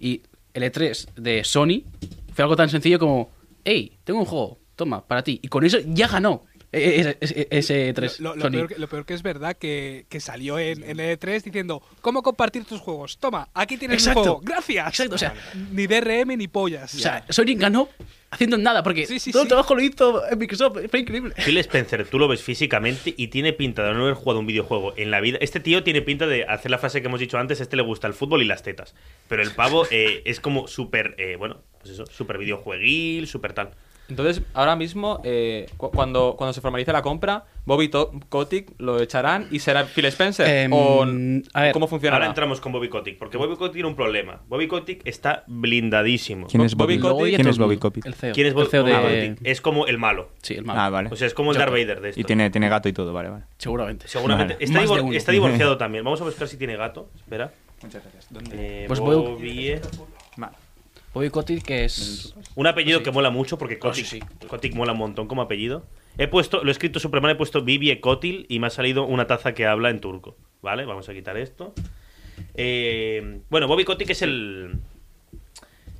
y 0.00 0.22
el 0.54 0.62
E3 0.62 1.14
de 1.14 1.44
Sony 1.44 1.84
fue 2.32 2.42
algo 2.42 2.56
tan 2.56 2.68
sencillo 2.68 2.98
como, 2.98 3.30
hey, 3.64 3.98
tengo 4.04 4.20
un 4.20 4.26
juego, 4.26 4.58
toma, 4.74 5.06
para 5.06 5.22
ti. 5.22 5.38
Y 5.42 5.48
con 5.48 5.64
eso 5.64 5.78
ya 5.86 6.08
ganó 6.08 6.44
ese, 6.76 7.18
ese- 7.20 7.48
ese 7.50 7.94
E3 7.94 8.18
Lo, 8.20 8.34
lo 8.36 8.42
Sony. 8.42 8.50
peor, 8.50 8.68
que- 8.68 8.78
lo 8.78 8.88
peor 8.88 9.04
que 9.06 9.14
es 9.14 9.22
verdad 9.22 9.56
que, 9.56 10.06
que 10.08 10.20
salió 10.20 10.58
en, 10.58 10.82
en 10.84 10.98
E3 10.98 11.42
diciendo 11.42 11.82
¿Cómo 12.00 12.22
compartir 12.22 12.64
tus 12.64 12.80
juegos? 12.80 13.18
Toma, 13.18 13.48
aquí 13.54 13.76
tienes 13.76 13.98
Exacto. 13.98 14.20
un 14.20 14.24
juego. 14.26 14.40
Gracias. 14.44 14.88
Exacto, 14.88 15.14
o 15.14 15.18
sea- 15.18 15.34
ni 15.72 15.86
DRM 15.86 16.36
ni 16.36 16.48
pollas. 16.48 16.94
O 16.94 16.98
sea, 16.98 17.24
Sony 17.28 17.54
ganó 17.56 17.88
haciendo 18.30 18.58
nada 18.58 18.82
porque 18.82 19.06
Sí, 19.06 19.18
sí, 19.18 19.30
todo 19.32 19.42
sí. 19.42 19.46
el 19.46 19.48
trabajo 19.48 19.74
lo 19.74 19.80
hizo 19.82 20.22
Microsoft. 20.36 20.78
Fue 20.90 21.00
increíble. 21.00 21.34
Phil 21.44 21.56
Spencer, 21.58 22.06
tú 22.06 22.18
lo 22.18 22.28
ves 22.28 22.42
físicamente 22.42 23.14
y 23.16 23.28
tiene 23.28 23.52
pinta 23.52 23.84
de 23.84 23.94
no 23.94 24.02
haber 24.02 24.14
jugado 24.14 24.40
un 24.40 24.46
videojuego 24.46 24.92
en 24.96 25.10
la 25.10 25.20
vida. 25.20 25.38
Este 25.40 25.60
tío 25.60 25.82
tiene 25.84 26.02
pinta 26.02 26.26
de 26.26 26.44
hacer 26.44 26.70
la 26.70 26.78
frase 26.78 27.00
que 27.00 27.06
hemos 27.08 27.20
dicho 27.20 27.38
antes, 27.38 27.60
este 27.60 27.76
le 27.76 27.82
gusta 27.82 28.06
el 28.06 28.14
fútbol 28.14 28.42
y 28.42 28.46
las 28.46 28.62
tetas. 28.62 28.94
Pero 29.28 29.42
el 29.42 29.52
pavo 29.52 29.86
eh, 29.90 30.22
es 30.24 30.40
como 30.40 30.66
súper, 30.68 31.14
eh, 31.18 31.36
bueno, 31.36 31.58
pues 31.80 31.92
eso, 31.94 32.04
súper 32.06 32.38
videojueguil, 32.38 33.26
súper 33.28 33.52
tal. 33.52 33.70
Entonces, 34.08 34.42
ahora 34.54 34.76
mismo, 34.76 35.20
eh, 35.24 35.66
cu- 35.76 35.90
cuando, 35.90 36.34
cuando 36.38 36.52
se 36.52 36.60
formalice 36.60 36.92
la 36.92 37.02
compra, 37.02 37.44
Bobby 37.64 37.88
To- 37.88 38.12
Kotick 38.28 38.72
lo 38.78 39.00
echarán 39.00 39.48
y 39.50 39.58
será 39.58 39.84
Phil 39.84 40.04
Spencer. 40.06 40.46
Em, 40.48 40.72
¿O 40.72 41.04
a 41.54 41.62
ver, 41.62 41.72
cómo 41.72 41.88
funciona? 41.88 42.14
Ahora 42.16 42.26
entramos 42.28 42.60
con 42.60 42.70
Bobby 42.72 42.88
Kotick, 42.88 43.18
porque 43.18 43.36
Bobby 43.36 43.56
Kotick 43.56 43.72
tiene 43.74 43.88
un 43.88 43.96
problema. 43.96 44.40
Bobby 44.48 44.68
Kotick 44.68 45.02
está 45.04 45.42
blindadísimo. 45.48 46.46
¿Quién 46.46 46.62
es 46.62 46.74
Bobby 46.74 46.98
Bobby, 46.98 47.24
Kotick- 47.24 47.34
¿Quién 47.36 47.48
es 47.48 47.58
Bobby 47.58 47.68
mundo. 47.74 47.80
Kotick? 47.80 48.06
El 48.06 48.14
CEO. 48.14 48.34
¿Quién 48.34 48.46
es 48.46 48.54
Bobby 48.54 48.68
de... 48.70 49.28
Kotick? 49.32 49.46
Es 49.46 49.60
como 49.60 49.86
el 49.86 49.98
malo. 49.98 50.28
Sí, 50.42 50.54
el 50.54 50.64
malo. 50.64 50.80
Ah, 50.80 50.90
vale. 50.90 51.08
O 51.12 51.16
sea, 51.16 51.26
es 51.26 51.34
como 51.34 51.52
el 51.52 51.58
Darth 51.58 51.72
Vader 51.72 52.00
de 52.00 52.08
esto. 52.10 52.20
Y 52.20 52.24
tiene, 52.24 52.48
tiene 52.50 52.68
gato 52.68 52.88
y 52.88 52.92
todo, 52.92 53.12
vale, 53.12 53.30
vale. 53.30 53.44
Seguramente. 53.58 54.06
Seguramente. 54.08 54.54
Vale. 54.54 54.64
Está, 54.64 54.82
divor- 54.82 55.32
divorciado 55.32 55.76
también. 55.76 56.04
Vamos 56.04 56.20
a 56.20 56.24
buscar 56.24 56.46
si 56.48 56.56
tiene 56.56 56.76
gato. 56.76 57.10
Espera. 57.16 57.50
Muchas 57.82 58.02
gracias. 58.02 58.28
Eh, 58.52 58.84
Pues 58.86 59.00
voy- 59.00 59.16
Bobby, 59.16 59.68
eh, 59.70 59.80
Vale. 60.36 60.54
Bobby 61.16 61.30
Kotick, 61.30 61.62
que 61.64 61.86
es... 61.86 62.34
Un 62.56 62.66
apellido 62.66 63.02
que 63.02 63.10
mola 63.10 63.30
mucho 63.30 63.56
porque 63.56 63.78
Kotick, 63.78 64.04
sí. 64.04 64.20
Kotick 64.48 64.74
mola 64.74 64.92
un 64.92 64.98
montón 64.98 65.28
como 65.28 65.40
apellido. 65.40 65.86
He 66.18 66.28
puesto, 66.28 66.62
lo 66.62 66.68
he 66.68 66.72
escrito 66.72 67.00
súper 67.00 67.22
mal, 67.22 67.30
he 67.30 67.36
puesto 67.36 67.62
Bibi 67.62 67.98
Kotil 68.00 68.44
y 68.50 68.58
me 68.58 68.66
ha 68.66 68.70
salido 68.70 69.04
una 69.06 69.26
taza 69.26 69.54
que 69.54 69.64
habla 69.64 69.88
en 69.88 70.00
turco. 70.02 70.36
¿Vale? 70.60 70.84
Vamos 70.84 71.08
a 71.08 71.14
quitar 71.14 71.38
esto. 71.38 71.72
Eh, 72.54 73.40
bueno, 73.48 73.66
Bobby 73.66 73.84
Kotick 73.84 74.10
es 74.10 74.20
el. 74.20 74.78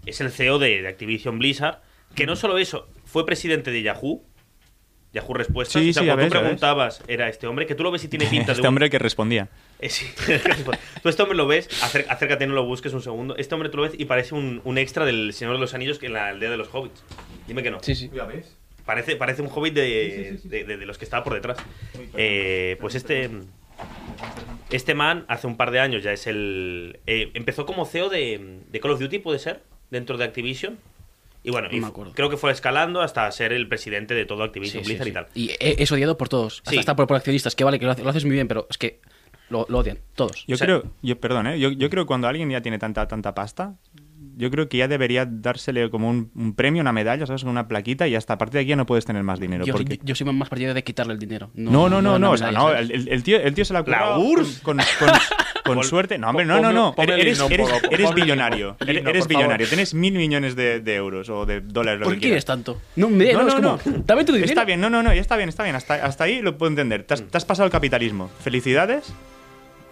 Es 0.04 0.20
el 0.20 0.30
CEO 0.30 0.58
de, 0.58 0.82
de 0.82 0.88
Activision 0.88 1.38
Blizzard. 1.38 1.80
Que 2.14 2.26
no 2.26 2.36
solo 2.36 2.58
eso, 2.58 2.86
fue 3.06 3.24
presidente 3.24 3.70
de 3.70 3.82
Yahoo. 3.82 4.22
Yahoo 5.14 5.32
Respuestas. 5.32 5.82
Sí, 5.82 5.90
o 5.90 5.92
sea, 5.94 6.02
sí, 6.02 6.06
cuando 6.08 6.24
ves, 6.24 6.32
tú 6.32 6.38
preguntabas, 6.40 7.02
era 7.08 7.28
este 7.30 7.46
hombre, 7.46 7.64
que 7.66 7.74
tú 7.74 7.82
lo 7.82 7.90
ves 7.90 8.04
y 8.04 8.08
tiene 8.08 8.26
pinta 8.30 8.48
de 8.48 8.52
Este 8.52 8.60
un- 8.62 8.68
hombre 8.68 8.90
que 8.90 8.98
respondía. 8.98 9.48
Eh, 9.80 9.88
sí. 9.88 10.06
tú 11.02 11.08
este 11.08 11.22
hombre 11.22 11.36
lo 11.36 11.46
ves, 11.46 11.68
acércate, 11.82 12.46
no 12.46 12.54
lo 12.54 12.64
busques 12.64 12.92
un 12.92 13.02
segundo. 13.02 13.36
Este 13.36 13.54
hombre 13.54 13.68
tú 13.70 13.76
lo 13.78 13.82
ves 13.84 13.92
y 13.98 14.04
parece 14.06 14.34
un, 14.34 14.60
un 14.64 14.78
extra 14.78 15.04
del 15.04 15.32
Señor 15.32 15.54
de 15.54 15.60
los 15.60 15.74
Anillos 15.74 15.98
que 15.98 16.06
en 16.06 16.12
la 16.14 16.28
aldea 16.28 16.50
de 16.50 16.56
los 16.56 16.68
hobbits. 16.72 17.02
Dime 17.46 17.62
que 17.62 17.70
no. 17.70 17.78
Sí, 17.82 17.94
sí. 17.94 18.10
Parece, 18.84 19.16
parece 19.16 19.42
un 19.42 19.48
hobbit 19.52 19.74
de, 19.74 20.38
de- 20.44 20.64
de- 20.64 20.76
de 20.76 20.86
los 20.86 20.96
que 20.98 21.04
estaba 21.04 21.24
por 21.24 21.34
detrás. 21.34 21.58
Eh, 22.16 22.76
pues 22.80 22.94
este. 22.94 23.28
Este 24.70 24.94
man, 24.94 25.24
hace 25.28 25.46
un 25.46 25.56
par 25.56 25.70
de 25.70 25.80
años 25.80 26.02
ya 26.02 26.12
es 26.12 26.26
el. 26.26 26.98
eh, 27.06 27.30
empezó 27.34 27.66
como 27.66 27.84
CEO 27.86 28.08
de, 28.08 28.60
de 28.68 28.80
Call 28.80 28.92
of 28.92 29.00
Duty, 29.00 29.18
puede 29.20 29.38
ser, 29.38 29.62
dentro 29.90 30.16
de 30.18 30.24
Activision. 30.24 30.78
Y 31.44 31.50
bueno, 31.50 31.68
No 31.68 31.76
y 31.76 31.80
me 31.80 31.86
fu- 31.86 31.92
acuerdo. 31.92 32.12
creo 32.14 32.28
que 32.30 32.36
fue 32.36 32.50
escalando 32.50 33.00
hasta 33.02 33.30
ser 33.30 33.52
el 33.52 33.68
presidente 33.68 34.14
de 34.14 34.24
todo 34.26 34.42
Activision 34.42 34.82
Sí, 34.82 34.88
Blizzard 34.88 35.04
sí. 35.04 35.10
y 35.10 35.12
tal. 35.12 35.26
Y 35.34 35.50
e- 35.50 35.76
es 35.82 35.92
odiado 35.92 36.18
por 36.18 36.28
todos. 36.28 36.58
Hasta, 36.58 36.70
Sí. 36.72 36.78
hasta 36.78 36.96
por, 36.96 37.06
por 37.06 37.16
accionistas, 37.16 37.54
que 37.54 37.62
vale, 37.62 37.78
que 37.78 37.84
lo, 37.86 37.92
hace- 37.92 38.02
lo 38.02 38.10
haces 38.10 38.24
muy 38.24 38.34
bien, 38.34 38.48
pero 38.48 38.66
es 38.68 38.78
que 38.78 38.98
lo, 39.48 39.66
lo 39.68 39.78
odian, 39.78 39.98
todos. 40.14 40.44
Yo 40.46 40.54
O 40.54 40.58
sea- 40.58 40.66
creo, 40.66 40.84
yo, 41.02 41.18
perdón, 41.20 41.46
¿eh? 41.48 41.58
yo, 41.58 41.70
yo 41.70 41.88
creo 41.90 42.04
que 42.04 42.08
cuando 42.08 42.28
alguien 42.28 42.50
ya 42.50 42.60
tiene 42.62 42.78
tanta, 42.78 43.06
tanta 43.08 43.34
pasta, 43.34 43.74
yo 44.38 44.50
creo 44.50 44.68
que 44.68 44.76
ya 44.78 44.88
debería 44.88 45.24
dársele 45.26 45.88
como 45.88 46.10
un, 46.10 46.30
un 46.34 46.54
premio, 46.54 46.82
una 46.82 46.92
medalla, 46.92 47.24
¿sabes? 47.26 47.42
Con 47.42 47.50
una 47.50 47.68
plaquita 47.68 48.06
y 48.06 48.14
hasta 48.16 48.34
a 48.34 48.38
partir 48.38 48.54
de 48.54 48.60
aquí 48.60 48.68
ya 48.70 48.76
no 48.76 48.84
puedes 48.86 49.04
tener 49.06 49.22
más 49.22 49.40
dinero. 49.40 49.64
yo, 49.64 49.72
porque... 49.72 49.96
yo- 49.98 50.02
yo 50.04 50.14
soy 50.14 50.26
más 50.32 50.48
partidario 50.48 50.74
de 50.74 50.84
quitarle 50.84 51.14
el 51.14 51.18
dinero. 51.18 51.50
No, 51.54 51.88
no, 51.88 52.02
no, 52.02 52.18
no, 52.18 52.28
la 52.28 52.30
o 52.30 52.36
sea, 52.36 52.50
no, 52.50 52.72
el, 52.74 53.08
el 53.08 53.22
tío, 53.22 53.40
el 53.40 53.54
tío 53.54 53.64
se 53.64 53.72
la 53.72 53.78
ha 53.80 53.84
La 53.86 54.18
URSS. 54.18 54.60
con, 54.60 54.76
con, 54.76 55.08
con- 55.08 55.74
con 55.76 55.84
suerte. 55.84 56.18
No, 56.18 56.28
hombre, 56.30 56.44
no, 56.44 56.60
no, 56.60 56.72
no. 56.72 56.94
Eres, 56.98 57.40
eres, 57.90 58.14
billonario. 58.14 58.76
Eres, 58.86 59.26
billonario. 59.26 59.66
Tienes 59.68 59.94
mil 59.94 60.12
millones 60.14 60.54
de, 60.54 60.80
de 60.80 60.94
euros 60.94 61.28
o 61.30 61.44
de 61.46 61.60
dólares. 61.60 62.00
lo 62.00 62.04
¿Por 62.04 62.14
que 62.14 62.20
qué 62.20 62.26
quieres 62.28 62.44
tanto? 62.44 62.80
No, 62.96 63.08
me 63.08 63.32
No, 63.32 63.42
no, 63.42 63.48
es 63.48 63.54
no, 63.60 63.78
como, 63.78 63.96
no. 63.96 64.02
dame 64.06 64.24
tu 64.24 64.32
dinero. 64.32 64.48
Está 64.50 64.64
bien, 64.64 64.80
no, 64.80 64.90
no, 64.90 65.02
no, 65.02 65.12
ya 65.14 65.20
está 65.20 65.36
bien, 65.36 65.48
está 65.48 65.62
bien. 65.64 65.74
Hasta, 65.76 65.94
hasta 65.94 66.24
ahí 66.24 66.40
lo 66.42 66.56
puedo 66.58 66.70
entender. 66.70 67.02
Te 67.04 67.14
has, 67.14 67.22
te 67.22 67.36
has 67.36 67.44
pasado 67.44 67.64
el 67.66 67.72
capitalismo. 67.72 68.30
Felicidades. 68.40 69.12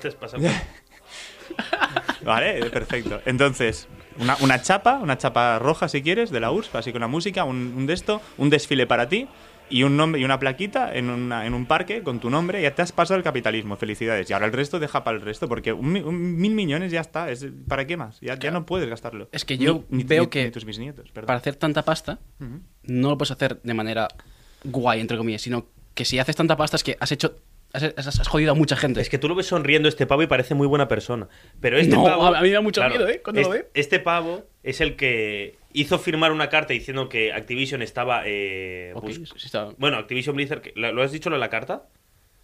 Te 0.04 0.08
has 0.08 0.14
pasado. 0.16 0.42
Vale, 2.24 2.66
perfecto. 2.70 3.20
Entonces, 3.24 3.88
una, 4.18 4.36
una 4.42 4.60
chapa, 4.60 4.98
una 4.98 5.16
chapa 5.16 5.58
roja 5.58 5.88
si 5.88 6.02
quieres, 6.02 6.30
de 6.30 6.40
la 6.40 6.50
URSS, 6.50 6.74
así 6.74 6.92
con 6.92 7.00
la 7.00 7.08
música, 7.08 7.44
un, 7.44 7.72
un 7.74 7.86
de 7.86 7.94
esto, 7.94 8.20
un 8.36 8.50
desfile 8.50 8.86
para 8.86 9.08
ti 9.08 9.28
y 9.70 9.82
un 9.82 9.96
nombre 9.96 10.20
y 10.20 10.24
una 10.26 10.38
plaquita 10.38 10.94
en, 10.94 11.08
una- 11.08 11.46
en 11.46 11.54
un 11.54 11.64
parque 11.64 12.02
con 12.02 12.20
tu 12.20 12.28
nombre. 12.28 12.60
Ya 12.60 12.74
te 12.74 12.82
has 12.82 12.92
pasado 12.92 13.16
el 13.16 13.24
capitalismo, 13.24 13.76
felicidades. 13.76 14.28
Y 14.28 14.34
ahora 14.34 14.44
el 14.44 14.52
resto 14.52 14.78
deja 14.78 15.04
para 15.04 15.16
el 15.16 15.22
resto, 15.22 15.48
porque 15.48 15.72
un, 15.72 15.90
mi- 15.90 16.00
un 16.00 16.36
mil 16.36 16.54
millones 16.54 16.92
ya 16.92 17.00
está. 17.00 17.30
Es, 17.30 17.46
¿Para 17.66 17.86
qué 17.86 17.96
más? 17.96 18.20
Ya, 18.20 18.38
ya 18.38 18.50
no 18.50 18.66
puedes 18.66 18.88
gastarlo. 18.90 19.28
Es 19.32 19.46
que 19.46 19.56
yo 19.56 19.84
Ni- 19.88 20.04
veo 20.04 20.24
ni- 20.24 20.28
que 20.28 20.44
ni 20.44 20.50
tus 20.50 20.64
perdón. 20.64 21.26
Para 21.26 21.38
hacer 21.38 21.56
tanta 21.56 21.82
pasta, 21.82 22.18
no 22.82 23.08
lo 23.08 23.16
puedes 23.16 23.30
hacer 23.30 23.60
de 23.62 23.72
manera 23.74 24.06
guay, 24.64 25.00
entre 25.00 25.16
comillas, 25.16 25.40
sino 25.40 25.66
que 25.94 26.04
si 26.04 26.18
haces 26.18 26.36
tanta 26.36 26.56
pasta 26.58 26.76
es 26.76 26.84
que 26.84 26.96
has 27.00 27.10
hecho. 27.12 27.36
Has, 27.74 27.82
has- 27.96 28.20
has 28.20 28.28
jodido 28.28 28.52
a 28.52 28.54
mucha 28.54 28.76
gente. 28.76 29.00
Es 29.00 29.08
que 29.10 29.18
tú 29.18 29.28
lo 29.28 29.34
ves 29.34 29.46
sonriendo 29.46 29.88
este 29.88 30.06
pavo 30.06 30.22
y 30.22 30.26
parece 30.26 30.54
muy 30.54 30.66
buena 30.66 30.88
persona. 30.88 31.28
Pero 31.60 31.76
este 31.76 31.94
No, 31.94 32.04
pavo. 32.04 32.24
a 32.26 32.40
mí 32.40 32.48
me 32.48 32.54
da 32.54 32.60
mucho 32.60 32.82
miedo, 32.88 33.06
¿eh? 33.08 33.20
Cuando 33.22 33.42
lo 33.42 33.50
veo. 33.50 33.64
este 33.74 33.98
pavo 33.98 34.44
es 34.62 34.80
el 34.80 34.96
que 34.96 35.56
hizo 35.72 35.98
firmar 35.98 36.30
una 36.32 36.48
carta 36.48 36.72
diciendo 36.72 37.08
que 37.08 37.32
Activision 37.32 37.82
estaba. 37.82 38.22
eh, 38.26 38.92
Ok, 38.94 39.04
bus- 39.04 39.34
sí 39.36 39.46
está- 39.46 39.70
Bueno, 39.76 39.96
Activision 39.98 40.36
Blizzard. 40.36 40.60
que- 40.62 40.72
¿Lo 40.76 40.92
lo 40.92 41.02
has 41.02 41.12
dicho 41.12 41.30
lo 41.30 41.36
de 41.36 41.40
la 41.40 41.50
carta? 41.50 41.82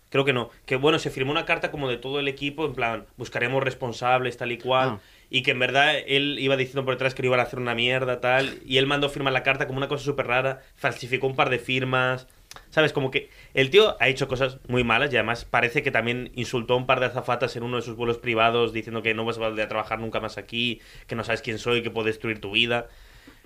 Creo 0.09 0.25
que 0.25 0.33
no. 0.33 0.51
Que 0.67 0.75
bueno, 0.75 0.99
se 0.99 1.09
firmó 1.11 1.31
una 1.31 1.45
carta 1.45 1.71
como 1.71 1.89
de 1.89 1.97
todo 1.97 2.19
el 2.19 2.27
equipo, 2.27 2.67
en 2.67 2.75
plan, 2.75 3.07
buscaremos 3.17 3.63
responsables, 3.63 4.37
tal 4.37 4.51
y 4.51 4.59
cual. 4.59 4.89
Ah. 4.95 5.01
Y 5.31 5.43
que 5.43 5.53
en 5.53 5.61
verdad 5.61 5.95
él 6.09 6.39
iba 6.41 6.57
diciendo 6.57 6.85
por 6.85 6.95
detrás 6.95 7.15
que 7.15 7.23
lo 7.23 7.29
iban 7.29 7.39
a 7.39 7.45
hacer 7.45 7.61
una 7.61 7.77
mierda, 7.77 8.21
tal. 8.21 8.59
Y 8.67 8.79
él 8.79 8.89
mandó 8.89 9.09
firmar 9.09 9.33
la 9.33 9.45
carta 9.45 9.69
como 9.69 9.77
una 9.79 9.87
cosa 9.87 10.05
súper 10.05 10.27
rara. 10.27 10.63
Falsificó 10.75 11.29
un 11.29 11.37
par 11.37 11.49
de 11.51 11.61
firmas. 11.61 12.27
¿Sabes? 12.71 12.93
Como 12.93 13.11
que 13.11 13.31
el 13.55 13.71
tío 13.71 13.97
ha 14.01 14.09
hecho 14.09 14.29
cosas 14.29 14.59
muy 14.69 14.85
malas 14.85 15.13
y 15.13 15.17
además 15.17 15.45
parece 15.45 15.83
que 15.83 15.91
también 15.91 16.33
insultó 16.35 16.75
a 16.75 16.77
un 16.77 16.87
par 16.87 17.01
de 17.01 17.07
azafatas 17.07 17.57
en 17.57 17.63
uno 17.63 17.77
de 17.77 17.83
sus 17.83 17.97
vuelos 17.97 18.19
privados 18.19 18.73
diciendo 18.73 19.03
que 19.03 19.15
no 19.15 19.25
vas 19.25 19.37
a 19.37 19.41
volver 19.41 19.65
a 19.65 19.69
trabajar 19.69 20.01
nunca 20.01 20.21
más 20.21 20.39
aquí, 20.39 20.81
que 21.07 21.15
no 21.15 21.25
sabes 21.25 21.43
quién 21.43 21.59
soy, 21.59 21.83
que 21.83 21.91
puedo 21.91 22.07
destruir 22.07 22.41
tu 22.41 22.53
vida. 22.53 22.89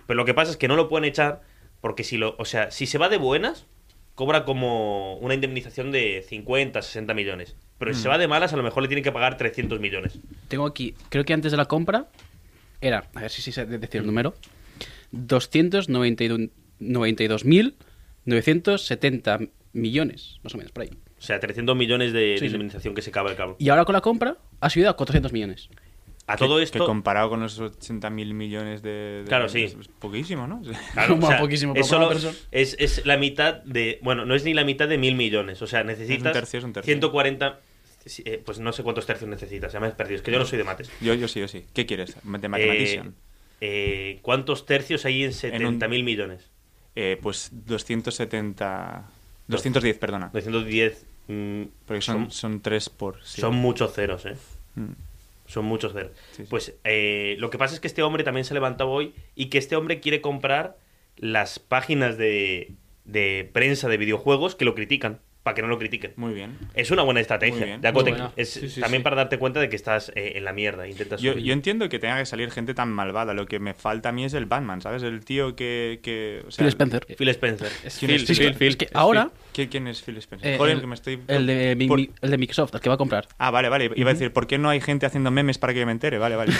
Pero 0.06 0.16
lo 0.16 0.24
que 0.24 0.34
pasa 0.34 0.50
es 0.50 0.56
que 0.56 0.68
no 0.68 0.76
lo 0.76 0.88
pueden 0.88 1.04
echar 1.04 1.42
porque 1.80 2.04
si 2.04 2.16
lo, 2.16 2.34
o 2.38 2.44
sea, 2.44 2.70
si 2.70 2.86
se 2.86 2.98
va 2.98 3.08
de 3.08 3.18
buenas, 3.18 3.66
cobra 4.14 4.44
como 4.44 5.16
una 5.18 5.34
indemnización 5.34 5.90
de 5.90 6.24
50, 6.26 6.80
60 6.80 7.14
millones. 7.14 7.56
Pero 7.78 7.92
si 7.92 8.02
se 8.02 8.08
va 8.08 8.16
de 8.16 8.28
malas, 8.28 8.52
a 8.52 8.56
lo 8.56 8.62
mejor 8.62 8.82
le 8.82 8.88
tienen 8.88 9.04
que 9.04 9.12
pagar 9.12 9.36
300 9.36 9.80
millones. 9.80 10.18
Tengo 10.48 10.66
aquí, 10.66 10.94
creo 11.08 11.24
que 11.24 11.32
antes 11.32 11.50
de 11.50 11.58
la 11.58 11.66
compra 11.66 12.08
era, 12.80 13.04
a 13.14 13.20
ver 13.20 13.30
si 13.30 13.42
sé 13.52 13.66
decir 13.66 14.00
el 14.00 14.06
número, 14.06 14.34
292.970 18.26 19.50
millones, 19.72 20.38
más 20.42 20.54
o 20.54 20.58
menos, 20.58 20.72
por 20.72 20.82
ahí. 20.84 20.90
O 21.18 21.22
sea, 21.22 21.40
300 21.40 21.74
millones 21.76 22.12
de, 22.12 22.20
de 22.20 22.34
Sí, 22.34 22.40
sí. 22.40 22.46
indemnización 22.46 22.94
que 22.94 23.02
se 23.02 23.10
acaba 23.10 23.30
el 23.30 23.36
cabo. 23.36 23.56
Y 23.58 23.68
ahora 23.70 23.84
con 23.84 23.92
la 23.94 24.00
compra 24.00 24.36
ha 24.60 24.70
subido 24.70 24.90
a 24.90 24.96
400 24.96 25.32
millones. 25.32 25.68
A 26.26 26.36
Que- 26.36 26.44
todo 26.44 26.56
Que 26.56 26.62
esto... 26.64 26.86
comparado 26.86 27.28
con 27.28 27.40
los 27.40 27.58
80 27.58 28.08
mil 28.10 28.32
millones 28.34 28.82
de, 28.82 28.90
de- 28.90 29.24
Claro, 29.26 29.48
sí. 29.48 29.64
Es 29.64 29.76
poquísimo, 29.98 30.46
¿no? 30.46 30.62
Claro, 30.94 31.16
o 31.22 31.26
sea, 31.26 31.38
poquísimo, 31.38 31.74
es, 31.76 31.86
solo- 31.86 32.08
persona. 32.08 32.34
es, 32.50 32.76
es 32.78 33.04
la 33.06 33.16
mitad 33.18 33.62
de. 33.64 33.98
Bueno, 34.02 34.24
no 34.24 34.34
es 34.34 34.44
ni 34.44 34.54
la 34.54 34.64
mitad 34.64 34.88
de 34.88 34.96
mil 34.98 35.16
millones. 35.16 35.60
O 35.62 35.66
sea, 35.66 35.84
necesitas. 35.84 36.32
tercio, 36.32 36.58
es 36.58 36.64
un 36.64 36.72
tercio. 36.72 36.90
140. 36.92 37.60
sí, 38.06 38.22
eh, 38.26 38.40
Pues 38.44 38.58
no 38.58 38.72
sé 38.72 38.82
cuántos 38.82 39.04
tercios 39.06 39.28
necesitas. 39.28 39.72
Ya 39.72 39.80
me 39.80 39.88
he 39.88 39.90
perdido. 39.90 40.16
Es 40.16 40.22
que 40.22 40.32
yo 40.32 40.38
no 40.38 40.46
soy 40.46 40.58
de 40.58 40.64
mates. 40.64 40.90
Yo, 41.00 41.12
yo 41.14 41.28
sí, 41.28 41.40
yo 41.40 41.48
sí. 41.48 41.64
¿Qué 41.74 41.84
quieres? 41.86 42.14
De 42.14 42.20
Eh, 42.20 42.24
Mathematician. 42.24 43.14
eh, 43.60 44.18
¿Cuántos 44.22 44.64
tercios 44.66 45.04
hay 45.04 45.24
en 45.24 45.32
70 45.34 45.88
mil 45.88 46.04
millones? 46.04 46.50
Eh, 46.96 47.18
pues 47.20 47.50
270... 47.52 49.04
210, 49.48 49.98
perdona. 49.98 50.30
210. 50.32 51.06
mm, 51.28 51.62
Porque 51.86 52.00
son, 52.02 52.30
son 52.30 52.60
3 52.60 52.88
por... 52.90 53.22
sí. 53.24 53.40
son 53.40 53.54
muchos 53.54 53.92
ceros, 53.94 54.24
¿eh? 54.26 54.36
Mm. 54.74 54.92
Son 55.46 55.64
muchos 55.66 55.92
ceros. 55.92 56.12
Sí, 56.32 56.42
sí. 56.42 56.46
Pues 56.48 56.74
eh, 56.84 57.36
lo 57.38 57.50
que 57.50 57.58
pasa 57.58 57.74
es 57.74 57.80
que 57.80 57.86
este 57.86 58.02
hombre 58.02 58.24
también 58.24 58.44
se 58.44 58.54
ha 58.54 58.54
levantado 58.54 58.90
hoy 58.90 59.12
y 59.34 59.46
que 59.46 59.58
este 59.58 59.76
hombre 59.76 60.00
quiere 60.00 60.20
comprar 60.20 60.78
las 61.16 61.58
páginas 61.58 62.16
de, 62.16 62.72
de 63.04 63.48
prensa 63.52 63.88
de 63.88 63.96
videojuegos 63.98 64.54
que 64.54 64.64
lo 64.64 64.74
critican, 64.74 65.20
para 65.44 65.54
que 65.54 65.62
no 65.62 65.68
lo 65.68 65.78
critiquen. 65.78 66.14
Muy 66.16 66.34
bien. 66.34 66.58
Es 66.74 66.90
una 66.90 67.02
buena 67.02 67.20
estrategia. 67.20 67.58
Muy 67.58 67.64
bien. 67.66 67.80
de 67.80 67.86
Acotec. 67.88 68.14
Muy 68.14 68.20
buena. 68.22 68.34
Es 68.36 68.50
Sí, 68.54 68.68
sí, 68.68 68.80
también 68.80 69.02
sí. 69.02 69.04
para 69.04 69.14
darte 69.16 69.38
cuenta 69.38 69.60
de 69.60 69.68
que 69.68 69.76
estás 69.76 70.10
eh, 70.16 70.32
en 70.34 70.44
la 70.44 70.52
mierda. 70.52 70.88
Intentas 70.88 71.20
Yo, 71.20 71.32
subir. 71.32 71.44
yo 71.44 71.52
entiendo 71.52 71.88
que 71.88 71.98
tenga 72.00 72.18
que 72.18 72.26
salir 72.26 72.50
gente 72.50 72.74
tan 72.74 72.90
malvada. 72.90 73.34
Lo 73.34 73.46
que 73.46 73.58
me 73.60 73.74
falta 73.74 74.08
a 74.08 74.12
mí 74.12 74.24
es 74.24 74.34
el 74.34 74.46
Batman, 74.46 74.80
¿sabes? 74.80 75.02
El 75.04 75.24
tío 75.24 75.54
que... 75.54 76.00
que 76.02 76.42
o 76.48 76.50
sea, 76.50 76.64
Phil 76.64 76.68
Spencer. 76.68 77.06
Phil 77.16 77.28
Spencer. 77.28 77.68
Es 77.84 77.98
¿Quién 77.98 78.10
Phil, 78.10 78.22
es 78.22 78.26
Phil, 78.26 78.36
Phil? 78.38 78.54
Phil. 78.54 78.68
Es 78.68 78.76
que 78.76 78.88
ahora, 78.94 79.30
¿Qui- 79.54 79.68
¿Quién 79.70 79.86
es 79.86 80.02
Phil 80.02 80.16
Spencer? 80.16 80.54
eh, 80.54 80.56
Joder, 80.58 80.74
el, 80.76 80.80
que 80.80 80.86
me 80.86 80.94
estoy... 80.94 81.20
el 81.28 81.46
de, 81.46 81.76
Mi- 81.76 81.88
por- 81.88 81.98
Mi- 81.98 82.10
el 82.22 82.30
de 82.30 82.38
Microsoft, 82.38 82.74
el 82.74 82.80
que 82.80 82.88
va 82.88 82.94
a 82.94 82.98
comprar. 82.98 83.28
Ah, 83.38 83.50
vale, 83.50 83.68
vale. 83.68 83.90
Iba 83.94 84.10
a 84.10 84.14
decir, 84.14 84.32
¿por 84.32 84.46
qué 84.46 84.56
no 84.56 84.70
hay 84.70 84.80
gente 84.80 85.04
haciendo 85.04 85.30
memes 85.30 85.58
para 85.58 85.74
que 85.74 85.80
yo 85.80 85.86
me 85.86 85.92
entere? 85.92 86.16
Vale, 86.24 86.36
vale. 86.36 86.52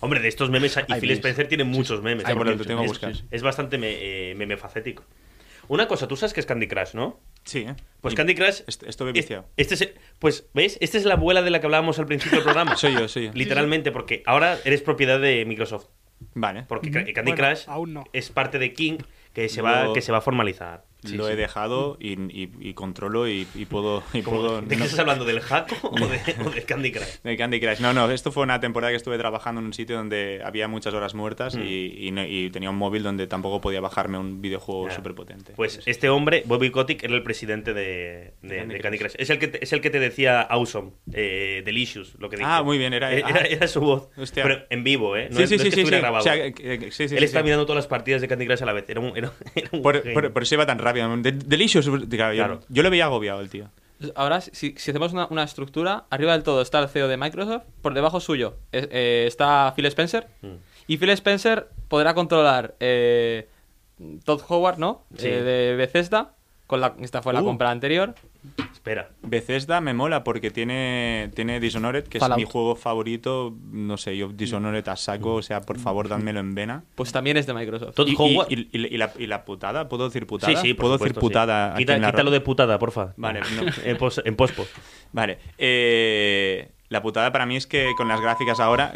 Hombre, 0.00 0.20
de 0.20 0.28
estos 0.28 0.50
memes, 0.50 0.76
y 0.88 0.92
Hay 0.92 1.00
Phil. 1.00 1.12
Spencer 1.12 1.48
tiene 1.48 1.64
muchos 1.64 2.02
memes. 2.02 2.24
Tengo 2.24 2.44
que 2.44 2.52
es, 2.52 2.88
buscar. 2.88 3.12
es 3.30 3.42
bastante 3.42 3.78
me- 3.78 4.30
eh, 4.30 4.34
memefacético. 4.34 5.04
Una 5.68 5.86
cosa, 5.88 6.08
tú 6.08 6.16
sabes 6.16 6.32
que 6.34 6.40
es 6.40 6.46
Candy 6.46 6.66
Crush, 6.68 6.94
¿no? 6.94 7.20
sí, 7.44 7.60
¿eh? 7.60 7.74
Pues 8.00 8.14
Y 8.14 8.16
Candy 8.16 8.34
Crush. 8.34 8.62
est- 8.66 8.82
Estuve 8.84 9.10
es- 9.10 9.14
viciado. 9.14 9.46
Este 9.56 9.74
es, 9.74 9.80
el- 9.82 9.94
pues, 10.18 10.48
¿ves? 10.54 10.78
Esta 10.80 10.98
es 10.98 11.04
la 11.04 11.14
abuela 11.14 11.42
de 11.42 11.50
la 11.50 11.60
que 11.60 11.66
hablábamos 11.66 11.98
al 11.98 12.06
principio 12.06 12.36
del 12.38 12.44
programa. 12.44 12.76
Soy 12.76 12.92
yo, 12.94 13.08
soy 13.08 13.26
yo. 13.26 13.30
Literalmente, 13.34 13.90
porque 13.92 14.22
ahora 14.26 14.58
eres 14.64 14.82
propiedad 14.82 15.20
de 15.20 15.44
Microsoft. 15.44 15.86
Vale. 16.34 16.64
Porque 16.68 16.90
Ca- 16.90 17.04
Candy 17.12 17.32
Bueno, 17.32 17.36
Crush 17.48 17.64
aún 17.68 17.92
no. 17.94 18.04
es 18.12 18.30
parte 18.30 18.58
de 18.58 18.72
King 18.72 18.98
que 19.32 19.48
se 19.48 19.60
va, 19.62 19.92
que 19.92 20.00
se 20.02 20.12
va 20.12 20.18
a 20.18 20.20
formalizar. 20.20 20.84
Lo 21.10 21.28
he 21.28 21.36
dejado 21.36 21.96
y, 22.00 22.12
y- 22.12 22.50
y 22.60 22.74
controlo 22.74 23.28
y, 23.28 23.46
y 23.54 23.64
puedo... 23.66 24.02
Y 24.12 24.22
¿Cómo- 24.22 24.40
puedo 24.40 24.60
¿De 24.62 24.68
qué 24.68 24.76
no- 24.76 24.84
estás 24.84 25.00
hablando? 25.00 25.24
¿del 25.24 25.40
Jaco 25.40 25.74
o 25.82 25.96
de, 26.06 26.20
o 26.46 26.50
de 26.50 26.62
Candy 26.62 26.92
Crush? 26.92 27.20
De 27.24 27.36
Candy 27.36 27.60
Crush. 27.60 27.80
No, 27.80 27.92
no, 27.92 28.10
esto 28.10 28.30
fue 28.32 28.42
una 28.42 28.60
temporada 28.60 28.92
que 28.92 28.96
estuve 28.96 29.18
trabajando 29.18 29.60
en 29.60 29.66
un 29.66 29.72
sitio 29.74 29.96
donde 29.96 30.40
había 30.44 30.68
muchas 30.68 30.94
horas 30.94 31.14
muertas 31.14 31.54
Mm. 31.56 31.62
y, 31.62 32.06
y 32.08 32.10
no- 32.12 32.24
y 32.26 32.50
tenía 32.50 32.70
un 32.70 32.76
móvil 32.76 33.02
donde 33.02 33.26
tampoco 33.26 33.60
podía 33.60 33.80
bajarme 33.80 34.18
un 34.18 34.40
videojuego 34.40 34.90
súper 34.90 35.14
potente. 35.14 35.52
Pues 35.56 35.80
este 35.86 36.08
hombre, 36.08 36.42
Bobby 36.46 36.70
Kotick, 36.70 37.02
era 37.02 37.14
el 37.14 37.22
presidente 37.22 37.74
de, 37.74 38.34
de- 38.42 38.56
Candy 38.58 38.74
de 38.74 38.80
Candy 38.80 38.98
Crush. 38.98 39.12
Crush. 39.12 39.22
Es 39.22 39.30
el 39.30 39.38
que 39.38 39.48
te, 39.48 39.64
es 39.64 39.72
el 39.72 39.80
que 39.80 39.90
te 39.90 39.98
decía 40.00 40.40
Awesome, 40.42 40.92
eh, 41.12 41.62
Delicious, 41.64 42.14
lo 42.18 42.28
que 42.30 42.36
dije. 42.36 42.48
Ah, 42.50 42.62
muy 42.62 42.78
bien, 42.78 42.92
era- 42.92 43.12
era, 43.12 43.26
ah. 43.28 43.40
era 43.48 43.66
su 43.68 43.80
voz. 43.80 44.08
Hostia. 44.16 44.42
Pero 44.44 44.62
en 44.70 44.84
vivo, 44.84 45.16
¿eh? 45.16 45.28
No 45.30 45.38
sí, 45.38 45.42
es, 45.44 45.48
sí, 45.50 45.56
no 45.56 45.62
sí, 45.62 45.68
es 45.68 45.74
que 45.74 45.80
sí, 45.80 45.80
estuviera 45.82 45.98
sí. 45.98 46.00
grabado. 46.02 46.20
O 46.20 46.24
sea, 46.24 46.34
que- 46.52 46.78
que- 46.78 46.90
sí, 46.92 47.08
sí, 47.08 47.14
Él 47.14 47.18
sí, 47.20 47.24
está 47.24 47.40
sí. 47.40 47.44
mirando 47.44 47.66
todas 47.66 47.76
las 47.76 47.86
partidas 47.86 48.20
de 48.20 48.28
Candy 48.28 48.46
Crush 48.46 48.62
a 48.62 48.66
la 48.66 48.72
vez. 48.72 48.84
Era 48.88 49.00
un, 49.00 49.16
era, 49.16 49.32
era 49.54 49.68
un 49.72 49.82
por- 49.82 50.32
por 50.32 50.42
eso 50.42 50.54
iba 50.54 50.66
tan 50.66 50.78
rápido. 50.78 50.91
De- 51.22 51.32
Delicious. 51.32 51.88
Claro, 51.88 52.32
yo- 52.34 52.44
Claro. 52.44 52.60
Yo, 52.68 52.82
lo 52.82 52.90
veía 52.90 53.04
agobiado, 53.06 53.40
el 53.40 53.48
tío. 53.50 53.68
Ahora, 54.16 54.40
si, 54.40 54.74
si 54.76 54.90
hacemos 54.90 55.12
una, 55.12 55.26
una 55.30 55.44
estructura, 55.44 56.04
arriba 56.10 56.32
del 56.32 56.42
todo 56.42 56.60
está 56.60 56.80
el 56.80 56.88
CEO 56.88 57.06
de 57.08 57.16
Microsoft, 57.16 57.62
por 57.82 57.94
debajo 57.94 58.18
suyo 58.18 58.56
eh, 58.72 59.24
está 59.28 59.72
Phil 59.76 59.86
Spencer, 59.86 60.26
Mm. 60.42 60.54
y 60.88 60.96
Phil 60.98 61.10
Spencer 61.10 61.68
podrá 61.88 62.12
controlar 62.14 62.74
eh, 62.80 63.48
Todd 64.24 64.40
Howard, 64.48 64.78
¿no? 64.78 65.04
Sí. 65.16 65.28
Eh, 65.28 65.42
de 65.42 65.76
Bethesda, 65.76 66.32
Con 66.66 66.80
la, 66.80 66.94
esta 67.00 67.22
fue 67.22 67.32
la 67.32 67.42
Uh. 67.42 67.44
compra 67.44 67.70
anterior. 67.70 68.14
Espera. 68.72 69.10
Bethesda 69.22 69.80
me 69.80 69.94
mola 69.94 70.24
porque 70.24 70.50
tiene, 70.50 71.30
tiene 71.36 71.60
Dishonored, 71.60 72.04
que 72.08 72.18
Fallout. 72.18 72.40
es 72.40 72.46
mi 72.46 72.50
juego 72.50 72.74
favorito. 72.74 73.54
No 73.70 73.96
sé, 73.96 74.16
yo 74.16 74.28
Dishonored 74.28 74.86
a 74.88 74.96
saco, 74.96 75.34
o 75.34 75.42
sea, 75.42 75.60
por 75.60 75.78
favor, 75.78 76.08
dádmelo 76.08 76.40
en 76.40 76.54
vena. 76.54 76.82
Pues 76.96 77.12
también 77.12 77.36
es 77.36 77.46
de 77.46 77.54
Microsoft. 77.54 77.94
Todd 77.94 78.08
Y, 78.08 78.12
y- 78.12 78.16
Howard. 78.18 78.46
y- 78.50 78.68
y- 78.72 78.94
y 78.94 78.96
la, 78.98 79.12
y 79.16 79.26
la 79.28 79.44
putada, 79.44 79.88
¿puedo 79.88 80.06
decir 80.06 80.26
putada? 80.26 80.52
Sí, 80.52 80.58
sí, 80.60 80.74
por 80.74 80.82
¿Puedo 80.84 80.94
supuesto, 80.94 81.20
decir 81.20 81.28
putada? 81.28 81.68
sí. 81.68 81.72
aquí 81.74 81.82
Quita, 81.84 81.94
en 81.96 82.02
la 82.02 82.10
quítalo 82.10 82.30
de 82.32 82.40
putada, 82.40 82.78
porfa. 82.78 83.12
Vale, 83.16 83.40
no. 83.54 83.70
en, 83.84 83.96
pos, 83.96 84.20
en 84.24 84.34
pospo. 84.34 84.66
Vale. 85.12 85.38
eh, 85.58 86.70
la 86.92 87.02
putada 87.02 87.32
para 87.32 87.46
mí 87.46 87.56
es 87.56 87.66
que 87.66 87.90
con 87.96 88.06
las 88.08 88.20
gráficas 88.20 88.60
ahora. 88.60 88.92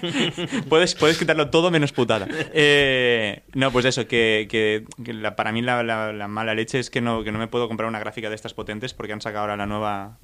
puedes, 0.68 0.94
puedes 0.94 1.18
quitarlo 1.18 1.50
todo 1.50 1.70
menos 1.70 1.92
putada. 1.92 2.26
Eh, 2.52 3.42
no, 3.54 3.70
pues 3.70 3.84
eso, 3.84 4.06
que, 4.06 4.46
que- 4.50 4.84
que 5.04 5.12
la- 5.12 5.36
para 5.36 5.52
mí 5.52 5.62
la, 5.62 5.82
la- 5.82 6.12
la 6.12 6.28
mala 6.28 6.54
leche 6.54 6.78
es 6.78 6.90
que 6.90 7.00
no, 7.00 7.22
que 7.24 7.32
no 7.32 7.38
me 7.38 7.46
puedo 7.48 7.68
comprar 7.68 7.88
una 7.88 7.98
gráfica 8.00 8.28
de 8.28 8.34
estas 8.34 8.54
potentes 8.54 8.94
porque 8.94 9.12
han 9.12 9.20
sacado 9.20 9.42
ahora 9.42 9.56
la 9.56 9.66
nueva 9.66 10.18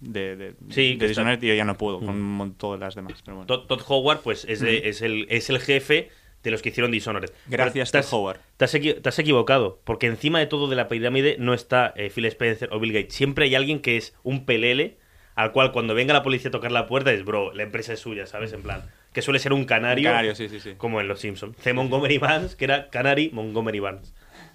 de, 0.00 0.36
de, 0.36 0.54
Sí, 0.70 0.92
de 0.92 0.98
que 0.98 1.04
está- 1.06 1.22
Dishonored 1.22 1.42
y 1.42 1.48
yo 1.48 1.54
ya 1.54 1.64
no 1.64 1.76
puedo 1.76 2.00
con 2.00 2.20
mon- 2.20 2.54
todas 2.54 2.80
las 2.80 2.94
demás. 2.94 3.22
Pero 3.24 3.38
bueno. 3.38 3.46
Todd, 3.46 3.66
Todd 3.66 3.82
Howard, 3.88 4.20
pues 4.20 4.44
es, 4.48 4.60
de- 4.60 4.88
es, 4.88 5.02
el, 5.02 5.26
es 5.30 5.50
el 5.50 5.58
jefe 5.60 6.10
de 6.42 6.50
los 6.52 6.62
que 6.62 6.68
hicieron 6.68 6.92
Dishonored. 6.92 7.30
Gracias, 7.48 7.90
Todd 7.92 8.04
Howard. 8.12 8.40
Te 8.56 8.64
has, 8.66 8.74
equi- 8.74 9.00
te 9.00 9.08
has 9.08 9.18
equivocado, 9.18 9.80
porque 9.84 10.06
encima 10.06 10.38
de 10.38 10.46
todo 10.46 10.68
de 10.68 10.76
la 10.76 10.88
pirámide 10.88 11.36
no 11.38 11.54
está 11.54 11.92
eh, 11.96 12.10
Phil 12.14 12.26
Spencer 12.26 12.68
o 12.72 12.78
Bill 12.78 12.92
Gates. 12.92 13.14
Siempre 13.14 13.46
hay 13.46 13.54
alguien 13.54 13.80
que 13.80 13.96
es 13.96 14.14
un 14.22 14.44
pelele 14.44 14.98
al 15.36 15.52
cual 15.52 15.70
cuando 15.70 15.94
venga 15.94 16.12
la 16.14 16.22
policía 16.22 16.48
a 16.48 16.50
tocar 16.50 16.72
la 16.72 16.86
puerta 16.86 17.12
es, 17.12 17.24
bro, 17.24 17.52
la 17.52 17.62
empresa 17.62 17.92
es 17.92 18.00
suya, 18.00 18.26
¿sabes? 18.26 18.52
En 18.52 18.62
plan, 18.62 18.82
que 19.12 19.22
suele 19.22 19.38
ser 19.38 19.52
un 19.52 19.66
canario, 19.66 20.08
Un 20.08 20.12
canario, 20.12 20.34
sí, 20.34 20.48
sí, 20.48 20.58
sí. 20.60 20.74
como 20.76 21.00
en 21.00 21.08
Los 21.08 21.20
Simpsons. 21.20 21.56
C. 21.60 21.72
Montgomery 21.74 22.18
Barnes, 22.18 22.56
que 22.56 22.64
era 22.64 22.88
Canary 22.88 23.30
Montgomery 23.32 23.78
Barnes. 23.78 24.14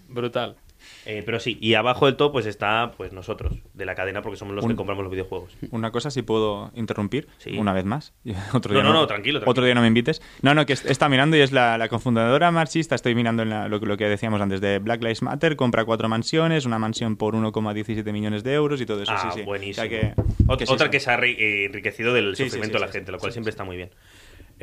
Brutal. 0.10 0.58
Eh, 1.06 1.24
pero 1.26 1.40
sí, 1.40 1.58
y 1.60 1.74
abajo 1.74 2.06
del 2.06 2.16
todo 2.16 2.32
pues 2.32 2.46
está 2.46 2.92
pues 2.96 3.12
nosotros, 3.12 3.54
de 3.74 3.86
la 3.86 3.96
cadena, 3.96 4.22
porque 4.22 4.38
somos 4.38 4.54
los 4.56 4.64
Un- 4.64 4.72
que 4.72 4.76
compramos 4.76 5.04
los 5.04 5.12
videojuegos. 5.12 5.52
Una 5.72 5.90
cosa, 5.92 6.12
si 6.12 6.22
puedo 6.22 6.72
interrumpir 6.76 7.28
Sí. 7.40 7.58
una 7.58 7.74
vez 7.74 7.86
más. 7.86 8.14
Otro 8.54 8.74
No, 8.74 8.82
día 8.82 8.84
no, 8.90 8.94
no, 8.94 9.08
tranquilo, 9.08 9.40
tranquilo. 9.40 9.50
Otro 9.52 9.66
día 9.66 9.74
no 9.74 9.82
me 9.82 9.88
invites. 9.88 10.22
No, 10.44 10.54
no, 10.54 10.66
que 10.68 10.74
est- 10.74 10.86
está 10.86 11.10
mirando 11.10 11.36
y 11.38 11.42
es 11.42 11.52
la, 11.52 11.78
la 11.80 11.90
confundadora 11.90 12.52
marxista. 12.52 12.94
Estoy 12.94 13.16
mirando 13.16 13.42
en 13.44 13.50
la- 13.50 13.68
lo, 13.68 13.80
que- 13.80 13.86
lo 13.88 13.98
que 13.98 14.08
decíamos 14.08 14.40
antes 14.42 14.62
de 14.62 14.78
Black 14.80 15.02
Lives 15.02 15.24
Matter. 15.24 15.56
Compra 15.56 15.86
cuatro 15.86 16.08
mansiones, 16.08 16.66
una 16.66 16.78
mansión 16.78 17.16
por 17.16 17.34
1,17 17.36 18.12
millones 18.14 18.44
de 18.44 18.54
euros 18.54 18.80
y 18.80 18.86
todo 18.86 19.02
eso. 19.02 19.12
ah, 19.16 19.32
sí, 19.32 19.40
sí. 19.40 19.46
buenísimo. 19.46 19.86
O 19.86 19.90
sea 19.90 19.90
que- 19.90 20.14
Ot- 20.46 20.58
que 20.58 20.66
sí, 20.68 20.74
otra 20.74 20.90
que 20.92 21.00
se 21.00 21.10
ha 21.10 21.16
eh, 21.26 21.66
enriquecido 21.66 22.14
del 22.14 22.36
sufrimiento 22.36 22.78
de 22.78 22.86
la 22.86 22.92
gente, 22.92 23.12
lo 23.12 23.18
cual 23.18 23.32
siempre 23.32 23.50
está 23.50 23.64
muy 23.64 23.78
bien. 23.78 23.90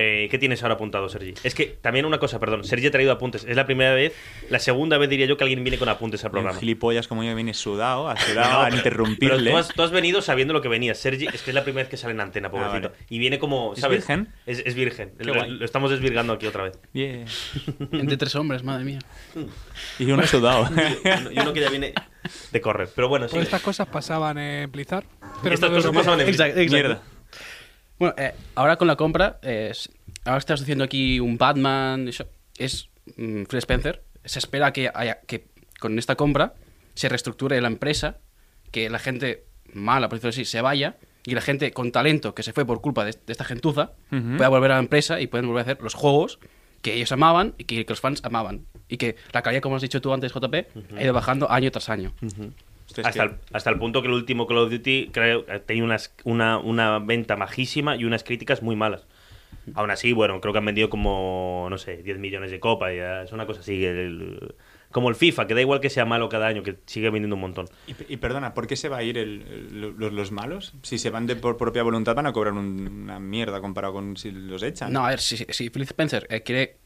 Eh, 0.00 0.28
¿Qué 0.30 0.38
tienes 0.38 0.62
ahora 0.62 0.76
apuntado, 0.76 1.08
Sergi? 1.08 1.34
Es 1.42 1.56
que 1.56 1.66
también 1.66 2.06
una 2.06 2.18
cosa, 2.18 2.38
perdón. 2.38 2.62
Sergi 2.62 2.86
ha 2.86 2.90
traído 2.92 3.10
apuntes. 3.10 3.44
Es 3.44 3.56
la 3.56 3.66
primera 3.66 3.92
vez, 3.94 4.14
la 4.48 4.60
segunda 4.60 4.96
vez 4.96 5.10
diría 5.10 5.26
yo 5.26 5.36
que 5.36 5.42
alguien 5.42 5.64
viene 5.64 5.76
con 5.76 5.88
apuntes 5.88 6.22
al 6.22 6.28
Un 6.28 6.32
programa. 6.34 6.56
gilipollas 6.60 7.08
como 7.08 7.24
yo 7.24 7.34
viene 7.34 7.52
sudado, 7.52 8.08
a, 8.08 8.16
sudado, 8.20 8.52
No, 8.52 8.60
a 8.60 8.70
interrumpirle. 8.70 9.36
Pero 9.38 9.50
tú 9.50 9.56
has, 9.56 9.68
tú 9.68 9.82
has 9.82 9.90
venido 9.90 10.22
sabiendo 10.22 10.54
lo 10.54 10.62
que 10.62 10.68
venía. 10.68 10.94
Sergi, 10.94 11.26
es 11.26 11.42
que 11.42 11.50
es 11.50 11.54
la 11.54 11.64
primera 11.64 11.82
vez 11.82 11.90
que 11.90 11.96
sale 11.96 12.14
en 12.14 12.20
antena, 12.20 12.48
pobrecito. 12.48 12.88
Ah, 12.88 12.90
vale. 12.92 13.04
Y 13.10 13.18
viene 13.18 13.40
como, 13.40 13.72
¿Es 13.74 13.80
¿sabes? 13.80 13.98
virgen? 14.06 14.28
Es, 14.46 14.62
es 14.64 14.74
virgen. 14.76 15.14
Qué 15.18 15.24
Lo, 15.24 15.34
guay. 15.34 15.50
lo 15.50 15.64
estamos 15.64 15.90
desvirgando 15.90 16.32
aquí 16.32 16.46
otra 16.46 16.62
vez. 16.62 16.78
Bien. 16.94 17.24
Entre 17.92 18.16
tres 18.16 18.36
hombres, 18.36 18.62
madre 18.62 18.84
mía. 18.84 19.00
Y 19.98 20.10
uno 20.12 20.24
sudado. 20.28 20.68
Y 21.04 21.08
uno- 21.20 21.32
y 21.32 21.38
uno 21.40 21.52
que 21.52 21.60
ya 21.60 21.70
viene 21.70 21.92
de 22.52 22.60
correr. 22.60 22.88
Pero 22.94 23.08
bueno, 23.08 23.26
sí. 23.26 23.32
Pues 23.34 23.46
estas 23.46 23.62
cosas 23.62 23.88
pasaban 23.88 24.38
en 24.38 24.70
Blizzard. 24.70 25.04
Pero 25.42 25.54
Estas 25.56 25.70
no 25.70 25.76
cosas 25.76 25.92
pasaban 25.92 26.20
en 26.20 26.28
Exacto, 26.28 26.60
exacto. 26.60 26.72
Mierda. 26.88 27.02
Bueno, 27.98 28.14
eh, 28.16 28.34
ahora 28.54 28.76
con 28.76 28.86
la 28.86 28.96
compra, 28.96 29.38
eh, 29.42 29.72
ahora 30.24 30.38
estás 30.38 30.62
haciendo 30.62 30.84
aquí 30.84 31.20
un 31.20 31.36
Batman, 31.38 32.08
eso, 32.08 32.26
es 32.56 32.88
mm, 33.16 33.44
Phil 33.44 33.58
Spencer. 33.58 34.04
Se 34.24 34.38
espera 34.38 34.72
que, 34.72 34.90
haya, 34.92 35.20
que 35.26 35.48
con 35.80 35.98
esta 35.98 36.16
compra 36.16 36.54
se 36.94 37.08
reestructure 37.08 37.60
la 37.60 37.68
empresa, 37.68 38.18
que 38.70 38.90
la 38.90 38.98
gente 38.98 39.44
mala, 39.72 40.08
por 40.08 40.18
decirlo 40.18 40.30
así, 40.30 40.44
se 40.44 40.60
vaya 40.60 40.96
y 41.24 41.34
la 41.34 41.40
gente 41.40 41.72
con 41.72 41.92
talento 41.92 42.34
que 42.34 42.42
se 42.42 42.52
fue 42.52 42.64
por 42.64 42.80
culpa 42.80 43.04
de, 43.04 43.12
de 43.12 43.32
esta 43.32 43.44
gentuza 43.44 43.92
pueda 44.08 44.48
volver 44.48 44.72
a 44.72 44.74
la 44.74 44.80
empresa 44.80 45.20
y 45.20 45.26
pueden 45.26 45.46
volver 45.46 45.60
a 45.60 45.72
hacer 45.72 45.82
los 45.82 45.94
juegos 45.94 46.38
que 46.82 46.94
ellos 46.94 47.12
amaban 47.12 47.54
y 47.58 47.64
que, 47.64 47.84
que 47.84 47.92
los 47.92 48.00
fans 48.00 48.20
amaban. 48.24 48.66
Y 48.88 48.96
que 48.96 49.16
la 49.32 49.42
calidad, 49.42 49.62
como 49.62 49.76
has 49.76 49.82
dicho 49.82 50.00
tú 50.00 50.12
antes, 50.12 50.32
JP, 50.32 50.54
ha 50.96 51.02
ido 51.02 51.12
bajando 51.12 51.50
año 51.50 51.70
tras 51.70 51.88
año. 51.88 52.14
Hasta 52.96 53.12
que- 53.12 53.20
el, 53.20 53.32
hasta 53.52 53.70
el 53.70 53.78
punto 53.78 54.02
que 54.02 54.08
el 54.08 54.14
último 54.14 54.46
Call 54.46 54.58
of 54.58 54.70
Duty 54.70 55.10
creo, 55.12 55.44
tenía 55.66 55.84
unas, 55.84 56.14
una, 56.24 56.58
una 56.58 56.98
venta 56.98 57.36
majísima 57.36 57.96
y 57.96 58.04
unas 58.04 58.24
críticas 58.24 58.62
muy 58.62 58.76
malas. 58.76 59.06
Aún 59.74 59.90
así, 59.90 60.12
bueno, 60.12 60.40
creo 60.40 60.52
que 60.52 60.58
han 60.58 60.64
vendido 60.64 60.88
como, 60.88 61.66
no 61.68 61.76
sé, 61.78 62.02
10 62.02 62.18
millones 62.18 62.50
de 62.50 62.58
copas. 62.60 62.92
Ya, 62.96 63.22
es 63.22 63.32
una 63.32 63.46
cosa 63.46 63.60
así. 63.60 63.84
el- 63.84 64.54
como 64.90 65.10
el 65.10 65.14
FIFA, 65.16 65.46
que 65.46 65.52
da 65.52 65.60
igual 65.60 65.80
que 65.80 65.90
sea 65.90 66.06
malo 66.06 66.30
cada 66.30 66.46
año, 66.46 66.62
que 66.62 66.76
sigue 66.86 67.10
vendiendo 67.10 67.34
un 67.36 67.42
montón. 67.42 67.66
Y, 67.86 68.14
y 68.14 68.16
perdona, 68.16 68.54
¿por 68.54 68.66
qué 68.66 68.74
se 68.74 68.88
va 68.88 68.96
a 68.96 69.02
ir 69.02 69.18
el- 69.18 69.42
el- 69.42 69.94
los, 69.98 70.12
los 70.14 70.32
malos? 70.32 70.72
Si 70.82 70.96
se 70.96 71.10
van 71.10 71.26
de 71.26 71.36
por 71.36 71.58
propia 71.58 71.82
voluntad 71.82 72.14
van 72.16 72.24
a 72.26 72.32
cobrar 72.32 72.54
un- 72.54 72.88
una 73.04 73.20
mierda 73.20 73.60
comparado 73.60 73.92
con 73.92 74.16
si 74.16 74.30
los 74.30 74.62
echan. 74.62 74.90
No, 74.94 75.04
a 75.04 75.10
ver, 75.10 75.20
si, 75.20 75.36
si 75.50 75.68
Phil 75.68 75.82
Spencer 75.82 76.26
eh, 76.30 76.40
quiere 76.42 76.78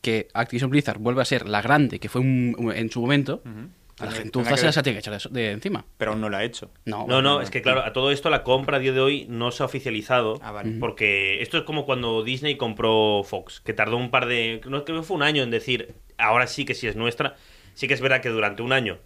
que 0.00 0.28
Activision 0.32 0.70
Blizzard 0.70 0.98
vuelva 0.98 1.20
a 1.20 1.26
ser 1.26 1.46
la 1.46 1.60
grande 1.60 1.98
que 1.98 2.08
fue 2.08 2.22
un- 2.22 2.56
un- 2.58 2.72
en 2.72 2.90
su 2.90 3.02
momento, 3.02 3.42
Ujú. 3.44 3.68
La 4.06 4.12
gentuza 4.12 4.56
se 4.56 4.66
ver. 4.66 4.76
la 4.76 4.82
tiene 4.82 4.94
que 5.00 5.08
echar 5.10 5.30
de, 5.32 5.40
de 5.40 5.50
encima. 5.52 5.84
Pero 5.96 6.12
aún 6.12 6.20
no 6.20 6.28
lo 6.28 6.36
ha 6.36 6.44
hecho. 6.44 6.70
No, 6.84 7.06
No, 7.06 7.40
es 7.40 7.50
que 7.50 7.62
claro, 7.62 7.82
a 7.82 7.92
todo 7.92 8.10
esto 8.10 8.30
la 8.30 8.42
compra 8.42 8.76
a 8.76 8.80
día 8.80 8.92
de 8.92 9.00
hoy 9.00 9.26
no 9.28 9.50
se 9.50 9.62
ha 9.62 9.66
oficializado. 9.66 10.38
Ah, 10.42 10.52
vale. 10.52 10.72
Porque 10.80 11.42
esto 11.42 11.58
es 11.58 11.64
como 11.64 11.84
cuando 11.86 12.22
Disney 12.22 12.56
compró 12.56 13.22
Fox, 13.24 13.60
que 13.60 13.72
tardó 13.72 13.96
un 13.96 14.10
par 14.10 14.26
de. 14.26 14.60
No 14.68 14.84
creo 14.84 14.98
que 15.00 15.06
fue 15.06 15.16
un 15.16 15.22
año 15.22 15.42
en 15.42 15.50
decir, 15.50 15.94
ahora 16.18 16.46
sí 16.46 16.64
que 16.64 16.74
sí 16.74 16.86
es 16.86 16.96
nuestra. 16.96 17.36
Sí 17.74 17.88
que 17.88 17.94
es 17.94 18.00
verdad 18.00 18.20
que 18.20 18.28
durante 18.28 18.62
un 18.62 18.72
año 18.72 18.98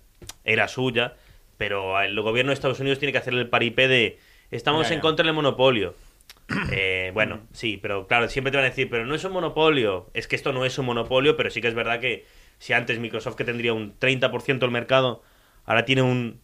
era 0.45 0.69
suya, 0.69 1.15
pero 1.59 2.01
el 2.01 2.19
gobierno 2.21 2.51
de 2.51 2.55
Estados 2.55 2.81
Unidos 2.81 2.99
tiene 2.99 3.13
que 3.13 3.19
hacer 3.19 3.35
el 3.35 3.49
paripé 3.49 3.89
de. 3.89 4.19
Estamos 4.51 4.89
Ya, 4.89 4.95
en 4.95 4.99
ya. 4.99 5.03
contra 5.03 5.25
del 5.27 5.35
monopolio. 5.35 5.95
Eh, 6.73 7.11
bueno, 7.15 7.41
sí, 7.53 7.79
pero 7.81 8.07
claro, 8.07 8.29
siempre 8.29 8.51
te 8.51 8.59
van 8.59 8.67
a 8.67 8.69
decir, 8.69 8.89
pero 8.91 9.07
no 9.07 9.15
es 9.15 9.25
un 9.25 9.33
monopolio. 9.33 10.11
Es 10.15 10.29
que 10.29 10.37
esto 10.37 10.53
no 10.53 10.65
es 10.65 10.79
un 10.79 10.87
monopolio, 10.87 11.37
pero 11.37 11.51
sí 11.51 11.61
que 11.61 11.69
es 11.69 11.75
verdad 11.75 12.01
que 12.01 12.27
si 12.65 12.73
antes 12.73 12.99
Microsoft 12.99 13.35
que 13.37 13.45
tendría 13.45 13.75
un 13.75 13.99
30% 13.99 14.59
del 14.59 14.71
mercado, 14.71 15.23
ahora 15.67 15.85
tiene 15.85 16.01
un 16.03 16.41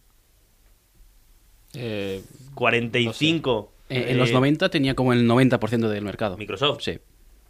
Eh, 1.73 2.21
45. 2.53 3.71
Eh, 3.89 4.05
en 4.09 4.17
los 4.17 4.29
eh, 4.29 4.33
90 4.33 4.69
tenía 4.69 4.93
como 4.93 5.13
el 5.13 5.27
90% 5.27 5.87
del 5.87 6.03
mercado. 6.03 6.37
Microsoft. 6.37 6.81
Sí. 6.81 6.99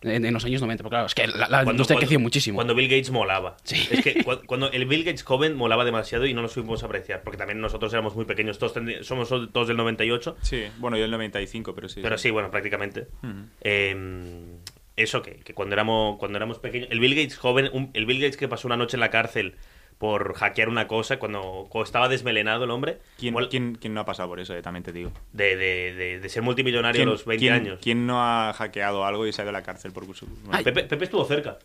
En, 0.03 0.25
en 0.25 0.33
los 0.33 0.43
años 0.45 0.61
90, 0.61 0.81
pero 0.83 0.89
claro, 0.89 1.05
es 1.05 1.13
que 1.13 1.27
la, 1.27 1.37
la 1.37 1.47
Cuando- 1.47 1.71
industria 1.73 1.95
cuando- 1.95 1.99
creció 2.07 2.19
muchísimo. 2.19 2.55
Cuando 2.55 2.73
Bill 2.73 2.87
Gates 2.87 3.11
molaba. 3.11 3.57
Sí. 3.63 3.87
Es 3.91 4.01
que 4.03 4.23
cu- 4.23 4.41
cuando 4.47 4.71
el 4.71 4.85
Bill 4.85 5.03
Gates 5.03 5.23
joven 5.23 5.55
molaba 5.55 5.83
demasiado 5.85 6.25
y 6.25 6.33
no 6.33 6.41
lo 6.41 6.47
supimos 6.47 6.81
apreciar, 6.83 7.21
porque 7.23 7.37
también 7.37 7.59
nosotros 7.61 7.91
éramos 7.93 8.15
muy 8.15 8.25
pequeños, 8.25 8.57
todos 8.57 8.73
somos 9.05 9.29
todos 9.29 9.67
del 9.67 9.77
98, 9.77 10.37
Sí, 10.41 10.63
bueno, 10.79 10.97
yo 10.97 11.05
el 11.05 11.11
95, 11.11 11.75
pero 11.75 11.89
sí. 11.89 11.99
pero 12.01 12.17
sí, 12.17 12.31
bueno, 12.31 12.49
prácticamente. 12.49 13.07
Ujú. 13.21 13.33
Eh, 13.61 14.55
eso 14.97 15.21
que, 15.21 15.35
que 15.37 15.53
cuando 15.53 15.73
éramos 15.73 16.17
cuando 16.19 16.37
éramos 16.37 16.59
pequeños, 16.59 16.89
el 16.91 16.99
Bill 16.99 17.15
Gates 17.15 17.37
joven, 17.37 17.69
un- 17.73 17.91
el 17.93 18.05
Bill 18.05 18.19
Gates 18.19 18.37
que 18.37 18.47
pasó 18.47 18.67
una 18.67 18.77
noche 18.77 18.97
en 18.97 19.01
la 19.01 19.09
cárcel 19.09 19.55
por 19.97 20.33
hackear 20.33 20.67
una 20.67 20.87
cosa 20.87 21.19
cuando, 21.19 21.67
cuando 21.69 21.85
estaba 21.85 22.09
desmelenado 22.09 22.63
el 22.63 22.71
hombre, 22.71 22.97
¿Quién, 23.19 23.35
quién- 23.51 23.75
quién 23.75 23.93
no 23.93 24.01
ha 24.01 24.05
pasado 24.05 24.29
por 24.29 24.39
eso? 24.39 24.55
eh? 24.55 24.61
También 24.63 24.83
te 24.83 24.91
digo. 24.91 25.11
de, 25.31 25.55
de- 25.55 25.93
de- 25.93 26.19
de 26.19 26.29
ser 26.29 26.41
multimillonario 26.41 26.97
¿Quién, 26.99 27.07
a 27.07 27.11
los 27.11 27.23
20 27.25 27.39
quién- 27.39 27.53
años. 27.53 27.79
quién 27.83 28.07
no 28.07 28.19
ha 28.23 28.51
hackeado 28.53 29.05
algo 29.05 29.27
y 29.27 29.31
se 29.31 29.41
ha 29.41 29.45
ido 29.45 29.49
a 29.49 29.53
la 29.53 29.61
cárcel 29.61 29.91
por 29.91 30.03
su... 30.15 30.25
Pepe, 30.63 30.85
Pepe 30.85 31.03
estuvo 31.05 31.23
cerca. 31.25 31.59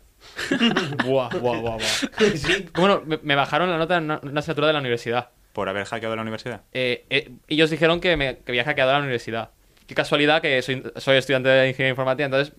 buah, 1.05 1.29
buah, 1.29 1.59
buah, 1.59 1.77
buah. 1.77 1.79
sí. 2.35 2.67
Bueno, 2.75 3.01
me, 3.05 3.19
me 3.23 3.33
bajaron 3.35 3.69
la 3.69 3.77
nota 3.79 3.97
en 3.97 4.03
una, 4.05 4.19
una 4.21 4.39
asignatura 4.39 4.67
de 4.67 4.73
la 4.73 4.79
universidad. 4.79 5.29
por 5.53 5.67
haber 5.69 5.85
hackeado 5.85 6.15
la 6.15 6.21
universidad? 6.21 6.61
Eh, 6.73 7.05
eh, 7.09 7.31
ellos 7.47 7.69
dijeron 7.71 7.99
que, 7.99 8.15
me, 8.17 8.37
que 8.37 8.51
había 8.51 8.63
hackeado 8.63 8.91
la 8.93 8.99
universidad. 8.99 9.49
Qué 9.87 9.95
casualidad 9.95 10.41
que 10.43 10.61
soy, 10.61 10.83
soy 10.97 11.17
estudiante 11.17 11.49
de 11.49 11.69
ingeniería 11.69 11.89
informática, 11.91 12.25
entonces 12.25 12.53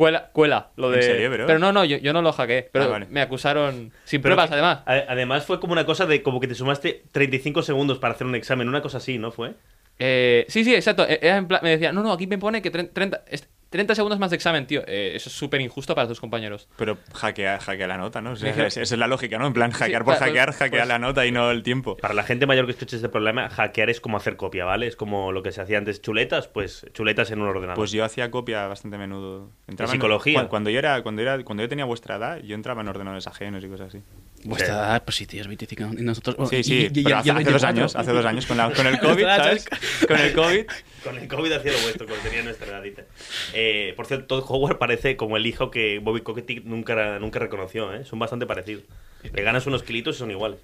cuela, 0.00 0.30
cuela 0.32 0.70
lo 0.76 0.88
¿En 0.94 0.98
de... 0.98 1.02
serio, 1.02 1.30
bro? 1.30 1.46
Pero 1.46 1.58
no, 1.58 1.72
no, 1.72 1.84
yo, 1.84 1.98
yo 1.98 2.14
no 2.14 2.22
lo 2.22 2.32
hackeé, 2.32 2.70
pero 2.72 2.86
Ah, 2.86 2.88
vale. 2.88 3.06
me 3.10 3.20
acusaron 3.20 3.92
sin 4.04 4.22
Pero 4.22 4.34
pruebas, 4.34 4.48
que- 4.48 4.54
además. 4.54 4.80
Además 4.86 5.44
fue 5.44 5.60
como 5.60 5.74
una 5.74 5.84
cosa 5.84 6.06
de 6.06 6.22
como 6.22 6.40
que 6.40 6.48
te 6.48 6.54
sumaste 6.54 7.04
35 7.12 7.60
segundos 7.62 7.98
para 7.98 8.14
hacer 8.14 8.26
un 8.26 8.34
examen, 8.34 8.66
una 8.66 8.80
cosa 8.80 8.96
así, 8.96 9.18
¿no 9.18 9.30
fue? 9.30 9.52
Eh, 9.98 10.46
sí, 10.48 10.64
sí, 10.64 10.74
exacto. 10.74 11.06
Era 11.06 11.36
en 11.36 11.46
plan- 11.46 11.60
me 11.62 11.68
decía, 11.68 11.92
no, 11.92 12.02
no, 12.02 12.12
aquí 12.12 12.26
me 12.26 12.38
pone 12.38 12.62
que 12.62 12.72
tre- 12.72 12.90
30, 12.90 13.24
es- 13.28 13.46
30 13.70 13.94
segundos 13.94 14.18
más 14.18 14.30
de 14.30 14.36
examen, 14.36 14.66
tío. 14.66 14.82
Eh, 14.86 15.12
eso 15.14 15.28
es 15.28 15.34
súper 15.34 15.60
injusto 15.60 15.94
para 15.94 16.08
tus 16.08 16.20
compañeros. 16.20 16.68
Pero 16.76 16.98
hackea, 17.14 17.58
hackea 17.60 17.86
la 17.86 17.98
nota, 17.98 18.20
¿no? 18.20 18.32
O 18.32 18.36
sea, 18.36 18.50
esa 18.66 18.80
es 18.82 18.90
la 18.98 19.06
lógica, 19.06 19.38
¿no? 19.38 19.46
En 19.46 19.52
plan, 19.52 19.70
hackear 19.70 20.02
Sí, 20.02 20.04
por 20.04 20.14
claro, 20.16 20.26
hackear, 20.26 20.48
pues- 20.48 20.56
hackear 20.58 20.82
pues- 20.82 20.88
la 20.88 20.98
nota 20.98 21.24
y 21.24 21.30
no 21.32 21.50
el 21.52 21.62
tiempo. 21.62 21.96
Para 21.96 22.14
la 22.14 22.24
gente 22.24 22.46
mayor 22.46 22.66
que 22.66 22.72
escuche 22.72 22.96
este 22.96 23.08
problema, 23.08 23.48
hackear 23.48 23.88
es 23.88 24.00
como 24.00 24.16
hacer 24.16 24.36
copia, 24.36 24.64
¿vale? 24.64 24.88
Es 24.88 24.96
como 24.96 25.30
lo 25.32 25.42
que 25.42 25.52
se 25.52 25.60
hacía 25.60 25.78
antes 25.78 26.02
chuletas, 26.02 26.48
pues 26.48 26.84
chuletas 26.92 27.30
en 27.30 27.40
un 27.40 27.48
ordenador. 27.48 27.76
Pues 27.76 27.92
yo 27.92 28.04
hacía 28.04 28.30
copia 28.30 28.66
bastante 28.66 28.96
a 28.96 28.98
menudo. 28.98 29.50
Entraba 29.68 29.92
en- 29.92 29.98
psicología? 29.98 30.42
cu- 30.42 30.48
cuando, 30.48 30.70
yo 30.70 30.78
era, 30.80 31.02
cuando, 31.02 31.22
era, 31.22 31.42
cuando 31.44 31.62
yo 31.62 31.68
tenía 31.68 31.84
vuestra 31.84 32.16
edad, 32.16 32.38
yo 32.42 32.56
entraba 32.56 32.80
en 32.82 32.88
ordenadores 32.88 33.26
ajenos 33.28 33.62
y 33.62 33.68
cosas 33.68 33.88
así. 33.88 34.02
Vuestra 34.44 34.66
Sí. 34.68 34.72
edad, 34.72 35.04
pues 35.04 35.16
sí, 35.16 35.26
tío, 35.26 35.40
es 35.42 35.46
25. 35.48 35.90
Y 35.98 36.02
nosotros. 36.02 36.36
bueno, 36.36 36.48
Sí, 36.50 36.62
sí, 36.64 36.74
y- 36.74 37.00
y- 37.00 37.04
pero 37.04 37.10
y- 37.10 37.12
hace, 37.12 37.28
dos 37.28 37.34
24. 37.36 37.68
años, 37.68 37.96
hace 37.96 38.12
dos 38.12 38.24
años, 38.24 38.46
con, 38.46 38.56
la- 38.56 38.72
con 38.72 38.86
el 38.86 38.98
COVID, 39.00 39.24
¿sabes? 39.24 39.68
Con 40.08 40.18
el 40.18 40.32
COVID. 40.32 40.64
Con 41.04 41.18
el 41.18 41.28
COVID 41.28 41.52
hacía 41.52 41.72
lo 41.72 41.78
vuestro, 41.80 42.06
cuando 42.06 42.24
tenía 42.24 42.42
nuestra 42.42 42.66
edad, 42.68 42.82
dice. 42.82 43.04
Eh, 43.52 43.92
por 43.96 44.06
cierto, 44.06 44.26
Todd 44.26 44.44
Howard 44.48 44.78
parece 44.78 45.16
como 45.16 45.36
el 45.36 45.46
hijo 45.46 45.70
que 45.70 45.98
Bobby 45.98 46.22
Kotick 46.22 46.64
nunca, 46.64 47.18
nunca 47.18 47.38
reconoció, 47.38 47.92
¿eh? 47.94 48.04
Son 48.04 48.18
bastante 48.18 48.46
parecidos. 48.46 48.84
Le 49.32 49.42
ganas 49.42 49.66
unos 49.66 49.82
kilitos 49.82 50.16
y 50.16 50.18
son 50.20 50.30
iguales. 50.30 50.58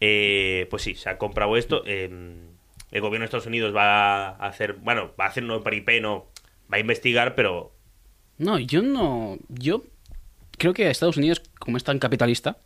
Eh, 0.00 0.66
pues 0.70 0.82
sí, 0.82 0.94
se 0.94 1.08
ha 1.08 1.18
comprado 1.18 1.56
esto. 1.56 1.82
eh, 1.86 2.10
el 2.90 3.00
gobierno 3.00 3.20
de 3.22 3.26
Estados 3.26 3.46
Unidos 3.46 3.74
va 3.74 4.28
a 4.30 4.46
hacer, 4.48 4.74
bueno, 4.74 5.12
va 5.18 5.24
a 5.26 5.28
hacer 5.28 5.42
no 5.44 5.62
paripé, 5.62 6.00
no, 6.00 6.26
va 6.70 6.76
a 6.76 6.80
investigar, 6.80 7.34
pero 7.34 7.72
No, 8.38 8.58
yo 8.58 8.82
no. 8.82 9.38
Yo 9.48 9.84
creo 10.58 10.74
que 10.74 10.90
Estados 10.90 11.16
Unidos, 11.16 11.40
como 11.58 11.76
es 11.78 11.84
tan 11.84 11.98
capitalista, 11.98 12.58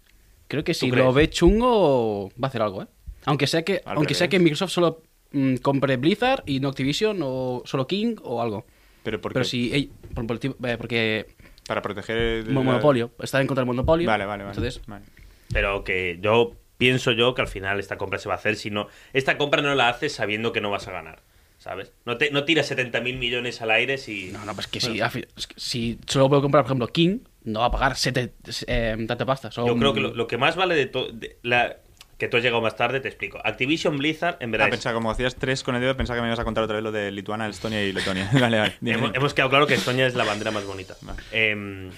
creo 0.49 0.65
que 0.65 0.75
si 0.75 0.89
¿Tú 0.91 0.97
lo 0.97 1.13
ve 1.13 1.29
chungo, 1.31 2.29
va 2.43 2.47
a 2.47 2.49
hacer 2.49 2.63
algo, 2.63 2.83
¿eh? 2.83 2.87
Aunque 3.25 3.47
sea 3.47 3.63
que, 3.63 3.83
Al 3.85 3.97
aunque 3.97 4.15
sea 4.15 4.29
que 4.29 4.39
Microsoft 4.39 4.71
solo 4.71 5.03
mm, 5.33 5.57
compre 5.57 5.97
Blizzard 5.97 6.43
y 6.47 6.61
no 6.61 6.69
Activision 6.69 7.19
o 7.23 7.63
solo 7.65 7.87
King 7.87 8.17
o 8.23 8.41
algo. 8.41 8.67
Pero, 9.03 9.21
¿por 9.21 9.33
Pero 9.33 9.45
qué? 9.45 9.49
si. 9.51 9.73
ey, 9.73 9.91
por- 10.15 10.27
por 10.27 10.39
eh, 10.43 10.77
porque. 10.79 11.27
Para 11.67 11.83
proteger 11.83 12.17
el... 12.17 12.51
mo- 12.51 12.63
Monopolio. 12.63 13.11
Está 13.21 13.41
en 13.41 13.47
contra 13.49 13.63
del 13.63 13.67
monopolio. 13.67 14.07
Vale, 14.09 14.25
vale, 14.27 14.45
vale. 14.45 14.57
Entonces, 14.57 14.81
Vale. 14.87 15.05
Pero 15.53 15.83
que 15.85 16.19
yo 16.21 16.55
pienso 16.79 17.13
yo 17.13 17.35
que 17.35 17.43
al 17.43 17.49
final 17.49 17.81
esta 17.81 17.97
compra 17.99 18.19
se 18.19 18.29
va 18.29 18.35
a 18.35 18.39
hacer 18.39 18.57
si 18.57 18.71
no... 18.71 18.89
Esta 19.13 19.39
compra 19.39 19.63
no 19.63 19.75
la 19.75 19.89
haces 19.89 20.13
sabiendo 20.13 20.53
que 20.53 20.61
no 20.61 20.71
vas 20.71 20.87
a 20.89 20.93
ganar, 20.93 21.23
¿sabes? 21.59 21.93
No, 22.05 22.19
te, 22.19 22.31
no 22.33 22.45
tiras 22.45 22.67
70 22.67 23.01
mil 23.01 23.17
millones 23.17 23.63
al 23.63 23.71
aire 23.71 23.97
si... 23.97 24.31
No, 24.33 24.45
no, 24.45 24.55
pues 24.55 24.67
que 24.67 24.81
si, 24.81 25.01
al 25.01 25.11
fin- 25.11 25.27
es 25.37 25.47
que 25.47 25.55
si 25.59 25.99
solo 26.07 26.29
puedo 26.29 26.43
comprar, 26.43 26.65
por 26.65 26.69
ejemplo, 26.71 26.89
King, 26.89 27.21
no 27.47 27.61
va 27.61 27.67
a 27.67 27.71
pagar 27.71 27.97
sete, 27.97 28.35
eh, 28.67 28.97
tanta 29.09 29.25
pasta. 29.25 29.51
Son- 29.51 29.67
Yo 29.67 29.77
creo 29.77 29.95
que 29.95 30.01
lo, 30.01 30.15
lo 30.15 30.27
que 30.27 30.37
más 30.37 30.55
vale 30.57 30.75
de 30.75 30.87
todo... 30.87 31.09
La... 31.43 31.77
Que 32.19 32.29
tú 32.29 32.39
has 32.39 32.43
llegado 32.43 32.63
más 32.63 32.77
tarde, 32.77 33.01
te 33.01 33.09
explico. 33.09 33.39
Activision 33.45 33.99
Blizzard, 33.99 34.37
en 34.41 34.51
verdad... 34.51 34.69
Ah, 34.69 34.71
pensaba, 34.71 34.95
como 34.95 35.11
hacías 35.11 35.37
tres 35.37 35.63
con 35.63 35.75
el 35.75 35.83
dedo, 35.83 35.97
pensaba 35.99 36.17
que 36.17 36.23
me 36.23 36.29
ibas 36.29 36.39
a 36.39 36.45
contar 36.45 36.65
otra 36.65 36.77
vez 36.77 36.83
lo 36.83 36.91
de 36.91 37.11
Lituania, 37.13 37.47
Estonia 37.47 37.83
y 37.85 37.93
Letonia. 37.93 38.31
vale, 38.41 38.59
vale. 38.59 38.75
dime, 38.81 39.11
hemos, 39.13 39.35
quedado 39.35 39.51
claro 39.51 39.67
que 39.67 39.75
Estonia 39.75 40.07
es 40.07 40.15
la 40.15 40.25
bandera 40.25 40.51
más 40.51 40.65
bonita. 40.65 40.97
Vale. 41.03 41.21
Em, 41.31 41.91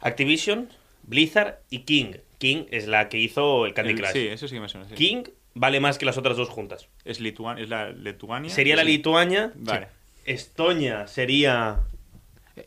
Activision, 0.00 0.68
Blizzard 1.02 1.58
y 1.70 1.80
King. 1.80 2.12
King 2.38 2.64
es 2.70 2.86
la 2.86 3.08
que 3.08 3.18
hizo 3.18 3.66
el 3.66 3.74
Candy 3.74 3.92
El- 3.92 3.98
Crush. 3.98 4.12
Sí, 4.12 4.26
eso 4.28 4.48
sí 4.48 4.54
que 4.54 4.60
me 4.60 4.68
suena. 4.68 4.88
sí. 4.88 4.94
King 4.94 5.24
vale 5.54 5.80
más 5.80 5.98
que 5.98 6.06
las 6.06 6.16
otras 6.18 6.36
dos 6.36 6.48
juntas. 6.48 6.88
Es, 7.04 7.20
Lituania, 7.20 7.62
es 7.62 7.68
la 7.68 7.90
Lituania. 7.90 8.50
Sería 8.50 8.76
la. 8.76 8.84
Lituania. 8.84 9.52
Vale. 9.56 9.88
Estonia 10.24 11.06
sería 11.08 11.80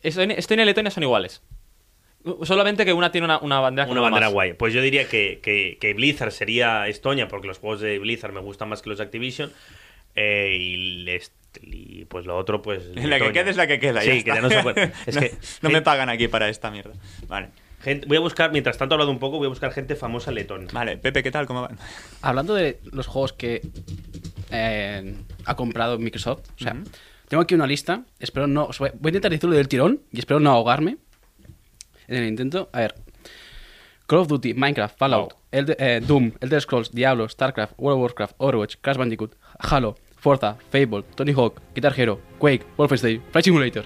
Estonia, 0.03 0.35
y 0.37 0.65
Letonia 0.65 0.91
son 0.91 1.03
iguales. 1.03 1.41
Solamente 2.43 2.85
que 2.85 2.93
una 2.93 3.11
tiene 3.11 3.25
una, 3.25 3.39
una 3.39 3.59
bandera 3.59 3.87
una 3.89 4.01
bandera 4.01 4.27
más. 4.27 4.33
guay. 4.33 4.53
Pues 4.53 4.73
yo 4.73 4.81
diría 4.81 5.07
que, 5.07 5.39
que- 5.41 5.77
que 5.81 5.93
Blizzard 5.95 6.31
sería 6.31 6.87
Estonia, 6.87 7.27
porque 7.27 7.47
los 7.47 7.57
juegos 7.57 7.81
de 7.81 7.97
Blizzard 7.97 8.31
me 8.31 8.41
gustan 8.41 8.69
más 8.69 8.81
que 8.83 8.89
los 8.89 8.99
de 8.99 9.05
Activision. 9.05 9.51
Eh, 10.15 10.55
y, 10.59 10.75
les- 11.03 11.31
y 11.61 12.05
pues 12.05 12.25
lo 12.27 12.37
otro, 12.37 12.61
pues. 12.61 12.83
La 12.95 13.19
que 13.19 13.31
quede 13.31 13.49
es 13.49 13.57
la 13.57 13.65
que 13.65 13.79
queda. 13.79 14.01
Sí, 14.01 14.07
ya 14.07 14.13
que 14.13 14.19
está. 14.19 14.35
ya 14.35 14.41
no 14.41 14.49
se 14.49 14.61
puede. 14.61 14.91
Es 15.07 15.15
no, 15.15 15.21
que. 15.21 15.31
no 15.63 15.69
me 15.71 15.81
pagan 15.81 16.09
aquí 16.09 16.27
para 16.27 16.47
esta 16.49 16.69
mierda. 16.69 16.93
Vale. 17.27 17.47
gente- 17.81 18.05
voy 18.05 18.17
a 18.17 18.19
buscar, 18.19 18.51
mientras 18.51 18.77
tanto 18.77 18.93
he 18.93 18.95
hablado 18.95 19.09
un 19.11 19.17
poco, 19.19 19.37
voy 19.37 19.47
a 19.47 19.49
buscar 19.49 19.73
gente 19.73 19.95
famosa 19.95 20.29
letona. 20.31 20.67
Vale, 20.71 20.97
Pepe, 20.97 21.23
¿qué 21.23 21.31
tal? 21.31 21.47
¿Cómo 21.47 21.63
va? 21.63 21.71
Hablando 22.21 22.53
de 22.53 22.79
los 22.91 23.07
juegos 23.07 23.33
que 23.33 23.61
eh, 24.51 25.15
ha 25.45 25.55
comprado 25.55 25.97
Microsoft, 25.97 26.41
o 26.55 26.63
sea. 26.63 26.75
Tengo 27.31 27.43
aquí 27.43 27.55
una 27.55 27.65
lista. 27.65 28.03
Espero 28.19 28.45
no. 28.45 28.67
voy 28.77 28.89
voy 28.99 29.07
a 29.07 29.11
intentar 29.11 29.31
decirlo 29.31 29.55
del 29.55 29.69
tirón 29.69 30.01
y 30.11 30.19
espero 30.19 30.41
no 30.41 30.51
ahogarme 30.51 30.97
en 32.09 32.17
el 32.17 32.27
intento. 32.27 32.69
A 32.73 32.79
ver: 32.81 32.95
Call 34.05 34.19
of 34.19 34.27
Duty, 34.27 34.53
Minecraft, 34.53 34.97
Fallout, 34.97 35.33
Elde- 35.49 35.77
eh, 35.79 36.01
Doom, 36.05 36.33
Elder 36.41 36.59
Scrolls, 36.61 36.91
Diablo, 36.91 37.29
StarCraft, 37.29 37.73
World 37.77 37.95
of 37.99 38.01
Warcraft, 38.03 38.35
Overwatch, 38.37 38.75
Crash 38.81 38.97
Bandicoot, 38.97 39.33
Halo, 39.59 39.95
Forza, 40.17 40.57
Fable, 40.71 41.03
Tony 41.15 41.31
Hawk, 41.31 41.61
Guitar 41.73 41.97
Hero, 41.97 42.19
Quake, 42.37 42.65
Wolfenstein, 42.75 43.21
Flight 43.31 43.45
Simulator. 43.45 43.85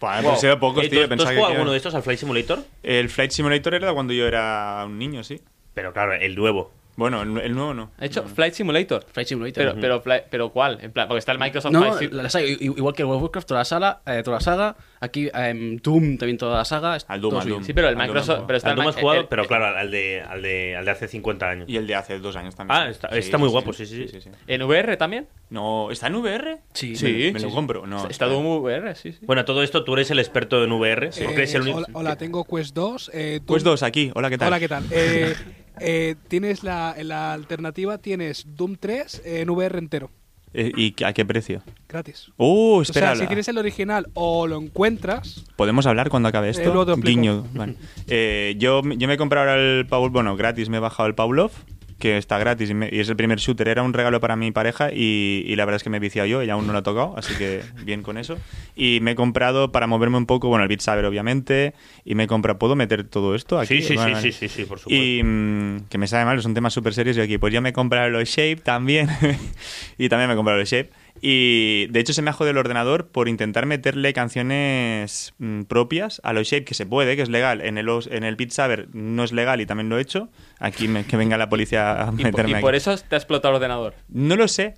Pues 0.00 0.22
Wow. 0.22 0.32
han 0.32 0.38
sido 0.38 0.58
pocos, 0.58 0.88
tío. 0.88 1.00
¿tú- 1.00 1.02
¿Tú 1.04 1.08
pensaba 1.10 1.30
has 1.30 1.36
jugado 1.36 1.52
alguno 1.52 1.70
de 1.72 1.76
estos 1.76 1.94
al 1.94 2.02
Flight 2.02 2.18
Simulator? 2.20 2.60
El 2.82 3.10
Flight 3.10 3.32
Simulator 3.32 3.74
era 3.74 3.92
cuando 3.92 4.14
yo 4.14 4.26
era 4.26 4.82
un 4.86 4.98
niño, 4.98 5.22
sí. 5.24 5.42
Pero 5.74 5.92
claro, 5.92 6.14
el 6.14 6.34
nuevo. 6.34 6.72
Bueno, 6.96 7.20
el, 7.22 7.36
el 7.38 7.54
nuevo 7.54 7.74
no. 7.74 7.90
Ha 7.98 8.06
hecho 8.06 8.22
Flight 8.24 8.54
Simulator. 8.54 9.04
Flight 9.12 9.28
Simulator. 9.28 9.64
Pero, 9.64 9.80
pero, 9.80 10.02
Flight- 10.02 10.24
pero 10.30 10.48
¿cuál? 10.50 10.78
En 10.80 10.92
plan, 10.92 11.06
porque 11.06 11.18
está 11.18 11.32
el 11.32 11.38
Microsoft 11.38 11.72
No, 11.72 11.80
Flight 11.82 12.10
Sim- 12.10 12.16
la 12.22 12.30
saga, 12.30 12.46
i- 12.46 12.56
igual 12.60 12.94
que 12.94 13.04
World 13.04 13.16
of 13.18 13.22
Warcraft, 13.24 13.48
toda 13.48 13.60
la 13.60 13.64
saga, 13.66 14.00
eh, 14.06 14.22
toda 14.24 14.38
la 14.38 14.40
saga. 14.40 14.76
Aquí 14.98 15.28
em, 15.34 15.76
Doom 15.76 16.16
también 16.16 16.38
toda 16.38 16.56
la 16.56 16.64
saga. 16.64 16.96
es 16.96 17.04
Al 17.06 17.20
Doom, 17.20 17.36
al. 17.36 17.48
Doom. 17.48 17.64
Sí, 17.64 17.74
pero 17.74 17.88
el 17.90 17.96
Microsoft. 17.96 18.44
Pero 18.46 18.56
está 18.56 18.70
Al 18.70 18.78
el 18.78 18.82
Doom 18.84 18.88
has 18.88 18.96
jugado, 18.96 19.20
el- 19.20 19.26
pero 19.28 19.42
el- 19.42 19.48
claro, 19.48 19.66
al 19.66 19.90
de, 19.90 20.22
al, 20.22 20.40
de, 20.40 20.74
al 20.76 20.84
de 20.86 20.90
hace 20.90 21.06
50 21.06 21.50
años. 21.50 21.68
Y 21.68 21.76
el 21.76 21.86
de 21.86 21.94
hace 21.94 22.18
dos 22.18 22.34
años 22.34 22.54
también. 22.56 22.80
Ah, 22.80 22.88
está- 22.88 23.08
está 23.08 23.36
muy 23.36 23.50
guapo, 23.50 23.74
sí, 23.74 23.84
sí, 23.84 24.08
sí. 24.08 24.30
¿En 24.46 24.62
VR 24.62 24.96
también? 24.96 25.28
No, 25.50 25.90
¿está 25.90 26.06
en 26.06 26.14
VR? 26.14 26.58
Sí, 26.72 26.96
Sí. 26.96 27.30
Me, 27.30 27.32
me 27.32 27.40
lo 27.40 27.50
compro. 27.50 27.86
No, 27.86 28.08
está 28.08 28.24
Doom 28.24 28.46
VR, 28.62 28.94
sí, 28.94 29.12
sí. 29.12 29.18
Bueno, 29.26 29.44
todo 29.44 29.62
esto, 29.62 29.84
tú 29.84 29.92
eres 29.92 30.10
el 30.10 30.18
experto 30.18 30.64
en 30.64 30.72
VR. 30.72 31.08
Eh, 31.08 31.10
porque 31.24 31.34
eres 31.34 31.54
el 31.54 31.60
único. 31.62 31.76
hola, 31.78 31.88
hola, 31.92 32.16
tengo 32.16 32.44
Quest 32.44 32.74
2. 32.74 33.10
eh, 33.12 33.40
Pues 33.44 33.62
Doom- 33.62 33.66
dos, 33.66 33.82
aquí. 33.82 34.10
Hola, 34.14 34.30
¿qué 34.30 34.38
tal? 34.38 34.48
Hola, 34.48 34.60
¿qué 34.60 34.68
tal? 34.68 34.84
Eh, 35.80 36.14
tienes 36.28 36.62
la, 36.64 36.94
la 37.02 37.32
alternativa, 37.32 37.98
tienes 37.98 38.44
Doom 38.56 38.76
3 38.78 39.22
en 39.24 39.50
VR 39.50 39.78
entero, 39.78 40.10
Eh, 40.54 40.72
¿Y 40.76 40.94
a 41.04 41.12
qué 41.12 41.24
precio? 41.26 41.62
gratis. 41.88 42.30
Uh, 42.38 42.78
O 42.78 42.82
espera. 42.82 43.08
sea, 43.14 43.22
si 43.22 43.26
tienes 43.26 43.46
el 43.48 43.58
original 43.58 44.08
o 44.14 44.46
lo 44.46 44.56
encuentras, 44.58 45.44
¿Podemos 45.56 45.86
hablar 45.86 46.08
cuando 46.08 46.28
acabe 46.30 46.48
esto? 46.50 46.62
Eh, 46.62 46.66
luego 46.66 46.86
te 46.86 46.92
explico. 46.92 47.20
Guiño. 47.20 47.44
Vale. 47.52 47.74
Eh, 48.08 48.54
yo, 48.58 48.82
yo 48.82 49.08
me 49.08 49.14
he 49.14 49.16
comprado 49.18 49.50
ahora 49.50 49.60
el 49.60 49.86
Paul, 49.86 50.10
bueno, 50.10 50.36
gratis 50.36 50.68
me 50.68 50.76
he 50.78 50.80
bajado 50.80 51.08
el 51.08 51.14
Pavlov, 51.14 51.50
que 51.98 52.18
está 52.18 52.38
gratis 52.38 52.68
y, 52.70 52.74
me- 52.74 52.90
y 52.92 53.00
es 53.00 53.08
el 53.08 53.16
primer 53.16 53.38
shooter. 53.38 53.68
Era 53.68 53.82
un 53.82 53.92
regalo 53.94 54.20
para 54.20 54.36
mi 54.36 54.52
pareja 54.52 54.90
y, 54.92 55.42
y 55.46 55.56
la 55.56 55.64
verdad 55.64 55.76
es 55.76 55.82
que 55.82 55.90
me 55.90 55.96
he 55.96 56.00
viciado 56.00 56.26
yo, 56.26 56.42
ella 56.42 56.52
aún 56.52 56.66
no 56.66 56.72
lo 56.72 56.80
ha 56.80 56.82
tocado, 56.82 57.14
así 57.16 57.34
que 57.36 57.62
bien 57.84 58.02
con 58.02 58.18
eso. 58.18 58.36
Y 58.74 58.98
me 59.00 59.12
he 59.12 59.14
comprado 59.14 59.72
para 59.72 59.86
moverme 59.86 60.18
un 60.18 60.26
poco, 60.26 60.48
bueno, 60.48 60.62
el 60.64 60.68
Beat 60.68 60.80
Saber 60.80 61.04
obviamente, 61.06 61.72
y 62.04 62.14
me 62.14 62.24
he 62.24 62.26
comprado, 62.26 62.58
¿puedo 62.58 62.76
meter 62.76 63.04
todo 63.04 63.34
esto 63.34 63.58
aquí? 63.58 63.80
Sí, 63.80 63.88
sí, 63.88 63.96
Vale, 63.96 64.16
sí, 64.16 64.32
sí, 64.32 64.48
sí, 64.48 64.48
sí, 64.54 64.64
por 64.64 64.78
supuesto. 64.78 65.02
Y 65.02 65.22
mm, 65.22 65.86
que 65.88 65.96
me 65.98 66.06
sabe 66.06 66.26
mal, 66.26 66.40
son 66.42 66.52
temas 66.52 66.74
súper 66.74 66.92
serios 66.92 67.16
y 67.16 67.20
aquí, 67.22 67.38
pues 67.38 67.52
ya 67.52 67.60
me 67.62 67.70
he 67.70 67.72
comprado 67.72 68.10
los 68.10 68.28
Shape 68.28 68.56
también. 68.56 69.08
y 69.98 70.08
también 70.08 70.28
me 70.28 70.34
he 70.34 70.36
comprado 70.36 70.58
los 70.58 70.68
Shape. 70.68 70.90
Y 71.20 71.86
de 71.88 72.00
hecho 72.00 72.12
se 72.12 72.22
me 72.22 72.30
ha 72.30 72.32
jodido 72.32 72.52
el 72.52 72.58
ordenador 72.58 73.08
por 73.08 73.28
intentar 73.28 73.66
meterle 73.66 74.12
canciones 74.12 75.34
mm, 75.38 75.62
propias 75.62 76.20
a 76.24 76.32
los 76.32 76.46
Shape, 76.48 76.64
que 76.64 76.74
se 76.74 76.86
puede, 76.86 77.16
que 77.16 77.22
es 77.22 77.28
legal. 77.30 77.60
En 77.62 77.78
el, 77.78 77.88
en 78.10 78.24
el 78.24 78.36
Beat 78.36 78.50
Saber 78.50 78.88
no 78.92 79.24
es 79.24 79.32
legal 79.32 79.60
y 79.60 79.66
también 79.66 79.88
lo 79.88 79.98
he 79.98 80.02
hecho. 80.02 80.28
Aquí 80.58 80.88
me- 80.88 81.04
que 81.04 81.16
venga 81.16 81.36
la 81.38 81.48
policía 81.48 82.02
a 82.02 82.12
Y, 82.12 82.16
por, 82.16 82.24
meterme 82.24 82.50
y 82.50 82.54
aquí. 82.54 82.62
por 82.62 82.74
eso 82.74 82.96
te 82.96 83.14
ha 83.14 83.18
explotado 83.18 83.52
el 83.52 83.56
ordenador. 83.56 83.94
No 84.08 84.36
lo 84.36 84.48
sé. 84.48 84.74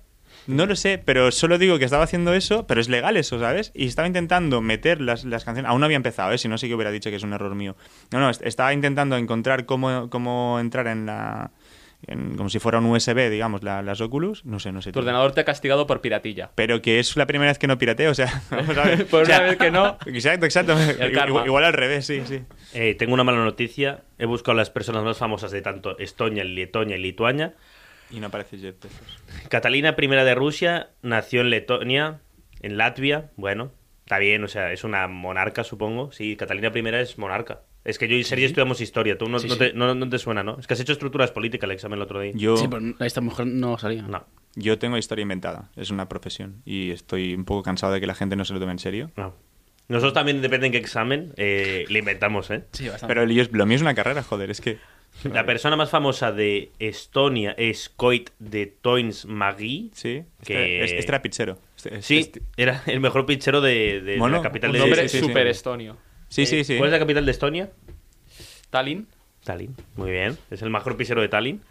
No 0.47 0.65
lo 0.65 0.75
sé, 0.75 0.97
pero 0.97 1.31
solo 1.31 1.59
digo 1.59 1.77
que 1.77 1.85
estaba 1.85 2.03
haciendo 2.05 2.33
eso, 2.33 2.65
pero 2.65 2.81
es 2.81 2.89
legal 2.89 3.17
eso, 3.17 3.39
¿sabes? 3.39 3.71
Y 3.75 3.85
estaba 3.85 4.07
intentando 4.07 4.61
meter 4.61 4.99
las, 4.99 5.23
las 5.23 5.43
canciones. 5.45 5.69
Aún 5.69 5.79
no 5.81 5.85
había 5.85 5.97
empezado, 5.97 6.31
¿eh? 6.31 6.39
Si 6.39 6.47
no, 6.47 6.57
sí 6.57 6.67
que 6.67 6.73
hubiera 6.73 6.89
dicho 6.89 7.11
que 7.11 7.17
es 7.17 7.23
un 7.23 7.33
error 7.33 7.53
mío. 7.53 7.75
No, 8.11 8.19
no, 8.19 8.29
est- 8.31 8.41
estaba 8.43 8.73
intentando 8.73 9.15
encontrar 9.17 9.65
cómo, 9.65 10.09
cómo 10.09 10.57
entrar 10.59 10.87
en 10.87 11.05
la. 11.05 11.51
En- 12.07 12.37
como 12.37 12.49
si 12.49 12.59
fuera 12.59 12.79
un 12.79 12.85
USB, 12.85 13.29
digamos, 13.29 13.63
la- 13.63 13.81
las 13.81 14.01
Oculus. 14.01 14.45
No 14.45 14.59
sé, 14.59 14.71
no 14.71 14.81
sé. 14.81 14.91
Tu 14.91 14.99
ordenador 14.99 15.31
te 15.33 15.41
ha 15.41 15.45
castigado 15.45 15.85
por 15.87 16.01
piratilla. 16.01 16.51
Pero 16.55 16.81
que 16.81 16.99
es 16.99 17.15
la 17.17 17.25
primera 17.27 17.51
vez 17.51 17.59
que 17.59 17.67
no 17.67 17.77
pirateo, 17.77 18.11
o 18.11 18.15
sea. 18.15 18.41
vamos 18.51 18.77
a 18.77 18.83
ver. 18.83 19.05
Por 19.09 19.23
O 19.23 19.25
sea, 19.25 19.37
una 19.39 19.47
vez 19.49 19.57
que 19.57 19.71
no. 19.71 19.97
Exacto, 20.05 20.45
exacto. 20.45 20.75
Igual, 21.05 21.45
igual 21.45 21.63
al 21.65 21.73
revés, 21.73 22.05
sí, 22.05 22.21
sí. 22.25 22.41
Eh, 22.73 22.95
tengo 22.95 23.13
una 23.13 23.23
mala 23.23 23.43
noticia. 23.43 24.01
He 24.17 24.25
buscado 24.25 24.57
las 24.57 24.69
personas 24.69 25.03
más 25.03 25.17
famosas 25.17 25.51
de 25.51 25.61
tanto 25.61 25.97
Estonia, 25.99 26.43
Letonia 26.43 26.95
y 26.97 26.99
Lituania. 27.01 27.55
Y 28.11 28.19
no 28.19 28.27
aparece 28.27 28.57
Jeff 28.57 28.75
Bezos. 28.81 29.19
Catalina 29.49 29.95
I 29.97 30.07
de 30.07 30.35
Rusia 30.35 30.89
nació 31.03 31.41
en 31.41 31.51
Letonia, 31.51 32.21
en 32.61 32.77
Latvia. 32.77 33.29
Bueno, 33.35 33.71
está 34.03 34.17
bien, 34.17 34.43
o 34.43 34.47
sea, 34.47 34.71
es 34.71 34.83
una 34.83 35.07
monarca, 35.07 35.63
supongo. 35.63 36.11
Sí, 36.11 36.35
Catalina 36.35 36.71
I 36.73 36.87
es 36.95 37.17
monarca. 37.19 37.61
Es 37.85 37.97
que 37.97 38.07
yo 38.07 38.15
y 38.15 38.23
Sergio 38.23 38.45
estudiamos 38.45 38.81
historia. 38.81 39.17
Tú 39.17 39.27
no, 39.29 39.39
Sí, 39.39 39.47
no 39.47 39.53
sí. 39.53 39.59
Te, 39.59 39.73
no- 39.73 39.95
no 39.95 40.09
te 40.09 40.17
suena, 40.19 40.43
¿no? 40.43 40.57
Es 40.59 40.67
que 40.67 40.73
has 40.73 40.79
hecho 40.79 40.91
estructuras 40.93 41.31
políticas 41.31 41.67
el 41.67 41.71
examen 41.75 41.97
el 41.97 42.03
otro 42.03 42.19
día. 42.19 42.33
Yo. 42.35 42.57
Sí, 42.57 42.67
pero 42.67 42.81
esta 43.05 43.21
mujer 43.21 43.47
no 43.47 43.77
salía. 43.77 44.01
No, 44.03 44.25
Yo 44.55 44.77
tengo 44.79 44.97
historia 44.97 45.23
inventada, 45.23 45.69
es 45.75 45.89
una 45.89 46.09
profesión 46.09 46.61
y 46.65 46.91
estoy 46.91 47.33
un 47.33 47.45
poco 47.45 47.63
cansado 47.63 47.93
de 47.93 48.01
que 48.01 48.07
la 48.07 48.15
gente 48.15 48.35
no 48.35 48.43
se 48.45 48.53
lo 48.53 48.59
tome 48.59 48.73
en 48.73 48.79
serio. 48.79 49.11
no. 49.15 49.35
Nosotros 49.87 50.13
también, 50.13 50.39
depende 50.43 50.67
en 50.67 50.71
qué 50.71 50.77
examen, 50.77 51.33
eh, 51.35 51.83
le 51.89 51.97
inventamos, 51.97 52.51
¿eh? 52.51 52.63
Sí, 52.73 52.87
bastante. 52.87 53.07
Pero 53.11 53.25
yo- 53.27 53.45
lo 53.51 53.65
mío 53.65 53.75
es 53.75 53.81
una 53.81 53.95
carrera, 53.95 54.21
joder, 54.21 54.51
es 54.51 54.61
que... 54.61 54.77
La 55.23 55.47
persona 55.47 55.75
más 55.77 55.89
famosa 55.89 56.31
de 56.31 56.69
Estonia 56.77 57.55
es 57.57 57.89
Coit 57.89 58.29
de 58.37 58.67
Toins 58.67 59.25
Magui. 59.25 59.89
Sí, 59.95 60.25
Que- 60.45 60.83
este, 60.83 60.99
este 60.99 61.09
era 61.11 61.23
pizzero. 61.23 61.57
Este- 61.75 61.89
este- 61.95 62.01
Sí, 62.03 62.17
este- 62.19 62.41
era 62.55 62.83
el 62.85 62.99
mejor 62.99 63.25
pichero 63.25 63.61
de, 63.61 64.01
de 64.01 64.19
Bueno, 64.19 64.37
la 64.37 64.43
capital 64.43 64.69
Un 64.69 64.73
de 64.73 64.79
nombre 64.79 65.09
sí, 65.09 65.17
sí, 65.17 65.25
súper 65.25 65.45
sí. 65.45 65.49
estonio. 65.49 65.97
Sí, 66.29 66.45
sí, 66.45 66.59
Eh, 66.59 66.63
sí. 66.63 66.77
¿Cuál 66.77 66.87
es 66.89 66.93
la 66.93 66.99
capital 66.99 67.25
de 67.25 67.31
Estonia? 67.31 67.69
Tallinn. 68.69 69.07
Tallinn, 69.43 69.75
muy 69.95 70.11
bien. 70.11 70.37
Es 70.51 70.61
el 70.61 70.69
mejor 70.69 70.95
pichero 70.97 71.21
de 71.21 71.27
Tallinn. 71.29 71.61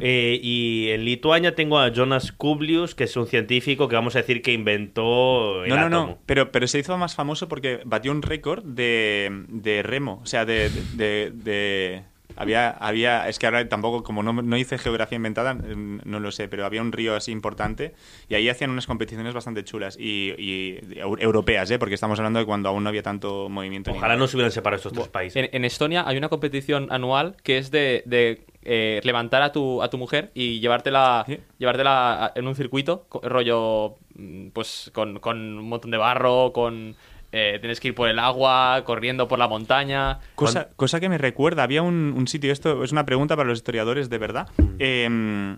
Eh, 0.00 0.38
y 0.40 0.90
en 0.90 1.04
Lituania 1.04 1.56
tengo 1.56 1.76
a 1.80 1.88
Jonas 1.92 2.30
Kublius, 2.30 2.94
que 2.94 3.02
es 3.02 3.16
un 3.16 3.26
científico 3.26 3.88
que 3.88 3.96
vamos 3.96 4.14
a 4.14 4.20
decir 4.20 4.40
que 4.40 4.52
inventó 4.52 5.64
el 5.64 5.70
No, 5.70 5.74
no, 5.76 5.82
átomo. 5.86 6.06
no, 6.06 6.18
pero, 6.24 6.52
pero 6.52 6.68
se 6.68 6.78
hizo 6.78 6.96
más 6.98 7.16
famoso 7.16 7.48
porque 7.48 7.80
batió 7.84 8.12
un 8.12 8.22
récord 8.22 8.62
de, 8.62 9.28
de 9.48 9.82
remo, 9.82 10.20
o 10.22 10.26
sea, 10.26 10.44
de, 10.44 10.70
de, 10.94 11.32
de- 11.34 12.02
Había, 12.36 12.70
había, 12.70 13.28
es 13.28 13.38
que 13.38 13.46
ahora 13.46 13.68
tampoco, 13.68 14.02
como 14.02 14.22
no, 14.22 14.32
no 14.32 14.56
hice 14.56 14.78
geografía 14.78 15.16
inventada, 15.16 15.54
mm, 15.54 16.00
no 16.04 16.20
lo 16.20 16.30
sé, 16.32 16.48
pero 16.48 16.64
había 16.66 16.80
un 16.82 16.92
río 16.92 17.14
así 17.14 17.32
importante 17.32 17.94
y 18.28 18.34
ahí 18.34 18.48
hacían 18.48 18.70
unas 18.70 18.86
competiciones 18.86 19.34
bastante 19.34 19.64
chulas 19.64 19.96
y, 19.98 20.32
y 20.38 20.78
eu- 21.00 21.20
europeas, 21.20 21.70
¿eh? 21.70 21.78
porque 21.78 21.94
estamos 21.94 22.18
hablando 22.18 22.38
de 22.38 22.46
cuando 22.46 22.68
aún 22.68 22.82
no 22.82 22.88
había 22.88 23.02
tanto 23.02 23.48
movimiento. 23.48 23.90
Ojalá 23.92 24.16
no 24.16 24.26
se 24.26 24.36
hubieran 24.36 24.52
separado 24.52 24.76
estos 24.78 24.92
tres 24.92 25.08
países. 25.08 25.36
En, 25.42 25.48
en 25.52 25.64
Estonia 25.64 26.04
hay 26.06 26.16
una 26.16 26.28
competición 26.28 26.88
anual 26.90 27.36
que 27.42 27.58
es 27.58 27.70
de, 27.70 28.02
de, 28.06 28.44
eh, 28.64 29.00
levantar 29.04 29.42
a 29.42 29.52
tu, 29.52 29.82
a 29.82 29.90
tu 29.90 29.98
mujer 29.98 30.30
y 30.34 30.60
llevártela, 30.60 31.24
Sí. 31.26 31.38
llevártela 31.58 32.32
en 32.34 32.46
un 32.46 32.54
circuito, 32.54 33.06
rollo, 33.22 33.96
mm, 34.14 34.48
pues 34.48 34.90
con, 34.94 35.18
con 35.20 35.38
un 35.58 35.68
montón 35.68 35.90
de 35.90 35.96
barro, 35.98 36.52
con... 36.52 36.96
eh, 37.32 37.56
tienes 37.60 37.80
que 37.80 37.88
ir 37.88 37.94
por 37.94 38.08
el 38.08 38.18
agua, 38.18 38.82
corriendo 38.84 39.26
por 39.26 39.38
la 39.38 39.48
montaña. 39.48 40.20
Cosa, 40.34 40.68
cosa 40.76 41.00
que 41.00 41.08
me 41.08 41.18
recuerda, 41.18 41.62
había 41.62 41.82
un, 41.82 42.14
un 42.16 42.28
sitio, 42.28 42.52
esto 42.52 42.84
es 42.84 42.92
una 42.92 43.04
pregunta 43.06 43.34
para 43.36 43.48
los 43.48 43.58
historiadores 43.58 44.08
de 44.10 44.18
verdad. 44.18 44.48
Eh, 44.78 45.56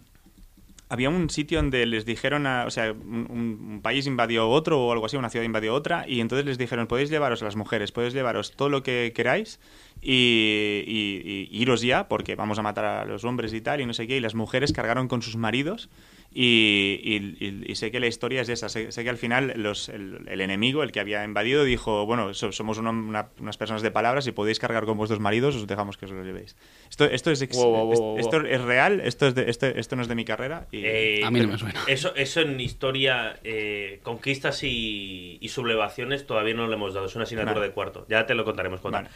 había 0.90 1.08
un 1.08 1.28
sitio 1.30 1.58
donde 1.58 1.86
les 1.86 2.04
dijeron, 2.04 2.46
a- 2.46 2.66
o 2.66 2.70
sea, 2.70 2.92
un, 2.92 3.26
un- 3.28 3.68
un 3.72 3.80
país 3.82 4.06
invadió 4.06 4.48
otro 4.48 4.80
o 4.86 4.92
algo 4.92 5.06
así, 5.06 5.16
una 5.16 5.30
ciudad 5.30 5.44
invadió 5.44 5.74
otra, 5.74 6.04
y 6.06 6.20
entonces 6.20 6.46
les 6.46 6.58
dijeron, 6.58 6.86
podéis 6.86 7.10
llevaros 7.10 7.42
a 7.42 7.46
las 7.46 7.56
mujeres, 7.56 7.90
podéis 7.90 8.14
llevaros 8.14 8.52
todo 8.52 8.68
lo 8.68 8.82
que 8.82 9.12
queráis 9.14 9.58
y, 10.02 10.84
y- 10.86 11.48
y 11.50 11.62
iros 11.62 11.80
ya, 11.80 12.06
porque 12.06 12.36
vamos 12.36 12.58
a 12.58 12.62
matar 12.62 12.84
a 12.84 13.04
los 13.06 13.24
hombres 13.24 13.52
y 13.54 13.60
tal, 13.60 13.80
y 13.80 13.86
no 13.86 13.94
sé 13.94 14.06
qué, 14.06 14.18
y 14.18 14.20
las 14.20 14.34
mujeres 14.34 14.72
cargaron 14.72 15.08
con 15.08 15.22
sus 15.22 15.36
maridos. 15.36 15.88
Y, 16.36 16.98
y- 17.04 17.36
y- 17.46 17.62
y 17.70 17.74
sé 17.76 17.92
que 17.92 18.00
la 18.00 18.08
historia 18.08 18.40
es 18.42 18.48
esa. 18.48 18.68
Sé, 18.68 18.90
sé 18.90 19.04
que 19.04 19.10
al 19.10 19.16
final 19.18 19.52
los- 19.56 19.88
el, 19.88 20.26
el 20.28 20.40
enemigo, 20.40 20.82
el 20.82 20.90
que 20.90 20.98
había 20.98 21.22
invadido, 21.24 21.62
dijo: 21.62 22.06
Bueno, 22.06 22.34
so- 22.34 22.50
somos 22.50 22.76
una- 22.78 23.28
unas 23.38 23.56
personas 23.56 23.82
de 23.82 23.92
palabras 23.92 24.26
y 24.26 24.32
podéis 24.32 24.58
cargar 24.58 24.84
con 24.84 24.96
vuestros 24.98 25.20
maridos, 25.20 25.54
os 25.54 25.68
dejamos 25.68 25.96
que 25.96 26.06
os 26.06 26.10
lo 26.10 26.24
llevéis. 26.24 26.56
Esto, 26.90 27.04
esto, 27.04 27.30
es, 27.30 27.40
ex- 27.40 27.56
Wow, 27.56 27.70
wow, 27.70 27.86
wow, 27.86 27.98
wow. 28.00 28.18
esto 28.18 28.40
es 28.44 28.60
real, 28.62 29.00
esto, 29.00 29.28
es 29.28 29.36
de- 29.36 29.48
esto, 29.48 29.66
esto 29.66 29.94
no 29.94 30.02
es 30.02 30.08
de 30.08 30.14
mi 30.16 30.24
carrera. 30.24 30.66
Y, 30.72 30.82
Eh, 30.84 31.20
A 31.24 31.30
mí 31.30 31.38
no 31.38 31.46
me 31.46 31.56
suena. 31.58 31.80
Eso, 31.86 32.12
eso 32.16 32.40
en 32.40 32.58
historia, 32.60 33.38
eh, 33.44 34.00
conquistas 34.02 34.64
y, 34.64 35.38
y 35.40 35.48
sublevaciones 35.50 36.26
todavía 36.26 36.54
no 36.54 36.66
lo 36.66 36.72
hemos 36.74 36.94
dado. 36.94 37.06
Es 37.06 37.14
una 37.14 37.22
asignatura 37.24 37.54
Vale. 37.54 37.68
de 37.68 37.72
cuarto. 37.74 38.06
Ya 38.08 38.26
te 38.26 38.34
lo 38.34 38.44
contaremos 38.44 38.80
cuando. 38.80 38.98
Vale. 38.98 39.10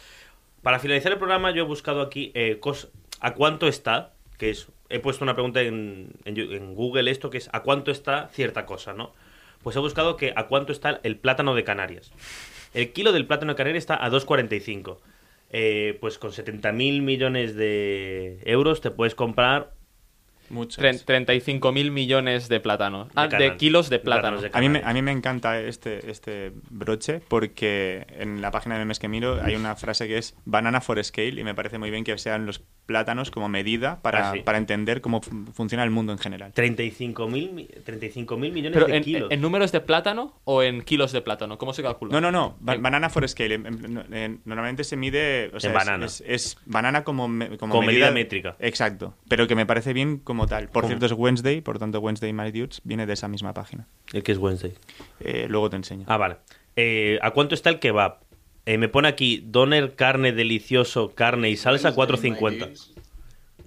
Para 0.63 0.79
finalizar 0.79 1.11
el 1.11 1.17
programa, 1.17 1.51
yo 1.51 1.63
he 1.63 1.67
buscado 1.67 2.01
aquí 2.01 2.31
eh, 2.33 2.59
cos- 2.61 2.89
a 3.19 3.33
cuánto 3.33 3.67
está, 3.67 4.13
que 4.37 4.51
es, 4.51 4.69
he 4.89 4.99
puesto 4.99 5.23
una 5.23 5.35
pregunta 5.35 5.61
en, 5.61 6.13
Google 6.75 7.11
esto, 7.11 7.29
que 7.29 7.37
es 7.37 7.49
a 7.53 7.61
cuánto 7.61 7.91
está 7.91 8.29
cierta 8.29 8.65
cosa, 8.65 8.93
¿no? 8.93 9.13
Pues 9.63 9.75
he 9.75 9.79
buscado 9.79 10.17
que 10.17 10.33
a 10.35 10.47
cuánto 10.47 10.71
está 10.71 10.99
el 11.03 11.17
plátano 11.17 11.53
de 11.55 11.63
Canarias. 11.63 12.11
El 12.73 12.91
kilo 12.91 13.11
del 13.11 13.27
plátano 13.27 13.53
de 13.53 13.57
Canarias 13.57 13.83
está 13.83 14.03
a 14.03 14.09
2,45. 14.09 14.97
Eh, 15.51 15.97
pues 15.99 16.19
con 16.19 16.31
70.000 16.31 17.01
millones 17.01 17.55
de 17.55 18.39
euros 18.45 18.81
te 18.81 18.91
puedes 18.91 19.15
comprar 19.15 19.73
35 20.49 21.71
mil 21.71 21.91
millones 21.91 22.49
de 22.49 22.59
plátanos. 22.59 23.07
Ah, 23.15 23.27
de, 23.27 23.55
kilos 23.57 23.89
de 23.89 23.99
Plátanos 23.99 24.41
plátano. 24.41 24.41
de 24.53 24.57
A 24.57 24.61
mí, 24.61 24.69
me, 24.69 24.81
a 24.89 24.93
mí 24.93 25.01
me 25.01 25.11
encanta 25.11 25.59
este, 25.59 26.09
este 26.09 26.51
broche 26.69 27.21
porque 27.27 28.05
en 28.17 28.41
la 28.41 28.51
página 28.51 28.75
de 28.75 28.79
memes 28.79 28.99
que 28.99 29.07
miro 29.07 29.39
hay 29.43 29.55
una 29.55 29.75
frase 29.75 30.07
que 30.07 30.17
es 30.17 30.35
banana 30.45 30.81
for 30.81 31.03
scale 31.03 31.39
y 31.39 31.43
me 31.43 31.55
parece 31.55 31.77
muy 31.77 31.91
bien 31.91 32.03
que 32.03 32.17
sean 32.17 32.45
los 32.45 32.61
plátanos 32.85 33.29
como 33.29 33.49
medida 33.49 34.01
para, 34.01 34.29
Ah, 34.29 34.33
sí. 34.33 34.39
para 34.41 34.57
entender 34.57 35.01
cómo 35.01 35.21
fu- 35.21 35.45
funciona 35.53 35.83
el 35.83 35.91
mundo 35.91 36.11
en 36.11 36.17
general. 36.17 36.53
35.000 36.53 37.51
mi- 37.51 37.67
35.000 37.85 38.51
millones 38.51 38.71
Pero 38.73 38.87
de 38.87 38.97
en, 38.97 39.03
kilos. 39.03 39.31
en 39.31 39.41
números 39.41 39.71
de 39.71 39.79
plátano 39.81 40.39
o 40.43 40.63
en 40.63 40.81
kilos 40.81 41.11
de 41.11 41.21
plátano, 41.21 41.57
¿cómo 41.59 41.73
se 41.73 41.83
calcula? 41.83 42.11
No, 42.11 42.19
no, 42.19 42.31
no. 42.31 42.57
ba- 42.59 42.73
En- 42.75 42.81
banana 42.81 43.09
for 43.09 43.27
scale. 43.29 43.55
En- 43.55 43.65
en- 43.67 44.13
en- 44.13 44.41
normalmente 44.45 44.83
se 44.83 44.95
mide. 44.97 45.51
O 45.53 45.59
sea, 45.59 45.69
En 45.69 45.77
es- 45.77 45.85
banana. 45.85 46.05
Es, 46.05 46.23
es 46.25 46.57
banana 46.65 47.03
como, 47.03 47.27
me- 47.27 47.57
como, 47.57 47.75
Como 47.75 47.85
medida 47.87 48.09
métrica. 48.11 48.55
Exacto. 48.59 49.13
Pero 49.27 49.47
que 49.47 49.55
me 49.55 49.65
parece 49.67 49.93
bien 49.93 50.17
como 50.17 50.38
tal. 50.47 50.67
Por 50.69 50.83
¿Cómo? 50.83 50.89
cierto, 50.89 51.05
es 51.05 51.11
Wednesday, 51.13 51.61
por 51.61 51.79
tanto, 51.79 51.99
Wednesday 51.99 52.33
My 52.33 52.51
Dudes 52.51 52.81
viene 52.83 53.05
de 53.05 53.13
esa 53.13 53.27
misma 53.27 53.53
página. 53.53 53.87
El 54.13 54.23
que 54.23 54.31
es 54.31 54.37
Wednesday. 54.37 54.73
Eh, 55.19 55.47
luego 55.49 55.69
te 55.69 55.75
enseño. 55.77 56.05
Ah, 56.07 56.17
vale. 56.17 56.37
Eh, 56.75 57.19
¿A 57.21 57.31
cuánto 57.31 57.55
está 57.55 57.69
el 57.69 57.79
kebab? 57.79 58.19
Eh, 58.65 58.77
me 58.77 58.89
pone 58.89 59.07
aquí 59.07 59.43
doner, 59.45 59.95
carne 59.95 60.31
delicioso, 60.31 61.15
carne 61.15 61.49
y 61.49 61.57
salsa, 61.57 61.95
4.50. 61.95 62.69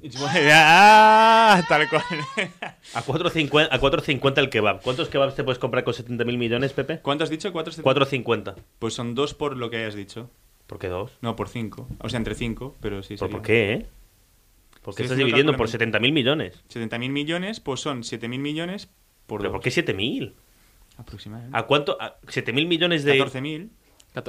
¡Ah! 0.52 1.62
Tal 1.68 1.88
cual. 1.88 2.02
A 2.94 3.02
4.50 3.04 3.68
a 3.70 3.80
4.50 3.80 4.38
el 4.38 4.50
kebab. 4.50 4.82
¿Cuántos 4.82 5.08
kebabs 5.08 5.34
te 5.34 5.44
puedes 5.44 5.58
comprar 5.58 5.84
con 5.84 5.94
70.000 5.94 6.36
millones, 6.36 6.72
Pepe? 6.72 6.98
¿Cuánto 7.00 7.24
has 7.24 7.30
dicho? 7.30 7.52
¿Cuatro? 7.52 7.72
4.50. 7.72 8.54
Pues 8.78 8.94
son 8.94 9.14
dos 9.14 9.34
por 9.34 9.56
lo 9.56 9.70
que 9.70 9.76
hayas 9.78 9.94
dicho. 9.94 10.28
¿Por 10.66 10.78
qué 10.78 10.88
dos? 10.88 11.12
No, 11.20 11.36
por 11.36 11.48
cinco. 11.48 11.86
O 12.00 12.08
sea, 12.08 12.16
entre 12.16 12.34
cinco, 12.34 12.74
pero 12.80 13.02
sí. 13.02 13.16
¿Por, 13.16 13.28
sería. 13.28 13.36
por 13.36 13.42
qué, 13.46 13.72
eh? 13.72 13.86
¿Por 14.82 14.94
qué 14.94 15.02
Estoy 15.02 15.14
estás 15.14 15.18
dividiendo 15.18 15.56
por 15.56 15.70
cálculo 15.70 15.98
70.000 16.00 16.12
millones? 16.12 16.62
70.000 16.72 17.08
millones, 17.10 17.60
pues 17.60 17.80
son 17.80 18.02
7.000 18.02 18.38
millones 18.38 18.88
por 19.26 19.40
¿Pero 19.40 19.50
dos. 19.50 19.56
por 19.58 19.62
qué 19.62 19.70
7.000? 19.70 20.32
Aproximadamente. 20.98 21.56
¿A 21.56 21.62
cuánto? 21.62 21.96
a 22.00 22.20
7.000 22.26 22.66
millones 22.66 23.04
de... 23.04 23.18
14.000. 23.18 23.68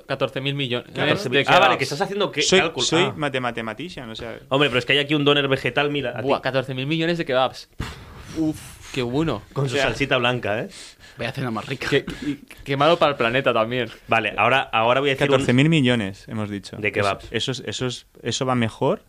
14 0.08 0.39
mil 0.39 0.56
millones 0.56 0.93
14.000. 0.93 1.30
de 1.30 1.43
Ah, 1.47 1.60
vale, 1.60 1.78
que 1.78 1.84
estás 1.84 1.99
haciendo 1.99 2.32
que 2.32 2.41
Soy, 2.41 2.60
cálculo. 2.62 2.86
soy 2.86 3.04
Ah. 3.04 3.14
mate- 3.18 3.41
matematician, 3.41 4.10
o 4.10 4.16
sea... 4.16 4.39
Hombre, 4.47 4.70
pero 4.70 4.80
es 4.80 4.86
que 4.86 4.93
hay 4.93 4.99
aquí 4.99 5.14
un 5.14 5.26
doner 5.26 5.45
vegetal, 5.49 5.91
mira, 5.91 6.12
a 6.12 6.22
ti, 6.22 6.28
Buah, 6.28 6.39
14 6.41 6.74
mil 6.74 6.88
millones 6.88 7.18
de 7.18 7.26
kebabs. 7.26 7.70
Uf, 8.38 8.93
qué 8.93 9.01
bueno. 9.01 9.41
con 9.51 9.68
su 9.68 9.76
o 9.76 9.78
sea- 9.78 9.88
salsita 9.88 10.16
blanca, 10.18 10.62
¿eh? 10.62 10.70
Voy 11.18 11.26
a 11.26 11.30
hacer 11.30 11.43
una 11.43 11.51
más 11.51 11.66
rica. 11.68 11.89
Qué, 11.89 12.06
qué 12.64 12.78
malo 12.78 12.97
para 12.97 13.12
el 13.12 13.18
planeta 13.18 13.54
también. 13.54 13.89
Vale, 14.08 14.34
ahora, 14.38 14.62
ahora 14.62 15.01
voy 15.01 15.10
a 15.10 15.16
decir 15.16 15.30
un- 15.30 15.41
14.000 15.41 15.68
millones, 15.68 16.30
hemos 16.30 16.49
dicho. 16.49 16.78
De 16.78 16.91
kebabs. 16.93 17.26
Eso, 17.32 17.51
eso, 17.51 17.64
es- 17.64 17.64
eso, 17.68 17.86
es- 17.88 18.08
eso 18.22 18.45
va 18.45 18.56
mejor. 18.56 19.04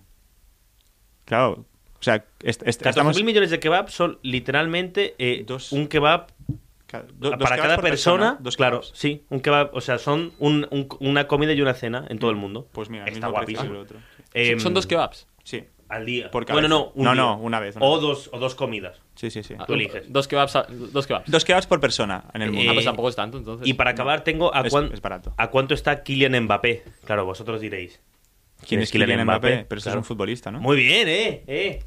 Claro, 1.25 1.65
o 1.99 2.03
sea, 2.03 2.25
est- 2.43 2.63
est- 2.67 2.83
14.000 2.83 2.89
estamos... 2.91 3.23
millones 3.23 3.51
de 3.51 3.59
kebab 3.61 3.89
son 3.91 4.19
literalmente 4.23 5.15
eh, 5.19 5.45
Dos- 5.47 5.73
un 5.73 5.87
kebab 5.89 6.27
do- 7.19 7.31
dos 7.31 7.39
para 7.39 7.57
kebabs 7.57 7.61
cada 7.63 7.75
por 7.77 7.85
persona. 7.85 8.37
dos 8.41 8.57
claro, 8.57 8.81
kebabs. 8.81 8.99
sí, 8.99 9.25
un 9.31 9.41
kebab. 9.41 9.71
O 9.75 9.81
sea, 9.81 9.99
son 9.99 10.33
un- 10.39 10.67
un- 10.71 10.89
una 11.01 11.27
comida 11.27 11.53
y 11.53 11.61
una 11.61 11.75
cena 11.75 12.05
en 12.09 12.19
todo 12.19 12.31
el 12.31 12.37
mundo. 12.37 12.69
Pues 12.73 12.89
mira, 12.91 13.05
está 13.07 13.29
guapísimo. 13.29 13.71
el 13.71 13.77
otro. 13.77 13.99
Em, 14.35 14.61
Son 14.61 14.75
dos 14.75 14.87
kebabs. 14.87 15.27
Sí, 15.43 15.65
al 15.89 16.07
día. 16.07 16.31
Por 16.31 16.45
bueno, 16.51 16.69
no, 16.69 16.93
un 16.95 17.05
No, 17.05 17.13
día. 17.13 17.23
no, 17.23 17.37
una 17.39 17.59
vez, 17.61 17.77
una 17.77 17.85
o, 17.87 17.93
vez. 17.95 18.03
dos, 18.03 18.31
o 18.33 18.39
dos 18.39 18.55
comidas. 18.55 19.01
sí, 19.15 19.31
sí, 19.31 19.43
sí. 19.43 19.55
Ah, 19.59 19.65
Tú 19.67 19.75
eliges. 19.75 20.13
Dos 20.13 20.29
kebabs. 20.29 20.53
Dos 20.93 21.07
kebabs. 21.07 21.31
Dos 21.31 21.45
kebabs 21.45 21.67
por 21.67 21.81
persona 21.81 22.25
en 22.35 22.43
el 22.43 22.51
mundo. 22.53 22.69
Ah, 22.69 22.73
Eh, 22.73 22.75
pues 22.77 22.85
tampoco 22.85 23.09
es 23.09 23.17
tanto, 23.17 23.39
entonces. 23.39 23.67
Y 23.67 23.75
para 23.75 23.91
acabar, 23.91 24.23
tengo 24.25 24.55
a, 24.55 24.61
Es- 24.63 24.71
cuán- 24.73 24.91
es 24.93 25.01
barato. 25.01 25.33
a 25.37 25.49
cuánto 25.51 25.75
está 25.75 26.03
Kylian 26.03 26.45
Mbappé. 26.45 26.85
Claro, 27.07 27.25
vosotros 27.25 27.61
diréis. 27.61 28.01
¿Quién 28.67 28.81
es 28.81 28.91
Kylian 28.91 29.25
Mbappé? 29.25 29.67
Pero 29.69 29.79
este 29.79 29.91
es 29.91 29.97
un 29.97 30.05
futbolista, 30.05 30.51
¿no? 30.51 30.61
Muy 30.61 30.77
bien, 30.77 31.09
¿eh? 31.09 31.43
¿eh? 31.47 31.83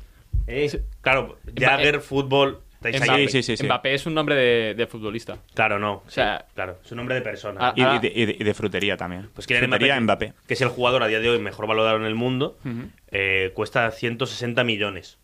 ¿eh? 0.48 0.70
Sí. 0.70 0.80
Claro, 1.02 1.38
Jagger, 1.58 2.02
fútbol. 2.02 2.62
Mbappé. 2.80 3.28
Sí, 3.28 3.42
sí, 3.44 3.58
sí. 3.58 3.64
Mbappé 3.66 3.96
es 3.96 4.06
un 4.06 4.14
nombre 4.14 4.36
de, 4.36 4.74
de 4.76 4.88
futbolista. 4.88 5.40
Claro, 5.56 5.80
no. 5.80 6.04
O 6.06 6.10
sea- 6.10 6.46
sí, 6.48 6.54
claro, 6.54 6.78
es 6.86 6.92
un 6.92 6.98
nombre 6.98 7.16
de 7.16 7.22
persona. 7.22 7.60
Ah, 7.60 7.74
Y, 7.76 7.82
y 7.82 8.00
de, 8.00 8.12
y 8.16 8.26
de- 8.28 8.38
y 8.40 8.44
de 8.44 8.54
frutería 8.54 8.96
también. 8.96 9.30
Pues 9.34 9.48
Kylian 9.48 9.66
frutería 9.70 10.00
Mbappé, 10.00 10.28
Mbappé. 10.28 10.48
que 10.48 10.54
es 10.54 10.62
el 10.62 10.70
jugador 10.70 11.02
a 11.04 11.08
día 11.08 11.20
de 11.20 11.28
hoy 11.30 11.40
mejor 11.40 11.66
valorado 11.68 11.98
en 11.98 12.04
el 12.06 12.14
mundo, 12.16 12.58
Ujú. 12.64 12.90
eh, 13.12 13.52
cuesta 13.56 13.90
160 13.92 14.64
millones. 14.64 15.18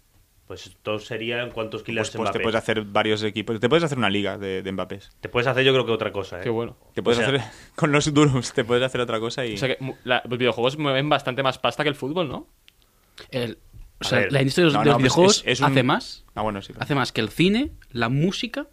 Pues 0.47 0.67
esto 0.67 0.99
sería 0.99 1.49
cuántos 1.49 1.83
Kylian 1.83 2.01
Pues, 2.03 2.11
pues 2.11 2.21
Mbappé. 2.21 2.39
te 2.39 2.43
puedes 2.43 2.55
hacer 2.57 2.81
varios 2.83 3.23
equipos. 3.23 3.59
Te 3.59 3.69
puedes 3.69 3.83
hacer 3.83 3.97
una 3.97 4.09
liga 4.09 4.37
de, 4.37 4.61
de 4.61 4.71
Mbappés. 4.73 5.11
Te 5.21 5.29
puedes 5.29 5.47
hacer 5.47 5.63
yo 5.63 5.71
creo 5.71 5.85
que 5.85 5.91
otra 5.93 6.11
cosa, 6.11 6.39
¿eh? 6.39 6.43
Qué 6.43 6.49
bueno. 6.49 6.77
Te 6.93 7.01
puedes 7.01 7.19
O 7.19 7.23
sea- 7.23 7.33
hacer 7.33 7.49
con 7.75 7.91
los 7.91 8.13
duros, 8.13 8.51
te 8.53 8.65
puedes 8.65 8.83
hacer 8.83 8.99
otra 9.01 9.19
cosa 9.19 9.45
y 9.45 9.55
O 9.55 9.57
sea 9.57 9.69
que 9.69 9.95
la- 10.03 10.21
los 10.27 10.37
videojuegos 10.37 10.77
mueven 10.77 11.07
bastante 11.09 11.43
más 11.43 11.57
pasta 11.59 11.83
que 11.83 11.89
el 11.89 11.95
fútbol, 11.95 12.27
¿no? 12.27 12.47
El- 13.29 13.57
o 14.01 14.03
sea, 14.05 14.19
ver. 14.19 14.31
la 14.33 14.41
industria 14.41 14.63
de 14.63 14.65
los, 14.65 14.73
No, 14.73 14.79
de 14.81 14.85
los 14.85 14.93
no, 14.93 14.97
pues 14.99 15.03
videojuegos 15.03 15.37
es- 15.45 15.47
es 15.53 15.59
un- 15.61 15.65
hace 15.71 15.83
más. 15.83 16.25
Ah, 16.35 16.41
bueno, 16.41 16.61
sí. 16.61 16.73
Hace 16.77 16.93
más 16.95 17.11
que 17.13 17.21
el 17.21 17.29
cine, 17.29 17.71
la 17.91 18.09
música, 18.09 18.67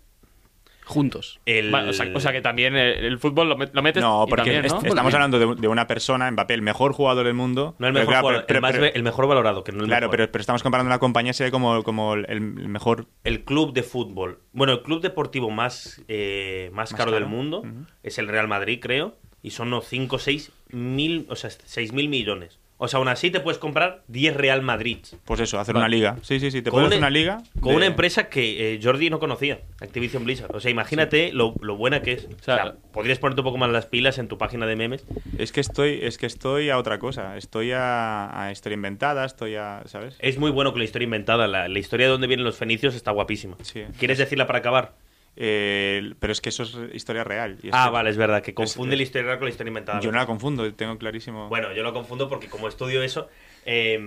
juntos. 0.91 1.41
El- 1.47 1.71
Vale, 1.71 1.89
o, 1.89 1.93
sea, 1.93 2.11
o 2.15 2.21
sea 2.21 2.33
que 2.33 2.41
también 2.43 2.77
el, 2.77 3.05
el 3.05 3.19
fútbol 3.19 3.49
lo, 3.49 3.57
met- 3.57 3.71
lo 3.73 3.83
metes 3.83 4.03
No, 4.03 4.25
y 4.27 4.31
porque 4.31 4.43
también, 4.51 4.65
est- 4.67 4.75
¿no? 4.83 4.89
estamos 4.89 5.15
hablando 5.15 5.39
de, 5.39 5.55
de 5.55 5.69
una 5.69 5.87
persona, 5.87 6.31
Mbappé, 6.31 6.55
el 6.55 6.63
mejor 6.63 6.93
jugador 6.93 7.25
del 7.25 7.35
mundo. 7.35 7.75
No 7.79 7.87
el 7.87 7.93
mejor, 7.93 8.17
jugador, 8.17 8.45
pero- 8.47 8.59
el, 8.59 8.63
más 8.63 8.73
pero- 8.73 8.85
el 8.87 9.03
mejor 9.03 9.27
valorado, 9.27 9.65
que 9.65 9.73
no 9.73 9.81
el 9.81 9.87
Claro, 9.87 10.09
mejor. 10.09 10.17
pero, 10.19 10.33
pero 10.33 10.41
estamos 10.43 10.63
comparando 10.63 10.89
una 10.89 10.99
compañía 10.99 11.33
sería 11.33 11.51
como, 11.51 11.83
como 11.83 12.15
el, 12.15 12.27
el 12.29 12.41
mejor. 12.43 13.07
El 13.25 13.45
club 13.45 13.73
de 13.73 13.83
fútbol. 13.83 14.41
Bueno, 14.53 14.75
el 14.75 14.83
club 14.83 15.01
deportivo 15.01 15.51
más, 15.51 16.03
eh, 16.09 16.69
más, 16.73 16.93
Más 16.93 16.99
caro, 16.99 17.13
del 17.13 17.27
mundo 17.27 17.63
es 18.03 18.19
el 18.19 18.29
Real 18.29 18.49
Madrid, 18.49 18.79
creo. 18.83 19.17
Y 19.43 19.53
son 19.53 19.69
unos 19.69 19.87
5 19.87 20.17
o 20.17 20.19
6 20.19 20.53
mil, 20.71 21.27
o 21.31 21.35
sea, 21.37 21.49
6 21.49 21.95
mil 21.95 22.11
millones. 22.11 22.60
O 22.83 22.89
sea, 22.89 22.97
aún 22.99 23.09
así 23.09 23.31
te 23.31 23.41
puedes 23.41 23.59
comprar 23.59 24.03
10 24.09 24.35
Real 24.37 24.63
Madrid. 24.63 24.99
Pues 25.27 25.39
eso, 25.41 25.61
hacer 25.61 25.75
Vale. 25.75 25.85
una 25.85 25.89
liga. 25.95 26.17
Sí, 26.23 26.41
sí, 26.41 26.51
sí. 26.51 26.63
Te 26.63 26.71
puedes 26.71 26.87
hacer 26.89 26.99
una- 26.99 27.11
liga. 27.11 27.43
Con 27.61 27.73
de- 27.73 27.77
una 27.77 27.85
empresa 27.87 28.31
que 28.31 28.75
eh, 28.75 28.81
Jordi 28.83 29.11
no 29.11 29.19
conocía, 29.19 29.61
Activision 29.81 30.25
Blizzard. 30.25 30.57
O 30.57 30.61
sea, 30.61 30.71
imagínate 30.71 31.31
lo, 31.33 31.55
lo 31.61 31.77
buena 31.77 32.01
que 32.01 32.13
es. 32.13 32.25
O 32.25 32.43
sea, 32.43 32.57
sea, 32.57 32.75
podrías 32.93 33.19
ponerte 33.19 33.43
un 33.43 33.45
poco 33.45 33.59
más 33.59 33.69
las 33.71 33.85
pilas 33.85 34.17
en 34.19 34.29
tu 34.29 34.39
página 34.39 34.67
de 34.67 34.77
memes. 34.77 35.05
Es 35.37 35.53
que 35.53 35.61
estoy, 35.61 35.99
es 36.03 36.17
que 36.17 36.25
estoy 36.27 36.71
a 36.71 36.79
otra 36.79 36.99
cosa. 36.99 37.37
Estoy 37.37 37.73
a, 37.73 38.45
a 38.47 38.51
historia 38.51 38.77
inventada, 38.77 39.27
estoy 39.27 39.57
a. 39.57 39.83
¿Sabes? 39.85 40.17
Es 40.19 40.39
muy 40.39 40.51
bueno 40.51 40.71
con 40.73 40.79
la 40.79 40.85
historia 40.87 41.05
inventada. 41.05 41.47
La, 41.49 41.69
la 41.69 41.79
historia 41.79 42.07
de 42.07 42.13
dónde 42.13 42.27
vienen 42.29 42.45
los 42.45 42.57
fenicios 42.57 42.95
está 42.95 43.11
guapísima. 43.11 43.57
Sí. 43.63 43.83
¿Quieres 43.99 44.17
decirla 44.17 44.47
para 44.47 44.61
acabar? 44.61 44.95
Eh, 45.37 46.15
pero 46.19 46.33
es 46.33 46.41
que 46.41 46.49
eso 46.51 46.63
es 46.65 46.77
historia 46.95 47.25
real. 47.25 47.59
y 47.63 47.69
es 47.69 47.75
Ah, 47.75 47.85
que 47.87 47.91
vale, 47.93 48.11
es 48.11 48.17
verdad, 48.17 48.43
que 48.43 48.53
confunde 48.53 48.95
es- 48.95 48.99
la 48.99 49.03
historia 49.05 49.27
real 49.27 49.39
con 49.39 49.47
la 49.47 49.51
historia 49.51 49.69
inventada. 49.71 50.01
Yo 50.01 50.11
no 50.13 50.19
la 50.19 50.27
confundo, 50.27 50.75
tengo 50.75 50.99
clarísimo. 50.99 51.49
Bueno, 51.49 51.73
yo 51.73 51.83
lo 51.83 51.93
confundo 51.93 52.29
porque 52.29 52.49
como 52.49 52.69
estudio 52.69 53.03
eso, 53.03 53.29
Eh, 53.67 53.99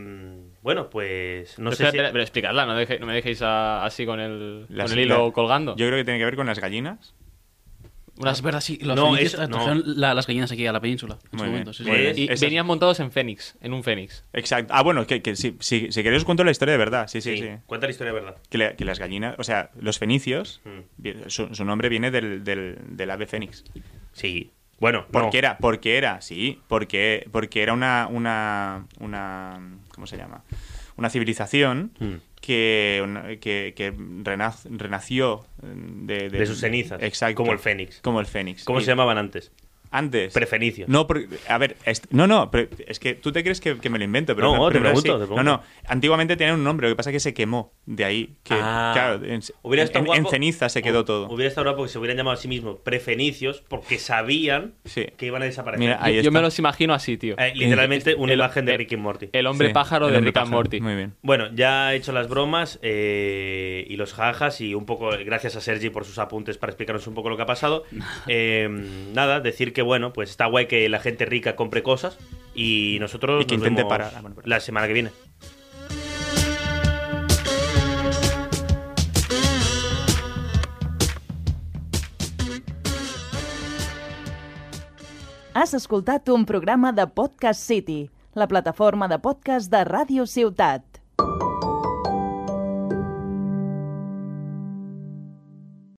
bueno, 0.64 0.90
pues 0.90 1.60
no 1.60 1.66
Pero 1.70 1.76
sé 1.76 1.84
espérate, 1.84 2.08
si... 2.10 2.12
pero 2.12 2.24
explicadla, 2.24 2.66
no, 2.66 2.76
deje- 2.76 3.00
no 3.00 3.06
me 3.06 3.14
dejéis 3.14 3.42
a- 3.44 3.86
así 3.86 4.04
con 4.06 4.20
el, 4.20 4.66
con 4.68 4.92
el 4.92 5.00
hilo 5.00 5.32
colgando. 5.32 5.76
Yo 5.76 5.86
creo 5.86 6.00
que 6.00 6.04
tiene 6.06 6.18
que 6.20 6.26
ver 6.26 6.36
con 6.36 6.48
las 6.48 6.58
gallinas. 6.60 7.14
Ah, 8.22 8.62
sí. 8.62 8.78
Los 8.82 8.96
No, 8.96 9.18
eso- 9.18 9.42
no. 9.48 9.48
trajeron 9.50 9.84
la- 9.86 10.14
las 10.14 10.28
gallinas 10.28 10.52
aquí 10.52 10.68
a 10.68 10.72
la 10.72 10.80
península. 10.80 11.16
En 11.16 11.30
Muy 11.32 11.40
su 11.40 11.44
bien. 11.44 11.52
momento, 11.52 11.74
sí, 11.74 11.84
sí. 11.84 11.90
Muy 11.90 12.00
bien. 12.00 12.14
Y 12.18 12.24
Esas- 12.26 12.42
venían 12.42 12.66
montados 12.66 13.00
en 13.00 13.12
Fénix, 13.12 13.56
en 13.62 13.74
un 13.74 13.84
Fénix. 13.84 14.24
Exacto. 14.34 14.72
Ah, 14.76 14.84
bueno, 14.84 15.08
que, 15.08 15.22
que 15.24 15.36
sí, 15.36 15.58
sí, 15.60 15.88
si 15.90 16.04
queréis 16.04 16.22
os 16.22 16.26
cuento 16.26 16.44
la 16.44 16.52
historia 16.52 16.74
de 16.74 16.78
verdad. 16.78 17.08
Sí, 17.08 17.22
sí, 17.22 17.38
Sí, 17.38 17.44
sí. 17.44 17.50
cuenta 17.66 17.88
la 17.88 17.92
historia 17.92 18.14
de 18.14 18.20
verdad. 18.20 18.38
Que, 18.50 18.58
la- 18.60 18.76
que 18.76 18.86
las 18.86 19.00
gallinas, 19.00 19.36
o 19.40 19.44
sea, 19.44 19.72
los 19.80 19.98
fenicios, 19.98 20.62
Mm. 20.66 21.30
su 21.30 21.66
nombre 21.66 21.90
viene 21.90 22.12
del, 22.12 22.44
del, 22.44 22.78
del 22.88 23.12
ave 23.12 23.26
fénix. 23.26 23.64
Sí. 24.12 24.52
Bueno, 24.80 25.06
Porque 25.12 25.38
no. 25.38 25.40
era, 25.40 25.58
porque 25.60 25.98
era, 25.98 26.22
sí, 26.22 26.60
porque, 26.68 27.28
porque 27.32 27.64
era 27.64 27.74
una, 27.74 28.08
una, 28.12 28.86
una, 29.00 29.60
¿cómo 29.94 30.08
se 30.08 30.18
llama? 30.18 30.44
Una 30.98 31.10
civilización 31.10 31.92
Mm. 32.00 32.14
que, 32.42 33.40
que, 33.76 33.94
renació 34.24 35.46
de, 35.62 36.30
De 36.30 36.46
sus 36.46 36.60
cenizas, 36.60 37.02
Exacto. 37.02 37.36
como 37.36 37.52
el 37.54 37.60
fénix. 37.60 38.00
Como 38.02 38.20
el 38.20 38.26
fénix. 38.26 38.64
¿Cómo 38.66 38.80
Y- 38.80 38.84
se 38.84 38.88
llamaban 38.92 39.18
antes? 39.18 39.52
Antes. 39.94 40.34
Prefenicios. 40.34 40.90
No, 40.90 41.06
por- 41.08 41.22
a 41.48 41.58
ver, 41.60 41.78
no, 42.10 42.26
no, 42.28 42.50
pero 42.52 42.68
es 42.88 43.00
que 43.00 43.14
tú 43.14 43.32
te 43.32 43.44
crees 43.44 43.62
que, 43.62 43.78
que 43.78 43.90
me 43.90 43.98
lo 44.00 44.04
invento, 44.04 44.36
pero 44.36 44.56
No, 44.58 44.68
te 44.72 44.80
pregunto, 44.80 45.00
así. 45.00 45.04
te 45.04 45.14
pregunto. 45.28 45.36
No, 45.36 45.44
no, 45.44 45.64
antiguamente 45.88 46.36
tenía 46.36 46.54
un 46.56 46.64
nombre, 46.64 46.88
lo 46.90 46.94
que 46.94 46.98
pasa 46.98 47.12
es 47.12 47.14
que 47.14 47.20
se 47.20 47.34
quemó 47.34 47.72
de 47.86 48.04
ahí. 48.06 48.36
Que, 48.44 48.56
Ah. 48.60 48.92
claro, 48.94 49.16
en, 49.24 49.42
Hubiera 49.62 49.84
en- 49.84 49.88
estado 49.88 50.06
en 50.16 50.24
guapo- 50.24 50.30
ceniza 50.32 50.68
se 50.70 50.82
quedó 50.82 51.06
todo. 51.06 51.28
Hubiera 51.30 51.48
estado 51.48 51.68
guapo 51.70 51.84
que 51.84 51.90
se 51.90 52.00
hubieran 52.00 52.18
llamado 52.18 52.34
a 52.34 52.38
sí 52.38 52.48
mismos 52.48 52.78
prefenicios 52.84 53.64
porque 53.68 54.00
sabían 54.00 54.74
Sí. 54.86 55.06
que 55.16 55.28
iban 55.28 55.42
a 55.44 55.46
desaparecer. 55.46 55.80
Mira, 55.80 56.00
ahí 56.02 56.16
Yo, 56.16 56.20
está. 56.22 56.32
me 56.32 56.42
los 56.42 56.58
imagino 56.58 56.94
así, 56.96 57.18
tío. 57.18 57.36
Eh, 57.38 57.54
literalmente 57.56 58.16
una 58.16 58.34
El- 58.34 58.40
imagen 58.40 58.66
de 58.66 58.76
Rick 58.78 58.94
y 58.94 58.98
Morty. 58.98 59.30
El 59.32 59.46
hombre 59.48 59.68
Sí, 59.68 59.74
pájaro 59.74 60.08
el 60.08 60.14
de 60.14 60.18
hombre 60.18 60.30
Rick 60.32 60.38
and. 60.38 60.50
Morty. 60.52 60.82
Muy 60.82 60.96
bien. 60.96 61.14
Bueno, 61.22 61.50
ya 61.54 61.94
he 61.94 61.98
hecho 61.98 62.12
las 62.14 62.28
bromas 62.28 62.80
eh, 62.82 63.86
y 63.88 63.96
los 63.98 64.14
jajas 64.14 64.60
y 64.62 64.74
un 64.74 64.86
poco 64.86 65.10
gracias 65.26 65.56
a 65.56 65.62
Sergi 65.62 65.90
por 65.90 66.06
sus 66.06 66.18
apuntes 66.18 66.58
para 66.58 66.72
explicarnos 66.72 67.06
un 67.08 67.14
poco 67.14 67.30
lo 67.30 67.36
que 67.38 67.44
ha 67.44 67.46
pasado. 67.46 67.84
Eh, 68.28 68.68
nada, 69.14 69.40
decir 69.42 69.74
que 69.74 69.82
bueno, 69.84 70.14
pues 70.14 70.30
está 70.30 70.48
guay 70.48 70.68
que 70.68 70.90
la 70.90 71.00
gente 71.00 71.26
rica 71.26 71.56
compre 71.56 71.84
cosas 71.84 72.18
y 72.56 72.98
nosotros 73.00 73.44
Y 73.44 73.46
que 73.46 73.58
nos 73.58 73.68
intente 73.68 73.84
vemos 73.84 73.90
parar. 73.90 74.14
Ah, 74.16 74.30
la 74.44 74.60
semana 74.60 74.88
que 74.88 74.94
viene. 74.94 75.12
Has 85.56 85.76
escoltat 85.76 86.30
un 86.30 86.46
programa 86.46 86.92
de 86.92 87.06
Podcast 87.06 87.62
City, 87.62 88.10
la 88.34 88.48
plataforma 88.48 89.08
de 89.08 89.20
podcast 89.20 89.70
de 89.70 89.86
Ràdio 89.86 90.26
Ciutat. 90.26 90.93